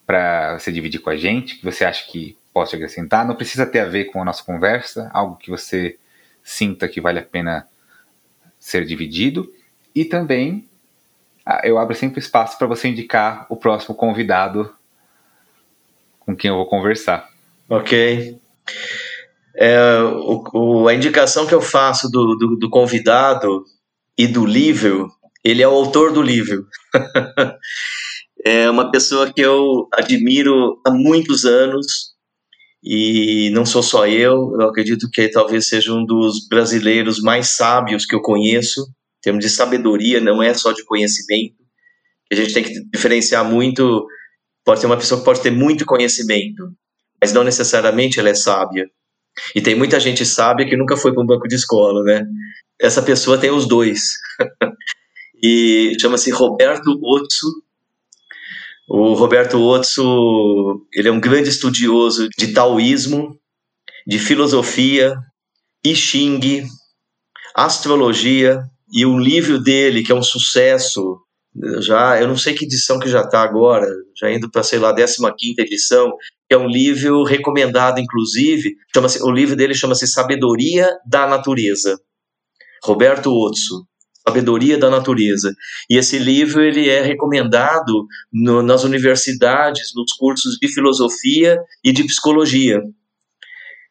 para 0.06 0.58
você 0.58 0.72
dividir 0.72 1.00
com 1.00 1.10
a 1.10 1.16
gente, 1.16 1.56
que 1.56 1.64
você 1.64 1.84
acha 1.84 2.06
que 2.10 2.36
possa 2.52 2.76
acrescentar. 2.76 3.26
Não 3.26 3.34
precisa 3.34 3.66
ter 3.66 3.80
a 3.80 3.84
ver 3.84 4.06
com 4.06 4.20
a 4.20 4.24
nossa 4.24 4.42
conversa, 4.42 5.10
algo 5.12 5.36
que 5.36 5.50
você 5.50 5.98
sinta 6.42 6.88
que 6.88 7.00
vale 7.00 7.18
a 7.18 7.22
pena 7.22 7.66
ser 8.58 8.84
dividido. 8.84 9.52
E 9.94 10.04
também 10.04 10.66
ah, 11.44 11.60
eu 11.64 11.78
abro 11.78 11.94
sempre 11.94 12.20
espaço 12.20 12.58
para 12.58 12.66
você 12.66 12.88
indicar 12.88 13.46
o 13.48 13.56
próximo 13.56 13.94
convidado 13.94 14.74
com 16.20 16.36
quem 16.36 16.48
eu 16.48 16.56
vou 16.56 16.66
conversar. 16.66 17.30
Ok 17.68 18.38
é, 19.58 20.00
o, 20.02 20.44
o, 20.54 20.88
a 20.88 20.94
indicação 20.94 21.46
que 21.46 21.54
eu 21.54 21.60
faço 21.60 22.08
do, 22.08 22.36
do, 22.36 22.56
do, 22.56 22.70
convidado 22.70 23.64
e 24.16 24.26
do 24.26 24.46
livro, 24.46 25.10
ele 25.44 25.62
é 25.62 25.68
o 25.68 25.72
autor 25.72 26.12
do 26.12 26.22
livro. 26.22 26.64
é 28.46 28.70
uma 28.70 28.90
pessoa 28.92 29.32
que 29.32 29.40
eu 29.40 29.88
admiro 29.92 30.80
há 30.86 30.92
muitos 30.92 31.44
anos 31.44 32.16
e 32.82 33.50
não 33.50 33.66
sou 33.66 33.82
só 33.82 34.06
eu, 34.06 34.54
eu 34.60 34.68
acredito 34.68 35.10
que 35.12 35.28
talvez 35.28 35.68
seja 35.68 35.92
um 35.92 36.04
dos 36.04 36.46
brasileiros 36.48 37.20
mais 37.20 37.56
sábios 37.56 38.06
que 38.06 38.14
eu 38.14 38.22
conheço, 38.22 38.80
em 38.82 39.20
termos 39.22 39.44
de 39.44 39.50
sabedoria, 39.50 40.20
não 40.20 40.40
é 40.40 40.54
só 40.54 40.70
de 40.70 40.84
conhecimento. 40.84 41.56
A 42.30 42.36
gente 42.36 42.54
tem 42.54 42.62
que 42.62 42.84
diferenciar 42.92 43.44
muito. 43.44 44.06
Pode 44.64 44.80
ser 44.80 44.86
uma 44.86 44.96
pessoa 44.96 45.18
que 45.18 45.24
pode 45.24 45.40
ter 45.40 45.50
muito 45.50 45.84
conhecimento, 45.84 46.70
mas 47.20 47.32
não 47.32 47.42
necessariamente 47.42 48.20
ela 48.20 48.28
é 48.28 48.34
sábia. 48.34 48.88
E 49.54 49.60
tem 49.60 49.74
muita 49.74 50.00
gente 50.00 50.24
sábia 50.24 50.66
que 50.66 50.76
nunca 50.76 50.96
foi 50.96 51.12
para 51.12 51.22
um 51.22 51.26
banco 51.26 51.48
de 51.48 51.54
escola, 51.54 52.02
né? 52.02 52.26
Essa 52.80 53.02
pessoa 53.02 53.38
tem 53.38 53.50
os 53.50 53.66
dois. 53.66 54.14
e 55.42 55.92
chama-se 56.00 56.30
Roberto 56.30 56.98
Otso. 57.02 57.46
O 58.88 59.14
Roberto 59.14 59.60
Otso, 59.60 60.86
ele 60.94 61.08
é 61.08 61.12
um 61.12 61.20
grande 61.20 61.48
estudioso 61.48 62.28
de 62.38 62.52
taoísmo, 62.52 63.38
de 64.06 64.18
filosofia, 64.18 65.14
I 65.84 65.94
Ching, 65.94 66.66
astrologia, 67.54 68.62
e 68.90 69.04
o 69.04 69.18
livro 69.18 69.60
dele, 69.60 70.02
que 70.02 70.10
é 70.10 70.14
um 70.14 70.22
sucesso, 70.22 71.18
já, 71.80 72.20
eu 72.20 72.28
não 72.28 72.36
sei 72.36 72.54
que 72.54 72.64
edição 72.64 72.98
que 72.98 73.08
já 73.08 73.22
está 73.22 73.42
agora, 73.42 73.86
já 74.16 74.30
indo 74.30 74.50
para, 74.50 74.62
sei 74.62 74.78
lá, 74.78 74.94
15 74.94 75.60
edição, 75.60 76.12
que 76.48 76.54
é 76.54 76.58
um 76.58 76.66
livro 76.66 77.24
recomendado, 77.24 77.98
inclusive, 77.98 78.76
chama-se, 78.94 79.22
o 79.22 79.30
livro 79.30 79.56
dele 79.56 79.74
chama-se 79.74 80.06
Sabedoria 80.06 80.88
da 81.06 81.26
Natureza, 81.26 81.98
Roberto 82.82 83.30
Otso, 83.30 83.86
Sabedoria 84.26 84.78
da 84.78 84.90
Natureza. 84.90 85.52
E 85.90 85.96
esse 85.96 86.18
livro 86.18 86.62
ele 86.62 86.88
é 86.88 87.02
recomendado 87.02 88.06
no, 88.32 88.62
nas 88.62 88.84
universidades, 88.84 89.92
nos 89.94 90.12
cursos 90.12 90.56
de 90.60 90.68
filosofia 90.68 91.58
e 91.82 91.92
de 91.92 92.04
psicologia. 92.04 92.80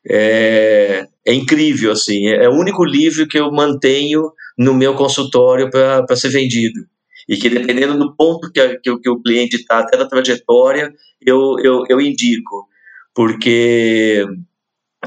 É, 0.09 1.05
é 1.26 1.34
incrível, 1.34 1.91
assim, 1.91 2.28
é, 2.28 2.45
é 2.45 2.49
o 2.49 2.53
único 2.53 2.86
livro 2.86 3.28
que 3.28 3.38
eu 3.38 3.51
mantenho 3.51 4.32
no 4.57 4.74
meu 4.74 4.95
consultório 4.95 5.70
para 5.70 6.15
ser 6.15 6.30
vendido 6.30 6.88
e 7.28 7.38
que 7.38 7.49
dependendo 7.49 7.97
do 7.97 8.15
ponto 8.15 8.51
que, 8.51 8.78
que, 8.80 8.99
que 8.99 9.09
o 9.09 9.21
cliente 9.21 9.57
está, 9.57 9.80
até 9.80 9.97
da 9.97 10.07
trajetória, 10.07 10.93
eu, 11.21 11.55
eu, 11.63 11.84
eu 11.89 11.99
indico, 12.01 12.67
porque 13.13 14.25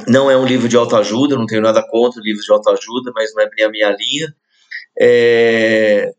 Não 0.08 0.30
é 0.30 0.36
um 0.36 0.46
livro 0.46 0.68
de 0.68 0.76
autoajuda, 0.76 1.36
não 1.36 1.46
tenho 1.46 1.62
nada 1.62 1.82
contra 1.88 2.22
livros 2.22 2.44
de 2.44 2.52
autoajuda, 2.52 3.12
mas 3.14 3.34
não 3.34 3.42
é 3.42 3.50
bem 3.50 3.64
a 3.64 3.70
minha 3.70 3.90
linha. 3.90 4.34
É, 5.00 6.12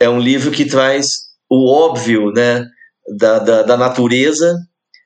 é 0.00 0.08
um 0.08 0.20
livro 0.20 0.50
que 0.50 0.64
traz 0.64 1.32
o 1.48 1.70
óbvio 1.70 2.32
né, 2.32 2.66
da, 3.18 3.38
da, 3.38 3.62
da 3.62 3.76
natureza, 3.76 4.56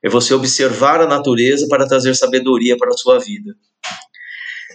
é 0.03 0.09
você 0.09 0.35
observar 0.35 1.01
a 1.01 1.07
natureza 1.07 1.67
para 1.69 1.87
trazer 1.87 2.15
sabedoria 2.15 2.77
para 2.77 2.91
a 2.91 2.97
sua 2.97 3.19
vida. 3.19 3.55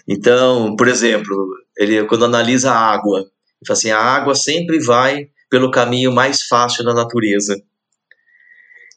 Então, 0.07 0.76
por 0.76 0.88
exemplo, 0.88 1.47
ele 1.78 2.03
quando 2.05 2.26
analisa 2.26 2.72
a 2.72 2.78
água, 2.93 3.20
ele 3.20 3.68
fala 3.68 3.78
assim, 3.78 3.91
a 3.91 3.99
água 3.99 4.36
sempre 4.36 4.80
vai 4.80 5.30
pelo 5.52 5.70
caminho 5.70 6.14
mais 6.14 6.43
fácil 6.43 6.86
da 6.86 6.93
natureza. 6.93 7.62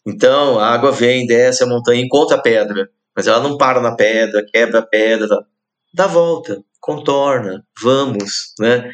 Então, 0.07 0.59
a 0.61 0.69
água 0.69 0.93
vem, 0.93 1.27
desce 1.27 1.65
a 1.65 1.67
montanha, 1.67 2.01
encontra 2.01 2.37
a 2.37 2.41
pedra, 2.41 2.89
mas 3.15 3.27
ela 3.27 3.41
não 3.41 3.59
para 3.59 3.81
na 3.81 3.97
pedra, 3.97 4.47
quebra 4.47 4.79
a 4.79 4.87
pedra, 4.87 5.45
dá 5.93 6.07
volta, 6.07 6.63
contorna, 6.81 7.67
vamos, 7.83 8.55
né? 8.61 8.93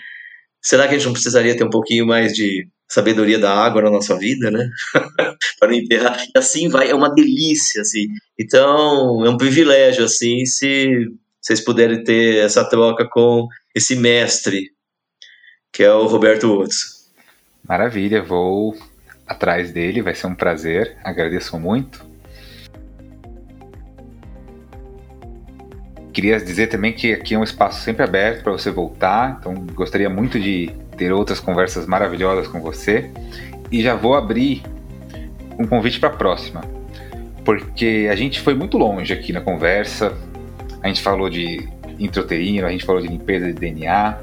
Será 0.63 0.89
que 0.89 0.95
a 0.95 0.99
gente 0.99 1.07
não 1.07 1.13
precisaria 1.13 1.57
ter 1.57 1.65
um 1.65 1.71
pouquinho 1.71 2.07
mais 2.07 2.33
de 2.33 2.67
sabedoria 2.89 3.39
da 3.39 3.53
água 3.53 3.83
na 3.83 3.91
nossa 3.91 4.17
vida, 4.17 4.51
né? 4.51 4.69
para 5.59 5.69
não 5.69 5.75
enterrar. 5.75 6.25
E 6.35 6.39
assim 6.39 6.69
vai, 6.69 6.91
é 6.91 6.95
uma 6.95 7.13
delícia, 7.13 7.83
assim. 7.83 8.07
Então, 8.39 9.25
é 9.25 9.31
um 9.31 9.37
privilégio, 9.37 10.05
assim, 10.05 10.47
se 10.47 11.09
vocês 11.41 11.61
puderem 11.61 12.03
ter 12.03 12.37
essa 12.45 12.65
troca 12.65 13.07
com 13.09 13.47
esse 13.75 13.97
mestre, 13.97 14.71
que 15.73 15.83
é 15.83 15.93
o 15.93 16.07
Roberto 16.07 16.45
Outros. 16.51 17.00
Maravilha, 17.71 18.21
vou 18.21 18.77
atrás 19.25 19.71
dele, 19.71 20.03
vai 20.03 20.13
ser 20.13 20.27
um 20.27 20.35
prazer, 20.35 20.97
agradeço 21.05 21.57
muito. 21.57 22.05
Queria 26.13 26.41
dizer 26.41 26.67
também 26.67 26.93
que 26.93 27.13
aqui 27.13 27.35
é 27.35 27.39
um 27.39 27.45
espaço 27.45 27.81
sempre 27.85 28.03
aberto 28.03 28.43
para 28.43 28.51
você 28.51 28.73
voltar, 28.73 29.37
então 29.39 29.55
gostaria 29.73 30.11
muito 30.11 30.41
de 30.41 30.73
ter 30.97 31.13
outras 31.13 31.39
conversas 31.39 31.87
maravilhosas 31.87 32.49
com 32.49 32.61
você. 32.61 33.09
E 33.71 33.81
já 33.81 33.95
vou 33.95 34.17
abrir 34.17 34.65
um 35.57 35.65
convite 35.65 36.01
para 36.01 36.09
a 36.09 36.17
próxima, 36.17 36.63
porque 37.45 38.09
a 38.11 38.17
gente 38.17 38.41
foi 38.41 38.55
muito 38.55 38.77
longe 38.77 39.15
aqui 39.15 39.33
na 39.33 39.41
conversa. 39.41 40.13
A 40.83 40.89
gente 40.89 41.03
falou 41.03 41.31
de 41.31 41.69
introteína, 42.01 42.67
a 42.67 42.71
gente 42.73 42.85
falou 42.85 43.01
de 43.01 43.07
limpeza 43.07 43.47
de 43.47 43.53
DNA, 43.53 44.19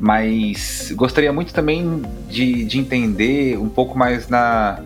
mas 0.00 0.90
gostaria 0.96 1.32
muito 1.32 1.52
também 1.52 2.02
de, 2.28 2.64
de 2.64 2.78
entender 2.78 3.58
um 3.58 3.68
pouco 3.68 3.96
mais 3.96 4.28
na 4.28 4.80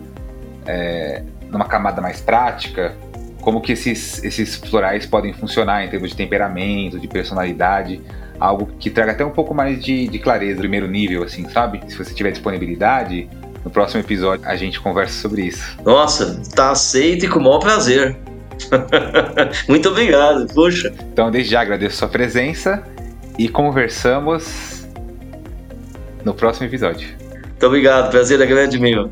é, 0.67 1.23
numa 1.49 1.65
camada 1.65 2.01
mais 2.01 2.19
prática 2.19 2.93
como 3.45 3.61
que 3.61 3.73
esses, 3.73 4.23
esses 4.23 4.55
florais 4.55 5.05
podem 5.05 5.31
funcionar 5.31 5.85
em 5.85 5.87
termos 5.87 6.09
de 6.09 6.15
temperamento, 6.15 6.99
de 6.99 7.07
personalidade, 7.07 8.01
algo 8.39 8.67
que 8.79 8.89
traga 8.89 9.11
até 9.11 9.23
um 9.23 9.29
pouco 9.29 9.53
mais 9.53 9.85
de, 9.85 10.07
de 10.07 10.17
clareza, 10.17 10.57
primeiro 10.57 10.87
nível, 10.87 11.21
assim, 11.21 11.47
sabe? 11.49 11.79
Se 11.87 11.95
você 11.95 12.11
tiver 12.11 12.31
disponibilidade, 12.31 13.29
no 13.63 13.69
próximo 13.69 14.01
episódio 14.01 14.49
a 14.49 14.55
gente 14.55 14.79
conversa 14.79 15.21
sobre 15.21 15.43
isso. 15.43 15.77
Nossa, 15.85 16.41
tá 16.55 16.71
aceito 16.71 17.25
e 17.25 17.29
com 17.29 17.37
o 17.37 17.43
maior 17.43 17.59
prazer. 17.59 18.17
Muito 19.69 19.89
obrigado, 19.89 20.47
puxa. 20.51 20.91
Então, 21.13 21.29
desde 21.29 21.51
já 21.51 21.61
agradeço 21.61 21.97
a 21.97 21.99
sua 21.99 22.07
presença 22.07 22.83
e 23.37 23.47
conversamos 23.47 24.74
no 26.25 26.33
próximo 26.33 26.67
episódio. 26.67 27.07
Muito 27.43 27.65
obrigado, 27.65 28.11
prazer 28.11 28.41
é 28.41 28.45
grande 28.45 28.79
meu. 28.79 29.09